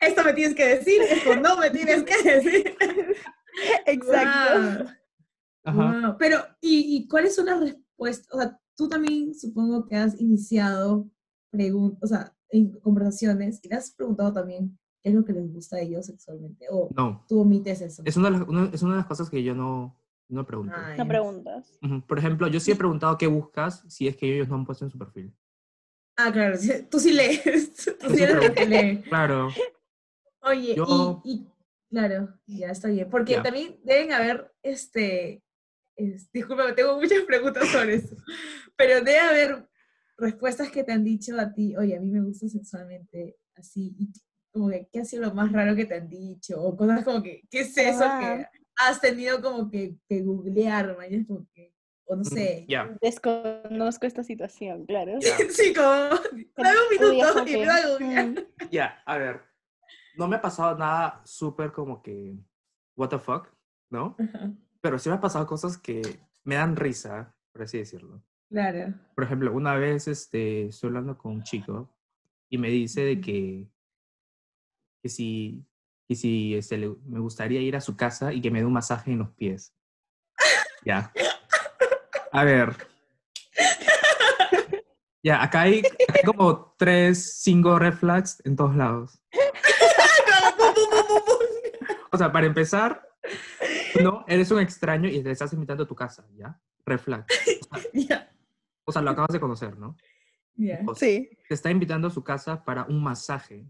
esto 0.00 0.24
me 0.24 0.32
tienes 0.32 0.54
que 0.56 0.66
decir, 0.66 1.02
esto 1.02 1.36
no 1.36 1.56
me 1.56 1.70
tienes 1.70 2.02
que 2.04 2.22
decir. 2.22 2.76
Exacto. 3.86 4.60
Guau. 4.60 4.88
ajá. 5.64 6.00
Wow, 6.08 6.16
Pero, 6.18 6.38
¿y, 6.60 6.96
¿y 6.96 7.08
cuáles 7.08 7.34
son 7.34 7.46
las 7.46 7.60
respuestas? 7.60 8.28
O 8.32 8.38
sea, 8.40 8.58
tú 8.76 8.88
también 8.88 9.34
supongo 9.34 9.86
que 9.86 9.96
has 9.96 10.20
iniciado 10.20 11.08
preguntas, 11.50 11.98
o 12.02 12.06
sea, 12.06 12.34
en 12.50 12.72
conversaciones 12.80 13.60
y 13.62 13.68
le 13.68 13.76
has 13.76 13.90
preguntado 13.92 14.32
también 14.32 14.78
qué 15.02 15.10
es 15.10 15.14
lo 15.14 15.24
que 15.24 15.32
les 15.32 15.52
gusta 15.52 15.76
a 15.76 15.80
ellos 15.80 16.06
sexualmente. 16.06 16.66
O 16.70 16.88
No, 16.96 17.24
tú 17.28 17.40
omites 17.40 17.80
eso. 17.80 18.02
es 18.04 18.16
una, 18.16 18.30
de 18.30 18.38
las, 18.38 18.48
una- 18.48 18.70
es 18.72 18.82
una 18.82 18.92
de 18.92 18.98
las 18.98 19.06
cosas 19.06 19.30
que 19.30 19.42
yo 19.42 19.54
no, 19.54 19.96
no 20.32 20.46
pregunto. 20.46 20.74
Ah, 20.76 20.94
No 20.96 21.06
preguntas. 21.06 21.78
Por 22.06 22.18
ejemplo, 22.18 22.48
yo 22.48 22.58
sí 22.60 22.70
he 22.72 22.76
preguntado 22.76 23.18
qué 23.18 23.26
buscas 23.26 23.84
si 23.88 24.08
es 24.08 24.16
que 24.16 24.34
ellos 24.34 24.48
no 24.48 24.54
han 24.56 24.64
puesto 24.64 24.84
en 24.84 24.90
su 24.90 24.98
perfil. 24.98 25.34
Ah, 26.16 26.30
claro, 26.32 26.58
tú 26.90 27.00
sí 27.00 27.12
lees. 27.12 27.42
Tú 28.00 28.10
sí 28.10 28.22
eres 28.22 28.50
que 28.50 28.66
lee. 28.66 29.02
Claro, 29.08 29.52
Oye, 30.42 30.74
Yo- 30.74 31.20
y, 31.24 31.32
y 31.32 31.46
Claro, 31.90 32.38
ya 32.46 32.70
está 32.70 32.88
bien. 32.88 33.08
Porque 33.10 33.34
Ya. 33.34 33.42
también 33.42 33.78
deben 33.84 34.12
haber, 34.12 34.50
este, 34.62 35.42
es, 35.96 36.30
discúlpame, 36.32 36.72
tengo 36.72 36.98
muchas 36.98 37.20
preguntas 37.26 37.68
sobre 37.68 37.96
eso, 37.96 38.16
pero 38.76 38.96
debe 39.02 39.18
haber 39.18 39.68
respuestas 40.16 40.70
que 40.70 40.84
te 40.84 40.92
han 40.92 41.04
dicho 41.04 41.38
a 41.38 41.52
ti, 41.52 41.76
oye, 41.76 41.96
a 41.96 42.00
mí 42.00 42.10
me 42.10 42.22
gusta 42.22 42.48
sexualmente 42.48 43.36
así, 43.54 43.94
y 43.98 44.10
como 44.50 44.70
que, 44.70 44.88
¿qué 44.90 45.00
ha 45.00 45.04
sido 45.04 45.22
lo 45.24 45.34
más 45.34 45.52
raro 45.52 45.76
que 45.76 45.84
te 45.84 45.94
han 45.96 46.08
dicho? 46.08 46.62
O 46.62 46.74
cosas 46.76 47.04
como 47.04 47.22
que, 47.22 47.42
¿qué 47.50 47.60
es 47.60 47.76
eso 47.76 48.04
que. 48.18 48.46
Has 48.76 49.00
tenido 49.00 49.40
como 49.42 49.70
que, 49.70 49.96
que 50.08 50.22
googlear, 50.22 50.96
mañana 50.96 51.24
como 51.26 51.46
que, 51.52 51.74
o 52.04 52.16
no 52.16 52.24
sé. 52.24 52.64
Ya. 52.68 52.96
Desconozco 53.00 54.06
esta 54.06 54.22
situación, 54.22 54.86
claro. 54.86 55.18
Sí, 55.50 55.72
como, 55.74 55.86
dame 56.56 56.78
un 56.78 57.12
minuto 57.12 57.46
y 57.46 57.52
me 57.52 57.56
voy 57.58 57.68
a 57.68 57.88
googlear. 57.88 58.46
Ya, 58.70 59.02
a 59.06 59.18
ver. 59.18 59.42
No 60.16 60.28
me 60.28 60.36
ha 60.36 60.42
pasado 60.42 60.76
nada 60.76 61.22
súper 61.24 61.72
como 61.72 62.02
que, 62.02 62.36
what 62.96 63.08
the 63.08 63.18
fuck, 63.18 63.48
¿no? 63.90 64.14
Ajá, 64.18 64.52
Pero 64.80 64.98
sí 64.98 65.08
me 65.08 65.14
ha 65.14 65.20
pasado 65.20 65.46
cosas 65.46 65.78
que 65.78 66.02
me 66.44 66.56
dan 66.56 66.76
risa, 66.76 67.34
por 67.52 67.62
así 67.62 67.78
decirlo. 67.78 68.22
Claro. 68.50 68.94
Por 69.14 69.24
ejemplo, 69.24 69.52
una 69.54 69.74
vez 69.76 70.08
este, 70.08 70.66
estoy 70.66 70.88
hablando 70.88 71.16
con 71.16 71.32
un 71.32 71.42
chico 71.42 71.88
y 72.50 72.58
me 72.58 72.68
dice 72.68 73.02
de 73.02 73.20
que, 73.20 73.70
que 75.02 75.08
si, 75.08 75.64
que 76.12 76.16
si 76.16 76.54
este, 76.54 76.76
le- 76.78 76.94
me 77.06 77.20
gustaría 77.20 77.60
ir 77.60 77.76
a 77.76 77.80
su 77.80 77.96
casa 77.96 78.32
y 78.32 78.40
que 78.40 78.50
me 78.50 78.60
dé 78.60 78.66
un 78.66 78.72
masaje 78.72 79.12
en 79.12 79.18
los 79.18 79.30
pies. 79.30 79.74
Ya. 80.84 81.12
A 82.32 82.44
ver. 82.44 82.76
Ya, 85.22 85.42
acá 85.42 85.62
hay, 85.62 85.78
acá 85.80 86.14
hay 86.16 86.22
como 86.24 86.74
tres, 86.78 87.40
cinco 87.42 87.78
red 87.78 87.92
flags 87.94 88.42
en 88.44 88.56
todos 88.56 88.74
lados. 88.74 89.22
O 92.10 92.18
sea, 92.18 92.30
para 92.32 92.46
empezar, 92.46 93.08
no, 94.02 94.24
eres 94.28 94.50
un 94.50 94.60
extraño 94.60 95.08
y 95.08 95.22
te 95.22 95.30
estás 95.30 95.52
invitando 95.52 95.84
a 95.84 95.86
tu 95.86 95.94
casa, 95.94 96.26
¿ya? 96.36 96.60
Red 96.84 96.98
flag. 96.98 97.24
Ya, 97.94 98.30
O 98.84 98.92
sea, 98.92 99.00
lo 99.02 99.10
acabas 99.10 99.32
de 99.32 99.40
conocer, 99.40 99.78
¿no? 99.78 99.96
ya. 100.56 100.80
Dos, 100.82 100.98
Sí. 100.98 101.30
te 101.48 101.54
está 101.54 101.70
invitando 101.70 102.08
a 102.08 102.10
su 102.10 102.22
casa 102.22 102.64
para 102.64 102.84
un 102.84 103.02
masaje. 103.02 103.64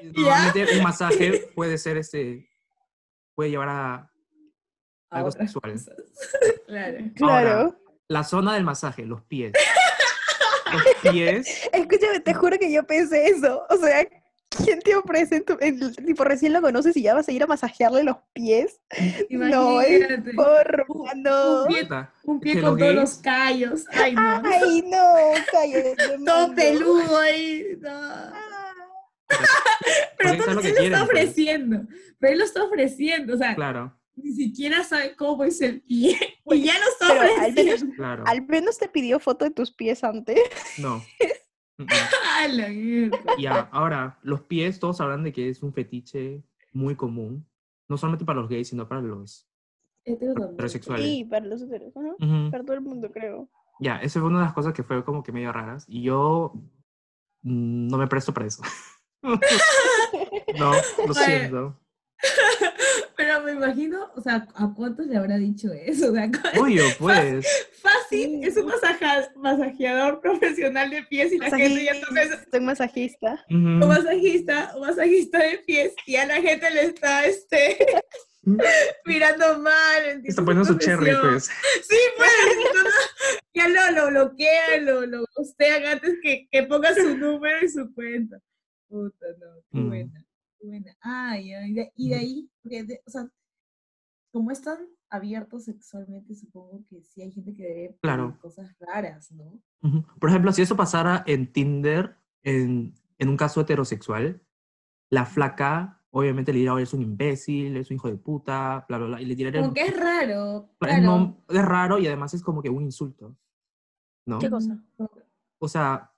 Normalmente 0.14 0.66
un 0.76 0.82
masaje 0.82 1.50
puede 1.54 1.78
ser 1.78 1.96
este, 1.98 2.48
puede 3.34 3.50
llevar 3.50 3.68
a 3.68 3.94
A 3.94 4.10
algo 5.10 5.30
sexual. 5.30 5.72
cosas. 5.72 5.94
Claro. 6.66 6.98
Claro. 7.16 7.76
la 8.08 8.24
zona 8.24 8.54
del 8.54 8.64
masaje, 8.64 9.04
los 9.06 9.22
pies. 9.22 9.52
Los 10.70 11.12
pies, 11.14 11.48
Escúchame, 11.72 12.20
te 12.20 12.34
juro 12.34 12.58
que 12.58 12.70
yo 12.70 12.86
pensé 12.86 13.28
eso. 13.28 13.64
O 13.70 13.76
sea, 13.78 14.06
¿quién 14.50 14.78
te 14.80 14.94
ofrece 14.94 15.36
en 15.36 15.44
tu, 15.46 15.56
en- 15.60 15.94
tipo 15.94 16.24
recién 16.24 16.52
lo 16.52 16.60
conoces 16.60 16.94
y 16.94 17.00
ya 17.04 17.14
vas 17.14 17.26
a 17.26 17.32
ir 17.32 17.42
a 17.42 17.46
masajearle 17.46 18.04
los 18.04 18.18
pies? 18.34 18.78
No, 19.30 19.80
es 19.80 20.00
Imagínate. 20.00 20.34
porra, 20.34 20.84
no. 21.16 21.62
un 21.64 21.68
pie- 22.38 22.60
Un 22.60 22.60
con 22.60 22.78
todos 22.78 22.94
los 22.94 23.14
callos. 23.14 23.86
Ay, 23.92 24.12
no. 24.14 24.42
Ay, 24.44 24.82
no, 24.82 25.14
cállate. 25.50 25.96
Todo 26.26 26.54
peludo 26.54 27.18
ahí. 27.18 27.64
no. 27.80 28.32
Pero 30.18 30.28
saben 30.30 30.38
lo 30.38 30.44
entonces 30.46 30.62
que 30.62 30.68
él 30.68 30.74
lo 30.74 30.80
quieren, 30.80 30.92
está 30.92 31.06
pues. 31.06 31.24
ofreciendo. 31.24 31.80
Pero 32.18 32.32
él 32.32 32.38
lo 32.38 32.44
está 32.44 32.64
ofreciendo. 32.64 33.34
O 33.34 33.36
sea, 33.38 33.54
claro, 33.54 33.98
ni 34.16 34.32
siquiera 34.32 34.82
sabe 34.84 35.14
cómo 35.16 35.44
es 35.44 35.60
el 35.60 35.80
pie. 35.82 36.16
Y 36.50 36.62
ya 36.64 36.78
lo 36.78 36.84
está 36.88 37.08
Pero 37.08 37.20
al 37.20 37.28
ofreciendo. 37.30 37.62
menos, 37.84 37.84
claro. 37.96 38.24
al 38.26 38.46
menos 38.46 38.78
te 38.78 38.88
pidió 38.88 39.20
foto 39.20 39.44
de 39.44 39.50
tus 39.50 39.70
pies 39.70 40.02
antes. 40.02 40.38
No. 40.78 41.02
Ya, 43.38 43.68
ahora, 43.72 44.18
los 44.22 44.40
pies, 44.42 44.80
todos 44.80 45.00
hablan 45.00 45.22
de 45.24 45.32
que 45.32 45.48
es 45.48 45.62
un 45.62 45.72
fetiche 45.72 46.42
muy 46.72 46.96
común. 46.96 47.46
No 47.88 47.96
solamente 47.96 48.24
para 48.24 48.40
los 48.40 48.48
gays, 48.50 48.68
sino 48.68 48.88
para 48.88 49.00
los 49.00 49.48
heterosexuales. 50.04 51.06
Sí, 51.06 51.24
para 51.24 51.46
los 51.46 51.62
heteros, 51.62 51.96
ajá, 51.96 52.14
Ujú. 52.18 52.50
para 52.50 52.64
todo 52.64 52.74
el 52.74 52.80
mundo, 52.82 53.10
creo. 53.12 53.48
Ya, 53.80 53.98
esa 53.98 54.20
fue 54.20 54.28
una 54.28 54.40
de 54.40 54.44
las 54.46 54.54
cosas 54.54 54.72
que 54.72 54.82
fue 54.82 55.04
como 55.04 55.22
que 55.22 55.32
medio 55.32 55.52
raras. 55.52 55.84
Y 55.88 56.02
yo 56.02 56.52
mm, 57.42 57.86
no 57.88 57.96
me 57.98 58.06
presto 58.08 58.34
para 58.34 58.46
eso. 58.46 58.62
no, 60.58 60.72
lo 61.06 61.14
Vale. 61.14 61.26
siento. 61.26 61.80
Pero 63.16 63.42
me 63.42 63.52
imagino, 63.52 64.10
o 64.16 64.20
sea, 64.20 64.46
¿a 64.54 64.74
cuántos 64.74 65.06
le 65.06 65.16
habrá 65.16 65.36
dicho 65.36 65.72
eso? 65.72 66.10
O 66.10 66.14
sea, 66.14 66.28
pues. 66.98 67.46
fácil, 67.80 68.42
es 68.42 68.56
un 68.56 68.66
masaja- 68.66 69.30
masajeador 69.36 70.20
profesional 70.22 70.90
de 70.90 71.02
pies 71.04 71.32
y 71.32 71.38
la 71.38 71.50
gente 71.50 71.84
ya 71.84 71.92
eso. 71.92 72.36
Soy 72.50 72.60
masajista. 72.60 73.44
Un 73.50 73.78
masajista, 73.78 74.72
un 74.74 74.80
masajista 74.80 75.38
de 75.38 75.58
pies 75.58 75.94
y 76.06 76.16
a 76.16 76.26
la 76.26 76.36
gente 76.36 76.70
le 76.70 76.82
está 76.86 77.24
este, 77.24 77.78
mirando 79.04 79.58
mal. 79.60 80.02
¿entiendes? 80.02 80.30
Está 80.30 80.44
poniendo 80.44 80.72
su 80.72 80.78
cherry, 80.78 81.12
pues. 81.20 81.44
Sí, 81.44 81.98
pues. 82.16 82.30
entonces, 82.66 83.10
ya 83.54 83.68
lo, 83.68 83.90
lo 83.92 84.10
bloquean, 84.10 84.84
lo, 84.86 85.06
lo 85.06 85.24
antes 85.90 86.16
que, 86.22 86.48
que 86.50 86.62
ponga 86.64 86.94
su 86.94 87.16
número 87.16 87.64
y 87.64 87.68
su 87.68 87.92
cuenta. 87.94 88.38
Puta, 88.88 89.26
no, 89.38 89.46
qué 89.70 89.78
Mm. 89.80 89.86
buena, 89.86 90.24
qué 90.58 90.66
buena. 90.66 90.96
Ay, 91.00 91.52
ay, 91.52 91.72
de- 91.74 91.92
y 91.96 92.08
de 92.10 92.14
ahí, 92.14 92.50
porque, 92.62 92.84
de- 92.84 93.02
o 93.06 93.10
sea, 93.10 93.28
como 94.32 94.50
están 94.50 94.78
abiertos 95.10 95.64
sexualmente, 95.64 96.34
supongo 96.34 96.84
que 96.88 97.02
sí 97.02 97.22
hay 97.22 97.32
gente 97.32 97.54
que 97.54 97.62
debe 97.62 97.98
Claro. 98.00 98.38
cosas 98.40 98.74
raras, 98.78 99.30
¿no? 99.32 99.60
Por 100.20 100.28
ejemplo, 100.30 100.52
si 100.52 100.62
eso 100.62 100.76
pasara 100.76 101.22
en 101.26 101.52
Tinder, 101.52 102.16
en, 102.42 102.94
en 103.18 103.28
un 103.28 103.36
caso 103.36 103.60
heterosexual, 103.60 104.42
la 105.10 105.24
flaca 105.24 105.94
obviamente 106.10 106.52
le 106.52 106.60
dirá, 106.60 106.74
"Oye, 106.74 106.84
es 106.84 106.94
un 106.94 107.02
imbécil, 107.02 107.76
es 107.76 107.90
un 107.90 107.96
hijo 107.96 108.08
de 108.08 108.16
puta, 108.16 108.84
bla, 108.88 108.98
bla, 108.98 109.06
bla, 109.06 109.22
y 109.22 109.26
le 109.26 109.36
tiraría... 109.36 109.60
Como 109.60 109.74
que 109.74 109.86
es 109.86 109.96
raro, 109.96 110.70
es, 110.72 110.78
claro. 110.88 111.02
no- 111.02 111.44
es 111.48 111.64
raro 111.64 111.98
y 111.98 112.06
además 112.06 112.32
es 112.34 112.42
como 112.42 112.62
que 112.62 112.70
un 112.70 112.82
insulto, 112.82 113.36
¿no? 114.26 114.38
¿Qué 114.38 114.48
cosa? 114.50 114.82
O 115.58 115.68
sea, 115.68 116.12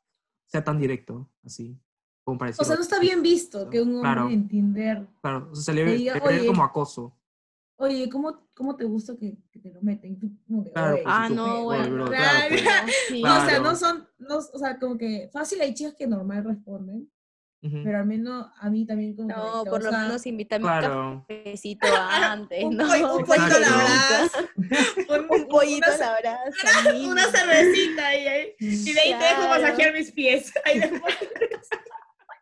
sea 0.46 0.62
tan 0.64 0.78
directo, 0.78 1.28
así, 1.44 1.76
como 2.30 2.38
para 2.38 2.50
O 2.50 2.54
sea, 2.54 2.64
decir, 2.64 2.76
no 2.78 2.82
está 2.82 2.98
bien 3.00 3.22
visto 3.22 3.68
que 3.68 3.80
un 3.80 3.96
hombre 3.96 4.12
Claro. 4.12 4.30
en 4.30 4.48
Tinder, 4.48 5.06
Claro, 5.20 5.48
o 5.50 5.54
sea, 5.54 5.64
se 5.64 5.72
le 5.74 5.84
ve, 5.84 5.92
diga, 5.96 6.12
se 6.14 6.20
le 6.20 6.26
ve 6.26 6.38
"Oye, 6.40 6.46
como 6.46 6.62
acoso. 6.64 7.16
oye, 7.76 8.08
¿cómo, 8.08 8.46
cómo 8.54 8.76
te 8.76 8.84
gusta 8.84 9.16
que, 9.16 9.36
que 9.50 9.58
te 9.58 9.70
lo 9.72 9.80
meten? 9.82 10.18
Tú 10.18 10.30
como 10.46 10.64
que, 10.64 10.70
Claro, 10.72 10.94
"Oye, 10.94 11.02
pues, 11.02 11.14
Ah, 11.16 11.28
no, 11.28 11.64
bueno. 11.64 11.94
bro, 11.94 12.04
claro, 12.06 12.56
claro, 12.56 12.82
pues. 12.86 12.94
Sí. 13.08 13.22
No, 13.22 13.32
o 13.32 13.36
sea, 13.40 13.44
Claro. 13.48 13.62
no 13.64 13.76
son, 13.76 14.08
no, 14.18 14.36
o 14.36 14.58
sea, 14.58 14.78
como 14.78 14.96
que 14.96 15.28
fácil 15.32 15.60
hay 15.60 15.74
chicas 15.74 15.94
que 15.98 16.06
normal 16.06 16.44
responden, 16.44 17.10
pero 17.62 17.98
al 17.98 18.06
menos 18.06 18.46
a 18.58 18.70
mí 18.70 18.86
también 18.86 19.14
como 19.14 19.28
No, 19.28 19.64
por 19.64 19.82
lo 19.84 19.92
menos 19.92 20.24
invítame 20.24 20.64
un 20.64 20.70
Claro, 20.70 21.26
cafecito 21.28 21.86
antes, 21.94 22.64
un, 22.64 22.74
¿no? 22.76 22.86
pollo- 22.86 23.16
un 23.18 23.24
pollito 23.26 23.54
a 23.56 23.58
la 23.60 23.68
brasa, 23.68 24.38
un, 25.10 25.40
Un 25.42 25.48
pollito 25.48 25.90
a 25.90 25.96
la 25.98 26.16
brasa. 26.20 26.50
una 27.10 27.26
cervecita 27.26 28.14
y, 28.14 28.26
ahí- 28.28 28.54
y 28.60 28.92
de 28.94 29.00
ahí 29.00 29.10
te 29.12 29.24
dejo 29.24 29.42
Claro. 29.42 29.62
masajear 29.62 29.92
mis 29.92 30.10
pies. 30.12 30.52
Ahí 30.64 30.80
después- 30.80 31.14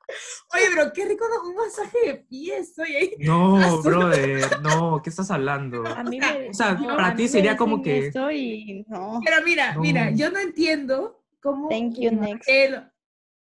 Oye, 0.54 0.64
pero 0.74 0.92
qué 0.92 1.04
rico 1.06 1.26
¿no? 1.28 1.48
un 1.50 1.56
masaje 1.56 1.98
de 2.06 2.14
pies, 2.16 2.72
oye. 2.78 2.96
ahí- 2.96 3.14
no, 3.18 3.56
Azul. 3.58 3.82
brother, 3.82 4.60
no, 4.62 5.00
¿qué 5.02 5.10
estás 5.10 5.30
hablando? 5.30 5.86
A 5.86 6.02
mí 6.02 6.18
O 6.18 6.22
sea, 6.22 6.32
me, 6.38 6.48
o 6.48 6.54
sea, 6.54 6.72
no, 6.74 6.96
para 6.96 7.14
ti 7.14 7.28
sería 7.28 7.56
como 7.56 7.82
que- 7.82 8.10
y 8.32 8.84
no. 8.88 9.20
Pero 9.24 9.36
mira, 9.44 9.74
No. 9.74 9.80
mira, 9.80 10.10
yo 10.10 10.30
no 10.30 10.38
entiendo 10.38 11.22
cómo. 11.40 11.68
Thank 11.68 11.98
you, 11.98 12.10
next. 12.12 12.48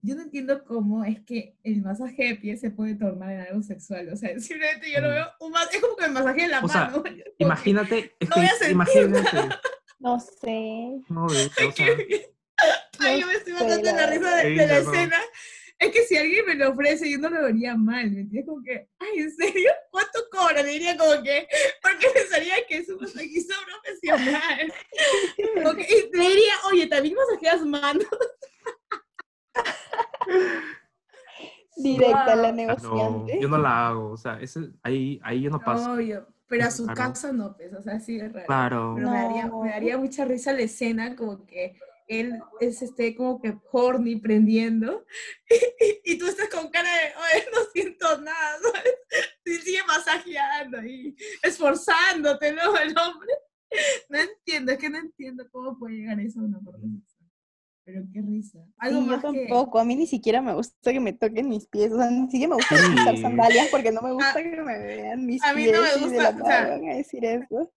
yo 0.01 0.15
no 0.15 0.21
entiendo 0.21 0.63
cómo 0.63 1.03
es 1.03 1.19
que 1.25 1.57
el 1.63 1.81
masaje 1.81 2.23
de 2.29 2.35
pies 2.35 2.61
se 2.61 2.71
puede 2.71 2.95
tornar 2.95 3.31
en 3.31 3.41
algo 3.41 3.61
sexual. 3.61 4.09
O 4.13 4.15
sea, 4.17 4.29
simplemente 4.39 4.91
yo 4.91 5.01
lo 5.01 5.09
Mm. 5.09 5.13
veo. 5.13 5.27
Un 5.41 5.51
mas- 5.51 5.73
es 5.73 5.81
como 5.81 5.95
que 5.95 6.05
el 6.05 6.11
masaje 6.11 6.41
de 6.43 6.47
la 6.47 6.59
O 6.61 6.67
sea, 6.67 6.85
mano. 6.89 7.03
Imagínate, 7.39 8.15
es 8.19 8.29
No 8.29 8.35
voy 8.37 8.45
a 8.45 8.49
que 8.49 8.55
sentir 8.55 8.71
imagínate, 8.71 9.37
No 9.99 10.19
sé. 10.19 11.01
no, 11.09 11.25
o 11.25 11.29
sea, 11.29 11.95
Ay, 12.99 13.13
No 13.13 13.19
yo 13.19 13.27
me 13.27 13.33
estoy 13.33 13.53
matando 13.53 13.91
la 13.91 14.07
risa 14.07 14.35
de, 14.37 14.55
la 14.55 14.65
no. 14.81 14.91
escena. 14.91 15.17
Es 15.79 15.91
que 15.91 16.01
si 16.03 16.17
alguien 16.17 16.43
me 16.47 16.55
lo 16.55 16.69
ofrece, 16.71 17.09
yo 17.09 17.19
no 17.19 17.29
lo 17.29 17.43
vería 17.43 17.75
mal, 17.75 18.09
¿me 18.09 18.21
entiendes? 18.21 18.45
Como 18.47 18.63
que, 18.63 18.89
ay, 18.99 19.19
¿en 19.19 19.31
serio? 19.31 19.69
¿Cuánto 19.91 20.19
cobra? 20.31 20.63
Le 20.63 20.69
diría 20.71 20.97
como 20.97 21.21
que, 21.21 21.47
porque 21.83 22.07
pensaría 22.13 22.55
que 22.67 22.77
es 22.77 22.89
un 22.89 22.99
masajista 22.99 23.53
profesional. 23.65 24.73
Como 25.55 25.75
que- 25.75 25.83
y 25.83 26.17
le 26.17 26.29
diría, 26.29 26.53
oye, 26.71 26.87
¿también 26.87 27.15
masajeas 27.15 27.61
manos? 27.65 28.07
Directa 31.77 32.35
la 32.35 32.41
Wow. 32.41 32.45
ah, 32.49 32.51
negociante. 32.53 33.35
no, 33.35 33.41
yo 33.41 33.47
no 33.49 33.57
la 33.59 33.87
hago, 33.87 34.09
o 34.11 34.17
sea, 34.17 34.39
ese, 34.41 34.61
ahí, 34.81 35.19
ahí 35.23 35.41
yo 35.43 35.51
no 35.51 35.59
paso, 35.59 35.93
Obvio, 35.93 36.27
pero 36.47 36.65
a 36.65 36.71
su 36.71 36.85
Claro. 36.85 36.97
casa 36.97 37.31
no, 37.31 37.55
pues, 37.55 37.71
o 37.73 37.81
sea, 37.83 37.99
sí 37.99 38.19
es 38.19 38.33
raro. 38.33 38.47
claro, 38.47 38.93
Pero 38.95 39.11
me, 39.11 39.17
daría, 39.17 39.45
No. 39.45 39.61
me 39.61 39.69
daría 39.69 39.97
mucha 39.97 40.25
risa 40.25 40.53
la 40.53 40.61
escena, 40.61 41.15
como 41.15 41.45
que 41.45 41.79
él 42.07 42.39
es 42.59 42.81
este, 42.81 43.15
como 43.15 43.41
que 43.41 43.57
horny 43.71 44.17
prendiendo, 44.17 45.05
y, 46.05 46.13
y 46.13 46.17
tú 46.17 46.27
estás 46.27 46.49
con 46.49 46.69
cara 46.69 46.89
de, 46.89 47.13
oye, 47.15 47.45
no 47.53 47.59
siento 47.73 48.21
nada, 48.21 48.57
¿sabes? 48.61 48.95
Y 49.45 49.53
sigue 49.55 49.79
masajeando 49.87 50.83
y 50.83 51.15
esforzándote, 51.43 52.53
¿no? 52.53 52.77
El 52.77 52.97
hombre. 52.97 53.33
No 54.09 54.17
entiendo, 54.19 54.71
es 54.71 54.77
que 54.77 54.89
no 54.89 54.97
entiendo 54.97 55.45
cómo 55.51 55.77
puede 55.77 55.95
llegar 55.95 56.19
eso 56.19 56.39
a 56.39 56.43
una 56.43 56.59
parte 56.59 56.81
sexual. 56.87 57.29
Pero 57.83 58.03
qué 58.13 58.21
risa. 58.21 58.59
Algo 58.77 58.99
Sí, 58.99 59.05
yo 59.05 59.11
más 59.11 59.21
que... 59.21 59.47
tampoco. 59.47 59.79
A 59.79 59.85
mí 59.85 59.95
ni 59.95 60.07
siquiera 60.07 60.41
me 60.41 60.53
gusta 60.53 60.91
que 60.91 60.99
me 60.99 61.13
toquen 61.13 61.47
mis 61.47 61.67
pies. 61.67 61.91
O 61.91 61.97
sea, 61.97 62.09
ni 62.09 62.29
siquiera 62.29 62.49
me 62.49 62.55
gusta 62.55 62.75
usar 62.75 63.17
sandalias 63.17 63.67
porque 63.69 63.91
no 63.91 64.01
me 64.01 64.13
gusta 64.13 64.41
que 64.41 64.61
me 64.61 64.77
vean 64.77 65.25
mis 65.25 65.43
a 65.43 65.53
mí 65.53 65.63
pies. 65.63 65.75
no 65.75 65.81
me 65.81 66.05
gusta, 66.05 66.23
la 66.23 66.29
o 66.29 66.33
nada 66.33 66.45
sea, 66.45 66.67
van 66.69 66.89
a 66.89 66.95
decir 66.95 67.25
eso. 67.25 67.73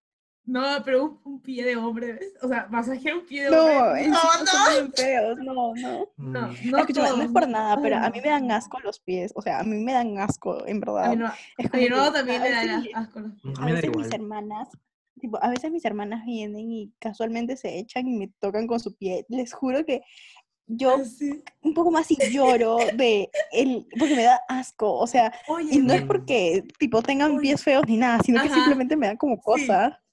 No, 0.51 0.63
pero 0.85 1.05
un, 1.05 1.21
un 1.25 1.41
pie 1.41 1.65
de 1.65 1.77
hombre, 1.77 2.15
¿ves? 2.15 2.33
O 2.43 2.49
sea, 2.49 2.67
masajear 2.71 3.19
un 3.19 3.25
pie 3.27 3.45
de 3.45 3.51
No, 3.51 3.63
hombre. 3.65 4.09
No, 4.09 4.15
no, 4.15 4.47
son 4.47 4.73
bien 4.75 4.93
feos. 4.95 5.39
No, 5.39 5.55
no. 5.55 5.75
no, 5.75 6.07
Mm, 6.17 6.71
no. 6.71 6.79
Escúchame, 6.79 7.09
no 7.09 7.15
es 7.15 7.21
todos, 7.21 7.33
por 7.33 7.43
no. 7.43 7.49
nada, 7.49 7.81
pero 7.81 7.97
a 7.99 8.11
mí 8.11 8.21
me 8.21 8.29
dan 8.31 8.47
no. 8.49 8.55
asco 8.55 8.81
los 8.81 8.99
pies. 9.01 9.33
O 9.37 9.43
sea, 9.43 9.61
a 9.61 9.63
mí 9.63 9.77
me 9.77 9.93
dan 9.93 10.19
asco, 10.19 10.67
en 10.67 10.79
A 10.79 10.81
verdad. 10.81 11.11
mi 11.11 11.17
no- 11.17 11.33
Es 11.59 11.67
a 11.67 11.71
como 11.71 11.83
mi 11.83 11.89
que 11.89 11.95
también 12.13 12.43
a 12.43 12.45
le 12.45 12.51
da 12.51 12.61
veces 12.61 12.81
mi- 12.83 12.93
asco. 12.95 13.21
los- 13.21 13.31
a 13.59 13.63
A 13.63 13.65
mí 13.67 13.73
me 13.73 13.81
veces 13.81 13.97
mis 13.97 14.13
hermanas, 14.13 14.69
tipo, 15.21 15.39
a 15.41 15.49
veces 15.51 15.71
mis 15.71 15.85
hermanas 15.85 16.25
vienen 16.25 16.73
y 16.73 16.93
casualmente 16.99 17.57
se 17.57 17.79
echan 17.79 18.09
y 18.09 18.17
me 18.17 18.29
tocan 18.41 18.67
con 18.67 18.81
su 18.81 18.97
pie. 18.97 19.25
Les 19.29 19.53
juro 19.53 19.85
que 19.85 20.03
yo 20.67 20.97
Ah, 21.01 21.05
sí. 21.05 21.43
un 21.63 21.75
poco 21.75 21.91
más 21.91 22.11
y 22.11 22.17
lloro 22.33 22.79
de 22.95 23.29
el, 23.53 23.87
porque 23.99 24.15
me 24.17 24.23
da 24.25 24.41
asco. 24.49 24.93
O 24.99 25.07
sea, 25.07 25.33
Oye, 25.49 25.69
y 25.75 25.79
no 25.79 25.93
es 25.95 26.05
Mm. 26.05 26.07
porque 26.09 26.65
tipo 26.79 27.03
tengan 27.03 27.33
Oye. 27.33 27.41
pies 27.41 27.63
feos 27.63 27.85
ni 27.87 27.97
nada, 27.97 28.21
sino 28.25 28.41
que 28.41 28.47
Ajá. 28.47 28.55
simplemente 28.57 28.97
me 28.97 29.07
da 29.09 29.17
como 29.17 29.41
cosa. 29.41 29.91
Sí, 29.91 30.10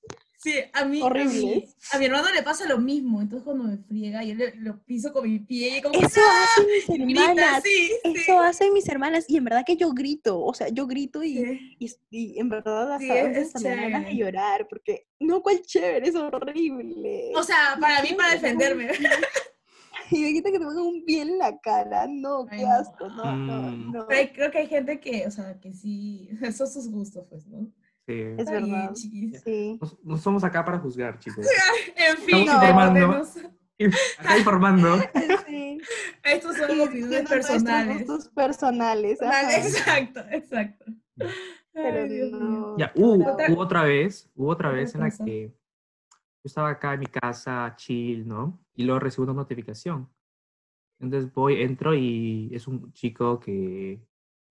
a 0.73 0.85
mí, 0.85 1.01
a 1.01 1.05
Horrible. 1.05 1.33
mí- 1.39 1.65
a 1.91 1.97
mi 1.97 2.05
hermano 2.05 2.27
le 2.33 2.43
pasa 2.43 2.67
lo 2.67 2.77
mismo, 2.77 3.21
entonces 3.21 3.43
cuando 3.43 3.63
me 3.65 3.77
friega, 3.77 4.23
yo 4.23 4.35
le, 4.35 4.55
lo 4.57 4.77
piso 4.85 5.11
con 5.11 5.29
mi 5.29 5.39
pie 5.39 5.77
y 5.77 5.81
como 5.81 5.99
que 5.99 6.05
Eso 6.05 6.21
hacen 6.21 6.65
mis 6.67 6.89
¡ah! 6.89 6.93
grita, 7.03 7.31
hermanas. 7.31 7.63
sí, 7.63 7.88
sí. 8.03 8.13
Eso 8.15 8.39
hacen 8.39 8.73
mis 8.73 8.88
hermanas 8.88 9.25
y 9.27 9.38
en 9.38 9.43
verdad 9.45 9.63
que 9.65 9.75
yo 9.77 9.91
grito, 9.93 10.39
o 10.39 10.53
sea, 10.53 10.69
yo 10.69 10.85
grito 10.88 11.23
y, 11.23 11.38
sí. 11.38 11.75
y, 11.79 11.91
y 12.35 12.39
en 12.39 12.49
verdad 12.49 12.93
hasta 12.93 12.99
Sí, 13.05 13.09
a 13.11 13.21
es- 13.21 13.35
veces 13.53 13.61
me 13.63 13.69
dan 13.69 13.91
ganas 13.91 14.05
de 14.09 14.15
llorar 14.15 14.67
porque 14.69 15.07
no 15.19 15.41
cuál 15.41 15.61
chévere, 15.63 16.07
es 16.07 16.15
horrible. 16.15 17.31
O 17.35 17.43
sea, 17.43 17.77
para 17.79 18.01
mí, 18.03 18.09
para 18.15 18.33
defenderme. 18.33 18.89
Y 20.09 20.19
me 20.21 20.31
quita 20.31 20.51
que 20.51 20.57
te 20.59 20.63
pongan 20.63 20.83
un 20.85 21.03
pie 21.03 21.21
en 21.23 21.38
la 21.38 21.57
cara, 21.59 22.07
no, 22.09 22.47
Ay, 22.49 22.59
qué 22.59 22.65
asco, 22.65 23.09
no, 23.09 23.35
no, 23.35 23.61
Mm. 23.71 23.91
no. 23.91 24.07
Pero 24.07 24.19
hay- 24.21 24.29
creo 24.31 24.51
que 24.51 24.59
hay 24.59 24.67
gente 24.67 25.01
que, 25.01 25.27
o 25.27 25.31
sea, 25.31 25.59
que 25.59 25.73
sí, 25.73 26.29
esos 26.41 26.55
son 26.71 26.83
sus 26.83 26.89
gustos, 26.89 27.25
pues, 27.29 27.45
¿no? 27.47 27.69
Sí. 28.08 28.22
Es 28.38 28.49
verdad. 28.49 28.93
chiquis. 28.93 29.41
Sí. 29.43 29.78
No, 29.82 29.91
no 30.03 30.18
somos 30.18 30.43
acá 30.43 30.64
para 30.64 30.80
juzgar, 30.80 31.20
chicos. 31.20 31.45
En 31.95 32.18
fin, 32.18 32.38
Estamos 32.39 32.64
informando. 32.64 32.99
démonos- 32.99 33.51
Acá 34.20 34.38
informando. 34.38 34.97
Sí. 35.47 35.78
estos 36.24 36.58
son 36.58 36.78
Y 36.78 36.82
opiniones 36.82 37.30
personales. 37.30 37.97
gustos 38.08 38.28
personales. 38.30 39.18
Personal, 39.20 39.45
ajá. 39.45 39.58
Exacto, 39.58 40.20
exacto. 40.32 40.86
Pero 41.74 42.01
Ay, 42.03 42.10
Dios 42.10 42.32
no. 42.32 42.78
Ya, 42.78 42.91
hubo, 42.95 43.14
hubo 43.16 43.62
otra 43.62 43.84
vez, 43.84 44.30
hubo 44.36 44.49
otra 44.49 44.72
vez 44.72 44.93
en 44.95 45.01
la 45.01 45.10
que 45.12 45.47
yo 45.49 46.43
estaba 46.43 46.70
acá 46.70 46.93
en 46.95 47.01
mi 47.01 47.05
casa, 47.08 47.74
chill, 47.78 48.28
¿no? 48.28 48.60
Y 48.76 48.84
luego 48.84 48.99
recibo 48.99 49.24
una 49.26 49.34
notificación. 49.34 50.10
Entonces 50.99 51.32
voy, 51.34 51.62
entro 51.62 51.93
y 51.93 52.49
es 52.53 52.68
un 52.68 52.91
chico 52.93 53.39
que 53.39 54.01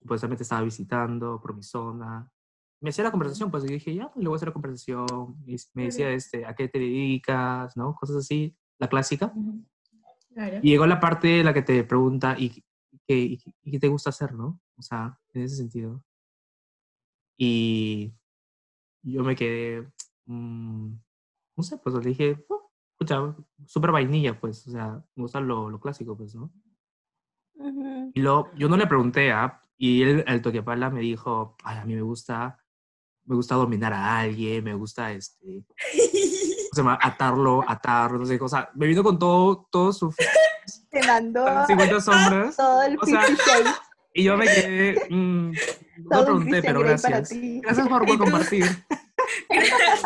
supuestamente 0.01 0.45
estaba 0.45 0.63
visitando 0.63 1.41
por 1.41 1.55
mi 1.55 1.63
zona. 1.63 2.31
Me 2.81 2.91
hacía 2.91 3.05
la 3.05 3.11
conversación, 3.11 3.51
pues 3.51 3.65
y 3.65 3.69
dije, 3.69 3.95
ya, 3.95 4.11
le 4.17 4.29
voy 4.29 4.35
a 4.35 4.37
hacer 4.37 4.49
la 4.49 4.53
conversación. 4.53 5.07
Y 5.47 5.57
me 5.75 5.85
decía, 5.85 6.11
este, 6.11 6.45
¿a 6.45 6.55
qué 6.55 6.69
te 6.69 6.79
dedicas? 6.79 7.77
¿No? 7.77 7.95
Cosas 7.95 8.17
así, 8.17 8.55
la 8.79 8.89
clásica. 8.89 9.33
Claro. 10.35 10.59
Y 10.63 10.71
llegó 10.71 10.87
la 10.87 11.01
parte 11.01 11.41
en 11.41 11.47
la 11.47 11.55
que 11.55 11.63
te 11.63 11.83
pregunta, 11.85 12.37
¿y 12.39 12.51
qué, 13.07 13.17
y, 13.17 13.39
qué- 13.71 13.79
te 13.79 13.89
gusta 13.89 14.11
hacer, 14.11 14.35
no? 14.35 14.61
O 14.77 14.83
sea, 14.83 15.19
en 15.33 15.43
ese 15.43 15.57
sentido. 15.57 16.05
Y 17.39 18.13
yo 19.03 19.23
me 19.23 19.37
quedé, 19.37 19.89
mm, 20.27 20.93
no 21.57 21.63
sé, 21.63 21.79
pues 21.79 21.95
le 21.97 22.11
dije, 22.11 22.45
"Oh, 22.49 22.71
escucha, 22.93 23.35
súper 23.67 23.93
vainilla, 23.93 24.39
pues, 24.39 24.67
o 24.69 24.71
sea, 24.71 25.03
me 25.15 25.23
gusta 25.23 25.41
lo, 25.41 25.71
lo 25.71 25.81
clásico, 25.81 26.17
pues, 26.17 26.35
¿no? 26.35 26.51
Y 28.15 28.21
luego, 28.21 28.51
yo 28.55 28.69
no 28.69 28.77
le 28.77 28.87
pregunté, 28.87 29.33
¿ah? 29.33 29.61
Y 29.79 30.03
él, 30.03 30.25
el 30.27 30.43
toquepala 30.43 30.91
me 30.91 31.01
dijo, 31.01 31.57
ay, 31.65 31.79
a 31.79 31.85
mí 31.85 31.95
me 31.95 32.03
gusta, 32.03 32.59
me 33.27 33.37
gusta 33.37 33.55
dominar 33.55 33.93
a 33.93 34.21
alguien, 34.21 34.65
me 34.65 34.75
gusta, 34.75 35.13
este, 35.13 35.45
¿cómo 35.67 36.71
se 36.73 36.77
llama? 36.77 36.99
Atarlo, 37.03 37.65
atarlo, 37.67 38.19
no 38.19 38.27
sé, 38.27 38.39
o 38.41 38.49
sea, 38.49 38.71
me 38.75 38.87
vino 38.87 39.03
con 39.03 39.19
todo, 39.19 39.69
todo 39.71 39.93
su 39.93 40.15
Te 40.91 41.07
mandó 41.07 41.67
50 41.67 42.01
sombras. 42.01 42.57
todo 42.57 42.83
el 42.83 42.99
o 43.01 43.07
sea, 43.07 43.23
Y 44.15 44.25
yo 44.25 44.37
me 44.37 44.47
quedé. 44.47 45.07
mm, 45.11 45.53
no 46.11 46.25
pregunté, 46.25 46.63
pero 46.63 46.81
gracias. 46.81 47.31
Gracias 47.33 47.87
por, 47.87 48.07
por 48.07 48.19
compartir. 48.19 48.65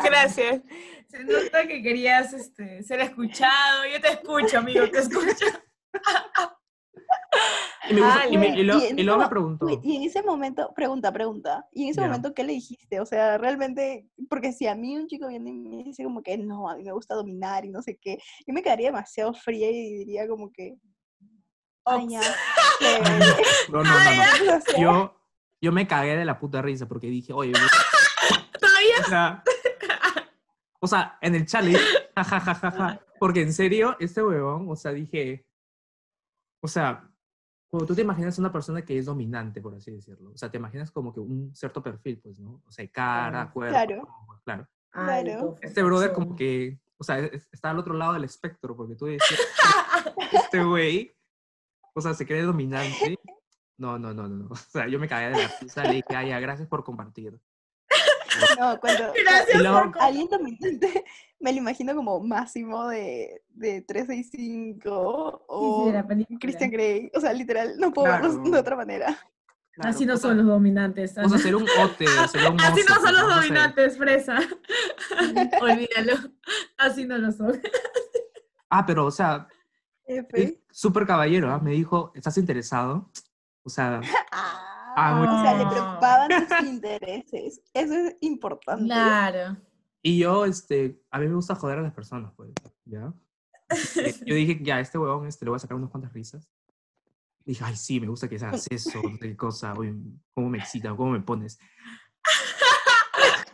Gracias. 0.02 0.62
Se 1.06 1.24
nota 1.24 1.66
que 1.68 1.80
querías 1.80 2.32
este, 2.32 2.82
ser 2.82 3.00
escuchado. 3.00 3.84
Yo 3.92 4.00
te 4.00 4.08
escucho, 4.08 4.58
amigo, 4.58 4.90
te 4.90 4.98
escucho. 4.98 5.46
Y, 7.90 7.94
me 7.94 8.00
gusta- 8.02 8.28
y, 8.28 8.38
me- 8.38 8.48
y 8.58 8.62
lo- 8.62 8.78
y 8.78 8.86
en 8.86 8.98
y 8.98 9.02
luego 9.02 9.20
me 9.20 9.28
preguntó. 9.28 9.66
Y 9.82 9.96
en 9.96 10.02
ese 10.04 10.22
momento, 10.22 10.72
pregunta, 10.74 11.12
pregunta. 11.12 11.66
¿Y 11.72 11.84
en 11.84 11.88
ese 11.90 12.00
Ya. 12.00 12.06
momento 12.06 12.32
qué 12.34 12.44
le 12.44 12.52
dijiste? 12.54 13.00
O 13.00 13.06
sea, 13.06 13.36
realmente, 13.38 14.06
porque 14.28 14.52
si 14.52 14.66
a 14.66 14.74
mí 14.74 14.96
un 14.96 15.06
chico 15.08 15.28
viene 15.28 15.50
y 15.50 15.58
me 15.58 15.82
dice 15.84 16.04
como 16.04 16.22
que 16.22 16.38
no, 16.38 16.68
a 16.70 16.76
mí 16.76 16.84
me 16.84 16.92
gusta 16.92 17.14
dominar 17.14 17.64
y 17.64 17.70
no 17.70 17.82
sé 17.82 17.98
qué, 18.00 18.18
yo 18.46 18.54
me 18.54 18.62
quedaría 18.62 18.88
demasiado 18.88 19.34
fría 19.34 19.70
y 19.70 19.92
diría 19.94 20.28
como 20.28 20.52
que, 20.52 20.76
ay, 21.84 22.06
ya, 22.08 22.20
chévere". 22.78 23.24
No, 23.72 23.82
no, 23.82 23.84
no, 23.84 23.90
no. 23.90 24.56
O 24.56 24.60
sea, 24.60 24.80
Yo, 24.80 25.14
yo 25.60 25.72
me 25.72 25.86
cagué 25.86 26.16
de 26.16 26.24
la 26.24 26.38
puta 26.38 26.62
risa 26.62 26.86
porque 26.86 27.08
dije, 27.08 27.32
oye, 27.32 27.52
Todavía. 28.58 28.94
o 29.04 29.08
sea, 29.08 29.42
o 30.80 30.86
sea, 30.86 31.18
en 31.20 31.34
el 31.34 31.46
challenge, 31.46 31.80
jajajaja, 32.16 33.00
porque 33.18 33.42
en 33.42 33.52
serio, 33.52 33.96
este 34.00 34.22
huevón, 34.22 34.66
o 34.70 34.76
sea, 34.76 34.92
dije, 34.92 35.44
o 36.62 36.68
sea, 36.68 37.09
cuando 37.70 37.86
tú 37.86 37.94
te 37.94 38.02
imaginas 38.02 38.36
una 38.38 38.50
persona 38.52 38.82
que 38.84 38.98
es 38.98 39.06
dominante, 39.06 39.60
por 39.60 39.74
así 39.74 39.92
decirlo, 39.92 40.32
o 40.32 40.36
sea, 40.36 40.50
te 40.50 40.58
imaginas 40.58 40.90
como 40.90 41.12
que 41.14 41.20
un 41.20 41.54
cierto 41.54 41.82
perfil, 41.82 42.18
pues, 42.22 42.38
¿no? 42.38 42.60
O 42.66 42.72
sea, 42.72 42.86
cara, 42.88 43.30
Claro. 43.30 43.52
cuerpo, 43.52 43.72
Claro. 43.74 44.02
ojos, 44.02 44.40
claro. 44.44 44.68
Claro. 44.90 45.54
Este 45.62 45.82
brother 45.84 46.12
como 46.12 46.34
que, 46.34 46.80
o 46.98 47.04
sea, 47.04 47.20
es- 47.20 47.48
está 47.52 47.70
al 47.70 47.78
otro 47.78 47.94
lado 47.94 48.14
del 48.14 48.24
espectro, 48.24 48.76
porque 48.76 48.96
tú 48.96 49.06
decías, 49.06 49.38
este 50.32 50.64
güey, 50.64 51.14
o 51.94 52.00
sea, 52.00 52.12
se 52.14 52.26
cree 52.26 52.42
dominante. 52.42 53.18
No, 53.78 53.98
no, 53.98 54.12
no, 54.12 54.28
no, 54.28 54.36
no. 54.44 54.48
O 54.50 54.56
sea, 54.56 54.88
yo 54.88 54.98
me 54.98 55.08
cagué 55.08 55.30
de 55.36 55.42
la 55.44 55.50
risa, 55.60 55.84
le 55.84 55.94
dije, 55.94 56.16
ay, 56.16 56.28
ya, 56.30 56.40
gracias 56.40 56.68
por 56.68 56.82
compartir. 56.84 57.40
no, 58.58 58.80
cuando 58.80 59.12
Gracias 59.14 59.54
Y 59.54 59.58
luego- 59.58 59.92
por 59.92 60.02
alguien 60.02 60.28
dominante, 60.28 61.04
me 61.40 61.52
lo 61.52 61.58
imagino 61.58 61.94
como 61.94 62.20
máximo 62.20 62.86
de, 62.88 63.42
de 63.48 63.82
365 63.82 65.44
o 65.48 65.90
Sí, 65.92 66.26
sí. 66.28 66.38
Christian 66.38 66.70
Grey. 66.70 67.10
O 67.14 67.20
sea, 67.20 67.32
literal, 67.32 67.74
no 67.78 67.92
puedo 67.92 68.12
verlos 68.12 68.36
de 68.36 68.42
Claro. 68.42 68.60
otra 68.60 68.76
manera. 68.76 69.18
Claro, 69.72 69.90
Así 69.90 70.04
no 70.04 70.16
son 70.16 70.36
los 70.36 70.46
dominantes. 70.46 71.16
O 71.16 71.28
sea, 71.28 71.38
ser 71.38 71.56
un 71.56 71.66
ote, 71.82 72.04
ser 72.30 72.50
un 72.50 72.60
Así 72.60 72.82
no 72.88 72.94
son 72.96 73.14
los 73.14 73.34
dominantes, 73.34 73.96
fresa. 73.96 74.38
Olvídalo. 75.62 76.14
Así 76.76 77.04
no 77.06 77.16
lo 77.18 77.32
son. 77.32 77.60
Ah, 78.68 78.84
pero, 78.86 79.06
o 79.06 79.10
sea, 79.10 79.48
súper 80.70 81.06
caballero, 81.06 81.50
¿ah? 81.50 81.58
Me 81.58 81.70
dijo, 81.72 82.12
¿estás 82.14 82.36
interesado? 82.38 83.10
O 83.62 83.70
sea, 83.70 84.00
Ah, 84.32 84.66
Ah, 84.96 85.14
muy 85.14 85.28
o 85.28 85.40
sea, 85.42 85.52
le 85.52 85.58
bien. 85.58 85.68
preocupaban 85.70 86.30
sus 86.48 86.68
intereses. 86.68 87.60
Eso 87.72 87.94
es 87.94 88.16
importante. 88.20 88.86
Claro. 88.86 89.56
Y 90.02 90.18
yo, 90.18 90.44
este, 90.44 91.02
a 91.10 91.18
mí 91.18 91.28
me 91.28 91.34
gusta 91.34 91.54
joder 91.54 91.78
a 91.78 91.82
las 91.82 91.92
personas, 91.92 92.32
pues, 92.36 92.52
¿ya? 92.84 93.12
Eh, 93.96 94.14
Yo 94.26 94.34
dije, 94.34 94.58
ya, 94.62 94.80
este 94.80 94.98
huevón, 94.98 95.26
este, 95.26 95.44
le 95.44 95.50
voy 95.50 95.56
a 95.56 95.60
sacar 95.60 95.76
unas 95.76 95.90
cuantas 95.90 96.12
risas. 96.12 96.48
Dije, 97.44 97.64
ay, 97.64 97.76
sí, 97.76 98.00
me 98.00 98.08
gusta 98.08 98.28
que 98.28 98.36
hagas 98.36 98.66
eso, 98.70 99.02
no 99.02 99.16
sé 99.16 99.28
qué 99.28 99.36
cosa, 99.36 99.74
oye, 99.74 99.94
cómo 100.34 100.50
me 100.50 100.58
excita, 100.58 100.94
cómo 100.94 101.12
me 101.12 101.20
pones. 101.20 101.58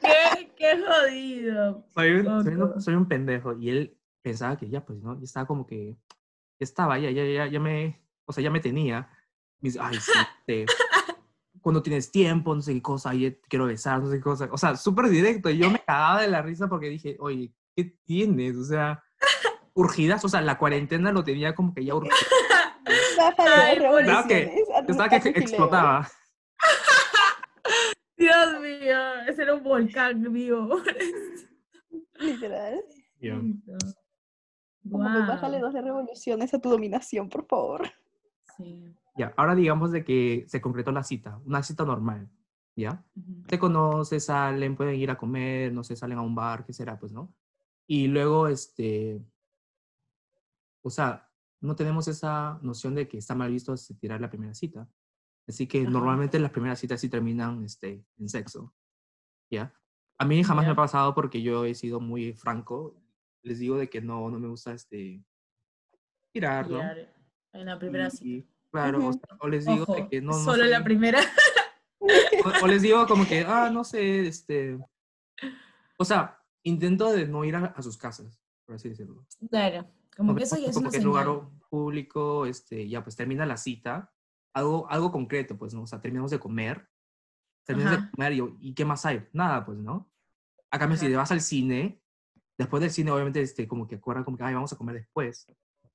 Qué, 0.01 0.53
qué 0.57 0.85
jodido. 0.85 1.87
Soy 1.95 2.11
un, 2.13 2.45
soy, 2.45 2.55
un, 2.55 2.81
soy 2.81 2.95
un 2.95 3.09
pendejo. 3.09 3.57
Y 3.59 3.71
él 3.71 3.99
pensaba 4.23 4.57
que 4.57 4.69
ya, 4.69 4.85
pues, 4.85 5.01
¿no? 5.01 5.19
Ya 5.19 5.25
estaba 5.25 5.47
como 5.47 5.67
que, 5.67 5.97
ya 6.59 6.65
estaba, 6.65 6.99
ya, 6.99 7.11
ya, 7.11 7.25
ya, 7.25 7.47
ya 7.47 7.61
me, 7.61 8.03
o 8.25 8.33
sea, 8.33 8.43
ya 8.43 8.51
me 8.51 8.61
tenía. 8.61 9.09
Me 9.61 9.69
dice, 9.69 9.79
ay, 9.81 9.99
sí, 9.99 10.13
este, 10.41 10.67
cuando 11.67 11.83
tienes 11.83 12.12
tiempo, 12.12 12.55
no 12.55 12.62
sé 12.62 12.75
qué 12.75 12.81
cosa, 12.81 13.11
ay, 13.11 13.29
te 13.33 13.49
quiero 13.49 13.67
besar, 13.67 14.01
no 14.01 14.09
sé 14.09 14.19
qué 14.19 14.23
cosa. 14.23 14.49
O 14.53 14.57
sea, 14.57 14.77
súper 14.77 15.09
directo. 15.09 15.51
Y 15.51 15.59
yo 15.59 15.69
me 15.69 15.81
cagaba 15.81 16.23
de 16.23 16.29
la 16.29 16.41
risa 16.41 16.69
porque 16.69 16.89
dije, 16.89 17.17
oye, 17.19 17.53
¿qué 17.75 17.93
tienes? 18.05 18.57
O 18.57 18.62
sea, 18.62 19.03
urgidas, 19.75 20.25
o 20.25 20.29
sea, 20.29 20.43
la 20.43 20.59
cuarentena 20.59 21.11
lo 21.11 21.25
tenía 21.25 21.57
como 21.57 21.75
que 21.75 21.85
ya 21.85 21.97
urgido. 21.97 22.14
Claro 23.17 24.29
que 24.29 24.62
estaba 24.87 25.09
que 25.09 25.29
explotaba. 25.31 26.09
Dios 28.17 28.61
mío. 28.61 29.14
Ese 29.27 29.43
era 29.43 29.55
un 29.55 29.64
volcán 29.64 30.33
vivo. 30.33 30.81
Literal. 32.21 32.81
Yo, 33.19 33.41
Como 34.89 35.12
que 35.12 35.19
bájale 35.19 35.59
dos 35.59 35.73
revoluciones 35.75 36.55
a 36.55 36.61
tu 36.61 36.71
dominación, 36.71 37.29
por 37.29 37.45
favor. 37.45 37.91
Sí. 38.57 38.95
Ya, 39.17 39.33
ahora 39.37 39.55
digamos 39.55 39.93
de 39.93 40.05
que 40.05 40.45
se 40.49 40.61
concretó 40.61 40.93
la 40.93 41.03
cita, 41.03 41.41
una 41.45 41.62
cita 41.62 41.85
normal, 41.85 42.29
¿ya? 42.77 43.05
Ujú. 43.17 43.43
se 43.49 43.59
conocen, 43.59 44.21
salen, 44.21 44.77
pueden 44.77 44.97
ir 44.97 45.11
a 45.11 45.17
comer, 45.17 45.73
no 45.73 45.83
sé, 45.83 45.97
salen 45.97 46.19
a 46.19 46.23
un 46.23 46.35
bar, 46.35 46.64
qué 46.64 46.73
será, 46.73 46.99
pues, 46.99 47.12
¿no? 47.12 47.35
Y 47.87 48.09
luego, 48.09 48.49
este, 48.49 49.25
o 50.83 50.91
sea, 50.91 51.31
no 51.61 51.75
tenemos 51.75 52.09
esa 52.09 52.59
noción 52.62 52.95
de 52.95 53.09
que 53.09 53.19
está 53.19 53.35
mal 53.35 53.51
visto 53.51 53.75
tirar 53.99 54.21
la 54.21 54.29
primera 54.29 54.55
cita. 54.55 54.89
Así 55.49 55.67
que 55.67 55.83
Ajá. 55.83 55.91
normalmente 55.91 56.39
las 56.39 56.51
primeras 56.51 56.79
citas 56.79 57.01
sí 57.01 57.09
terminan 57.09 57.64
este, 57.64 58.05
en 58.19 58.29
sexo. 58.29 58.75
¿Ya? 59.51 59.73
A 60.19 60.25
mí 60.25 60.43
jamás 60.43 60.64
me 60.64 60.69
Ya. 60.69 60.73
ha 60.73 60.77
pasado 60.77 61.14
porque 61.14 61.41
yo 61.41 61.64
he 61.64 61.75
sido 61.75 62.01
muy 62.01 62.33
franco. 62.35 63.01
Les 63.43 63.61
digo 63.61 63.77
de 63.79 63.89
que 63.89 64.01
no, 64.01 64.29
no 64.31 64.39
me 64.41 64.49
gusta 64.49 64.73
este, 64.73 65.25
tirar, 66.33 66.69
¿no? 66.69 66.79
Tirar 66.79 67.14
En 67.53 67.64
la 67.67 67.79
primera 67.79 68.09
Y- 68.09 68.11
cita. 68.11 68.53
Claro, 68.83 68.99
o, 68.99 69.09
Ujú. 69.09 69.12
sea, 69.12 69.37
o 69.41 69.49
les 69.49 69.64
digo 69.66 69.85
de 69.87 69.93
Ojo, 70.01 70.09
que 70.11 70.20
no, 70.20 70.33
no 70.33 70.39
solo 70.45 70.62
soy- 70.62 70.68
la 70.70 70.85
primera. 70.85 71.20
o, 72.01 72.64
o 72.64 72.66
les 72.66 72.83
digo 72.83 73.07
como 73.07 73.27
que, 73.27 73.45
ah, 73.47 73.70
no 73.70 73.85
sé, 73.85 74.27
este... 74.27 74.79
O 75.99 76.05
sea, 76.05 76.39
intento 76.62 77.11
de 77.12 77.27
no 77.27 77.45
ir 77.45 77.57
a, 77.57 77.66
a 77.66 77.83
sus 77.83 77.97
casas, 77.97 78.39
por 78.66 78.77
así 78.77 78.89
decirlo. 78.91 79.27
Claro, 79.51 79.87
como 80.16 80.33
Nos 80.33 80.39
que 80.39 80.45
eso 80.45 80.57
ya 80.59 80.68
es 80.68 80.74
como 80.74 80.89
una 80.89 80.99
que 80.99 81.05
lugar 81.05 81.27
público, 81.70 82.47
este, 82.47 82.89
ya 82.89 83.03
pues 83.03 83.16
termina 83.16 83.47
la 83.47 83.57
cita, 83.57 84.12
algo, 84.55 84.87
algo 84.91 85.11
concreto, 85.11 85.57
pues, 85.57 85.74
¿no? 85.74 85.83
O 85.83 85.87
sea, 85.87 86.01
terminamos 86.01 86.31
de 86.31 86.39
comer, 86.39 86.89
terminamos 87.64 87.99
de 87.99 88.03
Ajá. 88.05 88.11
comer 88.14 88.33
y, 88.33 88.57
¿y 88.61 88.74
qué 88.74 88.85
más 88.85 89.05
hay? 89.07 89.27
Nada, 89.33 89.64
pues, 89.64 89.79
¿no? 89.79 90.11
A 90.70 90.79
cambio, 90.79 90.97
si 90.99 91.07
Ajá. 91.07 91.12
te 91.12 91.16
vas 91.16 91.33
al 91.33 91.41
cine, 91.41 92.03
después 92.59 92.81
del 92.83 92.91
cine, 92.91 93.11
obviamente, 93.11 93.41
este, 93.41 93.66
como 93.66 93.87
que 93.87 93.97
acuerdan 93.97 94.24
como 94.24 94.37
que, 94.37 94.45
ay, 94.45 94.55
vamos 94.55 94.72
a 94.72 94.77
comer 94.77 94.97
después, 94.97 95.47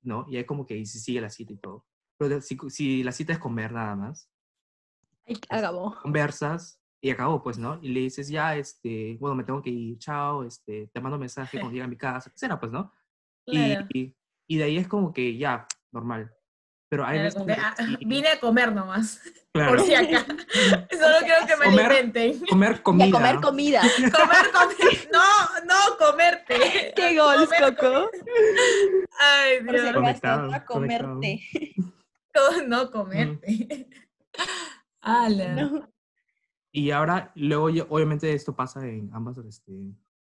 ¿no? 0.01 0.25
Y 0.29 0.37
ahí 0.37 0.45
como 0.45 0.65
que 0.65 0.77
y 0.77 0.85
se 0.85 0.99
sigue 0.99 1.21
la 1.21 1.29
cita 1.29 1.53
y 1.53 1.57
todo. 1.57 1.85
Pero 2.21 2.39
si, 2.39 2.55
si 2.69 3.01
la 3.01 3.11
cita 3.11 3.33
es 3.33 3.39
comer 3.39 3.71
nada 3.71 3.95
más, 3.95 4.29
acabó. 5.49 5.95
conversas 6.03 6.79
y 7.01 7.09
acabó, 7.09 7.41
pues, 7.41 7.57
¿no? 7.57 7.79
Y 7.81 7.89
le 7.89 8.01
dices, 8.01 8.27
ya, 8.27 8.55
este, 8.55 9.17
bueno, 9.19 9.33
me 9.35 9.43
tengo 9.43 9.59
que 9.59 9.71
ir, 9.71 9.97
chao, 9.97 10.43
este, 10.43 10.85
te 10.93 11.01
mando 11.01 11.17
mensaje 11.17 11.57
cuando 11.59 11.71
llegue 11.71 11.83
a 11.83 11.87
mi 11.87 11.97
casa, 11.97 12.29
etcétera, 12.29 12.59
pues, 12.59 12.71
¿no? 12.71 12.91
Y, 13.47 13.71
Claro. 13.73 13.87
y, 13.91 14.15
y 14.47 14.57
de 14.59 14.63
ahí 14.65 14.77
es 14.77 14.87
como 14.87 15.11
que 15.11 15.35
ya, 15.35 15.65
normal. 15.91 16.31
Pero 16.91 17.05
hay 17.05 17.13
Claro, 17.13 17.23
veces 17.23 17.33
como 17.35 17.47
que, 17.47 17.55
que 17.55 17.59
ah, 17.59 17.97
vine 18.05 18.27
a 18.27 18.39
comer 18.39 18.71
nomás. 18.71 19.19
claro, 19.53 19.71
Por 19.77 19.81
si 19.81 19.95
acá. 19.95 20.23
Solo 20.91 21.15
quiero 21.25 21.47
que 21.47 21.55
me 21.57 21.65
Comer- 21.65 21.85
alimenten. 21.87 22.45
comer 22.45 22.75
Y 22.79 22.81
comida. 22.83 23.07
a 23.07 23.11
comer 23.11 23.41
comida. 23.41 23.81
Comer. 24.11 25.09
No, 25.11 25.65
no, 25.65 25.97
comerte. 25.97 26.93
¡Qué 26.95 27.17
gols, 27.17 27.49
Comer, 27.49 27.75
Coco! 27.77 28.11
Ay, 29.19 29.63
Por 29.65 29.75
si 29.75 29.81
Dios. 29.81 29.85
acaso, 29.89 29.93
Conectado, 30.01 30.47
no 30.47 30.53
a 30.55 30.65
conectado. 30.65 31.13
comerte. 31.15 31.41
No 32.67 32.91
comerte. 32.91 33.89
Ala. 35.01 35.55
No. 35.55 35.91
Y 36.71 36.91
ahora, 36.91 37.31
luego, 37.35 37.69
yo- 37.69 37.87
obviamente, 37.89 38.31
esto 38.33 38.55
pasa 38.55 38.87
en 38.87 39.09
ambos 39.13 39.37
este, 39.39 39.73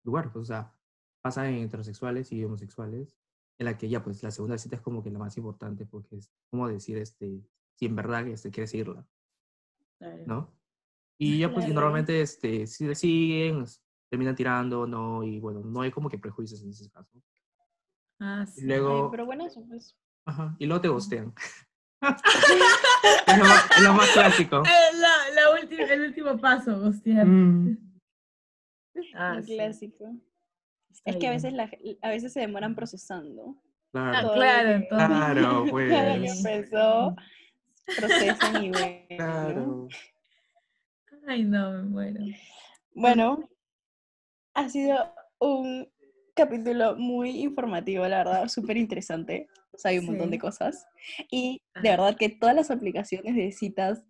lugares. 0.05 0.34
O 0.36 0.44
sea, 0.44 0.72
pasa 1.20 1.49
en 1.49 1.64
heterosexuales 1.64 2.30
y 2.32 2.44
homosexuales, 2.44 3.16
en 3.59 3.64
la 3.66 3.76
que 3.76 3.88
ya, 3.88 4.03
pues, 4.05 4.22
la 4.22 4.30
segunda 4.30 4.57
cita 4.59 4.76
es 4.76 4.82
como 4.82 5.03
que 5.03 5.11
la 5.11 5.18
más 5.18 5.36
importante, 5.36 5.84
porque 5.84 6.16
es 6.16 6.30
como 6.51 6.68
decir, 6.68 6.96
este, 6.99 7.42
si 7.74 7.86
en 7.86 7.96
verdad 7.96 8.26
este, 8.28 8.51
quieres 8.51 8.70
seguirla, 8.70 9.05
Claro. 9.99 10.22
¿no? 10.26 10.55
Y 11.18 11.38
ya, 11.40 11.53
pues, 11.53 11.64
y 11.64 11.68
Claro. 11.70 11.80
normalmente, 11.80 12.20
este, 12.20 12.68
si 12.68 12.86
le 12.86 12.94
siguen, 12.94 13.64
terminan 14.09 14.36
tirando, 14.36 14.86
¿no? 14.86 15.24
Y 15.24 15.40
bueno, 15.40 15.61
no 15.64 15.80
hay 15.80 15.90
como 15.90 16.09
que 16.09 16.18
prejuicios 16.18 16.62
en 16.62 16.70
ese 16.70 16.88
caso. 16.90 17.20
Ah, 18.20 18.44
Y 18.46 18.61
sí. 18.61 18.66
luego, 18.66 19.05
Ay, 19.07 19.09
pero 19.11 19.26
bueno, 19.26 19.44
eso 19.44 19.64
pues. 19.66 19.96
ajá, 20.24 20.55
y 20.61 20.66
luego 20.66 20.80
te 20.80 20.88
gustean. 20.88 21.34
es, 23.26 23.38
lo 23.38 23.44
más, 23.44 23.70
es 23.76 23.82
lo 23.82 23.92
más 23.94 24.09
clásico. 24.11 24.62
Eh, 24.66 24.96
la, 24.96 25.30
la 25.34 25.51
última, 25.61 25.82
el 25.84 26.01
último 26.03 26.38
paso, 26.38 26.76
hostia. 26.84 27.24
Mm, 27.24 27.76
Ah, 29.14 29.40
sí. 29.44 29.55
clásico. 29.55 30.07
Está 30.90 31.11
Es 31.11 31.16
que 31.16 31.26
a 31.28 31.30
bien. 31.30 31.42
veces, 31.42 31.53
la, 31.53 31.70
a 32.03 32.09
veces 32.09 32.32
se 32.32 32.40
demoran 32.40 32.74
procesando. 32.74 33.57
claro. 33.92 34.30
Ah, 34.30 34.34
claro, 34.34 34.68
que- 34.68 34.74
entonces. 34.74 35.09
Claro, 35.09 35.64
que 35.64 35.70
pues. 35.70 36.44
empezó, 36.44 37.16
procesan 37.96 38.64
y 38.64 38.70
bueno. 38.70 39.07
Claro. 39.09 39.88
Ay, 41.28 41.44
no, 41.44 41.70
me 41.72 41.82
muero. 41.84 42.20
Bueno, 42.94 43.49
ha 44.55 44.68
sido 44.68 45.14
un 45.38 45.88
capítulo 46.39 46.97
muy 46.97 47.30
informativo, 47.43 48.07
la 48.07 48.18
verdad, 48.18 48.49
súper 48.49 48.76
interesante. 48.76 49.49
O 49.72 49.78
sea, 49.78 49.91
hay 49.91 49.99
un 49.99 50.07
montón 50.07 50.30
de 50.30 50.36
Sí. 50.36 50.41
cosas. 50.41 50.86
Y 51.30 51.61
de 51.82 51.91
verdad 51.91 52.16
que 52.16 52.28
todas 52.30 52.55
las 52.55 52.70
aplicaciones 52.70 53.34
de 53.36 53.53
citas 53.53 54.03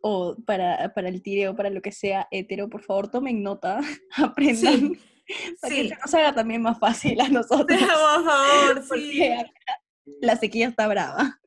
o 0.00 0.36
para, 0.46 0.92
para 0.94 1.08
el 1.08 1.22
tireo, 1.22 1.54
para 1.54 1.70
lo 1.70 1.80
que 1.82 1.92
sea 1.92 2.26
hetero, 2.30 2.68
por 2.68 2.82
favor 2.82 3.08
tomen 3.10 3.42
nota, 3.42 3.80
aprendan, 4.16 4.92
para 5.60 5.74
que 5.74 5.82
Sí. 5.82 5.88
se 5.90 5.96
nos 6.00 6.14
haga 6.14 6.32
también 6.34 6.62
más 6.62 6.78
fácil 6.78 7.20
a 7.20 7.28
nosotros. 7.28 7.78
Por 7.78 8.24
favor, 8.24 8.82
sí. 8.94 9.22
Acá 9.24 9.50
la 10.20 10.36
sequía 10.36 10.68
está 10.68 10.88
brava. 10.88 11.38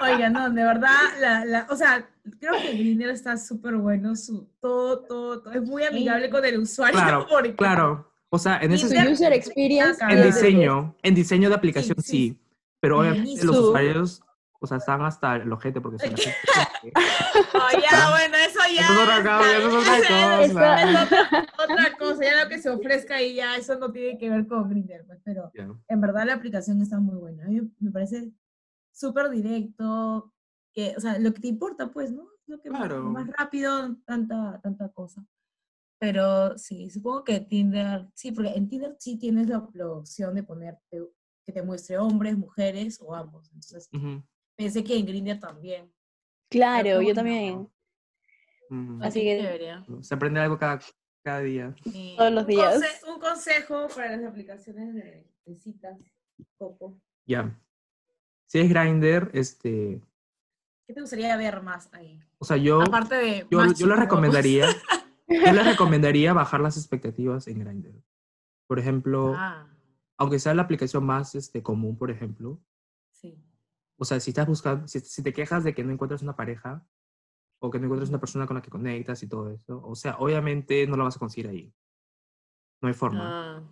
Oiga, 0.00 0.28
no, 0.30 0.48
de 0.50 0.62
verdad, 0.62 0.94
la, 1.20 1.44
la, 1.44 1.66
o 1.70 1.76
sea, 1.76 2.08
creo 2.40 2.52
que 2.60 2.72
Grindr 2.72 3.10
está 3.10 3.36
súper 3.36 3.74
bueno, 3.74 4.14
su, 4.16 4.46
todo, 4.60 5.00
todo, 5.04 5.42
todo, 5.42 5.52
es 5.54 5.62
muy 5.62 5.82
amigable 5.84 6.30
con 6.30 6.44
el 6.44 6.58
usuario. 6.60 6.98
Claro, 6.98 7.26
porque- 7.28 7.54
Claro. 7.56 8.12
O 8.30 8.38
sea, 8.38 8.58
en 8.60 8.72
ese 8.72 8.88
Tinder- 8.88 9.12
user 9.12 9.32
experience. 9.32 10.04
En 10.06 10.22
diseño, 10.22 10.94
en 11.02 11.14
diseño 11.14 11.48
de 11.48 11.54
aplicación 11.54 11.96
Sí, 11.98 12.02
sí, 12.02 12.10
sí, 12.34 12.40
pero 12.80 13.00
obviamente 13.00 13.44
los 13.44 13.56
Su- 13.56 13.62
usuarios, 13.68 14.22
o 14.60 14.66
sea, 14.66 14.76
están 14.78 15.02
hasta 15.02 15.36
el 15.36 15.50
ojete 15.52 15.80
porque 15.80 15.98
son 15.98 16.14
que- 16.14 16.22
Oh, 17.54 17.68
ya, 17.80 18.10
bueno, 18.10 18.36
eso 18.36 18.58
ya. 18.74 18.82
Eso 18.82 18.92
es 18.92 19.00
otra 19.00 19.22
cosa, 19.22 19.56
eso 19.56 19.68
es 19.68 19.74
otra 19.74 19.96
cosa. 19.98 20.82
es 20.82 21.02
otra, 21.06 21.46
otra 21.64 21.96
cosa, 21.98 22.24
ya 22.24 22.42
lo 22.44 22.48
que 22.50 22.58
se 22.58 22.70
ofrezca 22.70 23.22
y 23.22 23.34
ya, 23.34 23.56
eso 23.56 23.78
no 23.78 23.90
tiene 23.92 24.18
que 24.18 24.28
ver 24.30 24.46
con 24.46 24.68
Grindr, 24.68 25.04
pues, 25.06 25.20
pero 25.24 25.50
en 25.88 26.00
verdad 26.00 26.26
la 26.26 26.34
aplicación 26.34 26.82
está 26.82 26.98
muy 27.00 27.16
buena. 27.16 27.44
A 27.44 27.48
mí 27.48 27.60
me 27.80 27.90
parece 27.90 28.30
súper 28.92 29.30
directo, 29.30 30.32
que, 30.74 30.94
o 30.96 31.00
sea, 31.00 31.18
lo 31.18 31.32
que 31.32 31.40
te 31.40 31.48
importa, 31.48 31.90
pues, 31.90 32.10
¿no? 32.12 32.28
Lo 32.46 32.60
que 32.60 32.70
más- 32.70 32.80
Claro. 32.80 33.04
más 33.04 33.26
rápido, 33.38 33.96
tanta, 34.04 34.60
tanta 34.62 34.88
cosa. 34.90 35.24
Pero 36.00 36.56
sí, 36.58 36.90
supongo 36.90 37.24
que 37.24 37.40
Tinder, 37.40 38.06
sí, 38.14 38.30
porque 38.32 38.50
en 38.50 38.68
Tinder 38.68 38.94
sí 38.98 39.18
tienes 39.18 39.48
la, 39.48 39.68
la 39.74 39.88
opción 39.90 40.34
de 40.34 40.42
poner 40.44 40.78
que 40.90 41.52
te 41.52 41.62
muestre 41.62 41.98
hombres, 41.98 42.36
mujeres 42.36 43.00
o 43.02 43.14
ambos. 43.14 43.50
Entonces, 43.52 43.88
pensé 44.56 44.84
que 44.84 44.96
en 44.96 45.06
Grindr 45.06 45.40
también. 45.40 45.92
Claro, 46.50 47.02
yo 47.02 47.14
también. 47.14 47.68
ujú. 48.70 48.98
Así 49.02 49.20
que- 49.22 49.38
chévere. 49.40 49.82
Se 50.02 50.14
aprende 50.14 50.40
algo 50.40 50.56
cada, 50.58 50.80
cada 51.24 51.40
día. 51.40 51.74
Sí. 51.90 52.14
Todos 52.16 52.32
los 52.32 52.44
Un 52.44 52.48
días. 52.50 52.74
conse- 52.80 53.12
un 53.14 53.20
consejo 53.20 53.88
para 53.94 54.16
las 54.16 54.24
aplicaciones 54.30 54.94
de, 54.94 55.26
de 55.46 55.56
citas, 55.56 55.98
Coco. 56.58 56.96
Ya. 57.26 57.58
Si 58.46 58.60
es 58.60 58.68
Grindr, 58.68 59.30
este, 59.34 60.00
¿Qué 60.86 60.94
te 60.94 61.00
gustaría 61.00 61.36
ver 61.36 61.60
más 61.62 61.92
ahí? 61.92 62.18
o 62.38 62.44
sea, 62.44 62.56
yo, 62.56 62.80
Aparte 62.82 63.16
de. 63.16 63.46
yo, 63.50 63.64
yo 63.66 63.72
chicos 63.74 63.98
recomendaría, 63.98 64.66
yo 65.28 65.52
les 65.52 65.66
recomendaría 65.66 66.32
bajar 66.32 66.60
las 66.60 66.76
expectativas 66.76 67.46
en 67.48 67.58
Grindr. 67.60 68.02
Por 68.66 68.78
ejemplo. 68.78 69.34
Ah, 69.36 69.66
aunque 70.20 70.40
sea 70.40 70.52
la 70.52 70.62
aplicación 70.62 71.06
más 71.06 71.36
este, 71.36 71.62
común, 71.62 71.96
por 71.96 72.10
ejemplo, 72.10 72.60
sí. 73.12 73.40
o 73.96 74.04
sea, 74.04 74.18
si 74.18 74.30
estás 74.30 74.48
buscando, 74.48 74.88
si, 74.88 74.98
si 74.98 75.22
te 75.22 75.32
quejas 75.32 75.62
de 75.62 75.72
que 75.74 75.84
no 75.84 75.92
encuentras 75.92 76.22
una 76.22 76.34
pareja 76.34 76.84
o 77.60 77.70
que 77.70 77.78
no 77.78 77.84
encuentras 77.84 78.08
una 78.10 78.18
persona 78.18 78.44
con 78.44 78.56
la 78.56 78.62
que 78.62 78.68
conectas 78.68 79.22
y 79.22 79.28
todo 79.28 79.48
eso, 79.52 79.80
o 79.84 79.94
sea, 79.94 80.16
obviamente 80.18 80.84
no 80.88 80.96
lo 80.96 81.04
vas 81.04 81.14
a 81.14 81.20
conseguir 81.20 81.48
ahí. 81.48 81.72
No 82.82 82.88
hay 82.88 82.94
forma, 82.94 83.28
Ah, 83.58 83.62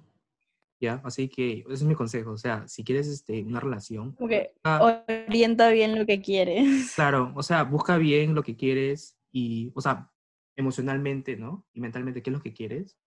¿ya? 0.80 1.00
Así 1.04 1.28
que 1.28 1.64
ese 1.64 1.72
es 1.72 1.82
mi 1.82 1.96
consejo, 1.96 2.30
o 2.30 2.38
sea, 2.38 2.68
si 2.68 2.84
quieres 2.84 3.08
este, 3.08 3.42
una 3.42 3.58
relación, 3.58 4.14
que 4.14 4.52
busca- 4.64 5.04
orienta 5.26 5.68
bien 5.70 5.98
lo 5.98 6.06
que 6.06 6.22
quieres. 6.22 6.92
claro, 6.94 7.32
o 7.34 7.42
sea, 7.42 7.64
busca 7.64 7.96
bien 7.98 8.36
lo 8.36 8.44
que 8.44 8.54
quieres 8.56 9.18
y, 9.32 9.72
o 9.74 9.80
sea, 9.80 10.12
emocionalmente, 10.56 11.36
¿no? 11.36 11.66
Y 11.72 11.80
mentalmente, 11.80 12.22
¿qué 12.22 12.30
es 12.30 12.36
lo 12.36 12.42
que 12.42 12.54
quieres? 12.54 12.98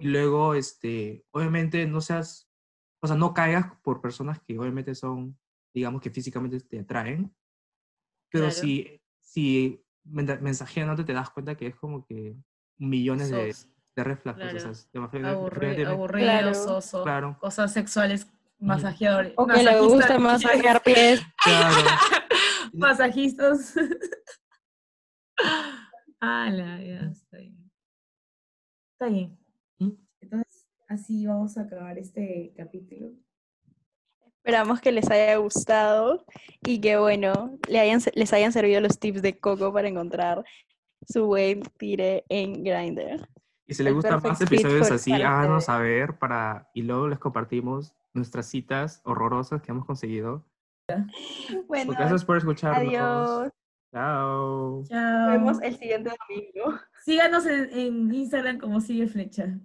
Y 0.00 0.08
luego, 0.08 0.54
este, 0.54 1.24
obviamente 1.30 1.86
no 1.86 2.00
seas, 2.00 2.50
o 3.00 3.06
sea, 3.06 3.16
no 3.16 3.32
caigas 3.32 3.72
por 3.82 4.00
personas 4.00 4.40
que 4.40 4.58
obviamente 4.58 4.94
son, 4.96 5.38
digamos 5.72 6.00
que 6.02 6.10
físicamente 6.10 6.58
te 6.60 6.80
atraen, 6.80 7.32
pero 8.30 8.46
Claro. 8.46 8.60
si, 8.60 9.00
si 9.20 9.84
men- 10.04 10.38
mensajeándote 10.42 11.04
te 11.04 11.12
das 11.12 11.30
cuenta 11.30 11.54
que 11.56 11.68
es 11.68 11.76
como 11.76 12.04
que 12.04 12.34
millones 12.78 13.30
de, 13.30 13.52
sos 13.52 13.68
de 13.94 14.04
red 14.04 14.18
flags, 14.18 14.38
claro. 14.40 14.56
o 14.56 14.60
sea, 14.74 14.88
demasiado- 14.92 15.28
aburrido, 15.28 16.06
Claro. 16.08 16.54
soso, 16.54 17.02
Claro. 17.04 17.36
cosas 17.38 17.72
sexuales, 17.72 18.26
masajeadores. 18.58 19.32
O 19.36 19.46
que 19.46 19.62
le 19.62 19.80
gusta 19.80 20.18
masajear 20.18 20.82
pies. 20.82 21.22
Claro. 21.44 21.76
Masajistas. 22.72 23.74
ah, 26.22 26.50
la, 26.50 26.82
ya, 26.82 27.00
está 27.10 27.36
bien. 27.38 27.70
Está 28.92 29.06
bien. 29.12 29.38
¿Mm? 29.78 29.90
Entonces, 30.20 30.68
así 30.88 31.26
vamos 31.26 31.58
a 31.58 31.62
acabar 31.62 31.98
este 31.98 32.54
capítulo. 32.56 33.12
Esperamos 34.44 34.80
que 34.80 34.90
les 34.90 35.08
haya 35.10 35.36
gustado 35.36 36.24
y 36.62 36.80
que, 36.80 36.96
bueno, 36.96 37.58
le 37.68 37.78
hayan, 37.78 38.00
les 38.14 38.32
hayan 38.32 38.52
servido 38.52 38.80
los 38.80 38.98
tips 38.98 39.22
de 39.22 39.38
Coco 39.38 39.72
para 39.72 39.88
encontrar 39.88 40.44
su 41.06 41.26
buen 41.26 41.62
tire 41.78 42.24
en 42.28 42.64
Grindr. 42.64 43.28
Y 43.66 43.74
si 43.74 43.82
les 43.84 43.94
gustan 43.94 44.20
más 44.22 44.40
episodios 44.40 44.90
así, 44.90 45.12
háganos 45.12 45.66
saber 45.66 46.18
para, 46.18 46.70
y 46.74 46.82
luego 46.82 47.08
les 47.08 47.18
compartimos 47.18 47.94
nuestras 48.14 48.46
citas 48.46 49.00
horrorosas 49.04 49.62
que 49.62 49.70
hemos 49.70 49.86
conseguido. 49.86 50.44
Bueno, 50.88 51.86
Pues 51.86 51.96
gracias 51.96 52.24
por 52.24 52.36
escucharnos. 52.36 52.88
adiós. 52.88 53.52
Chao. 53.92 54.78
Nos 54.78 54.88
Chao. 54.88 55.30
vemos 55.32 55.60
el 55.62 55.76
siguiente 55.76 56.10
domingo. 56.10 56.78
Síganos 57.04 57.44
en, 57.46 57.70
en 57.72 58.14
Instagram 58.14 58.58
como 58.58 58.80
sigue 58.80 59.06
flecha. 59.06 59.58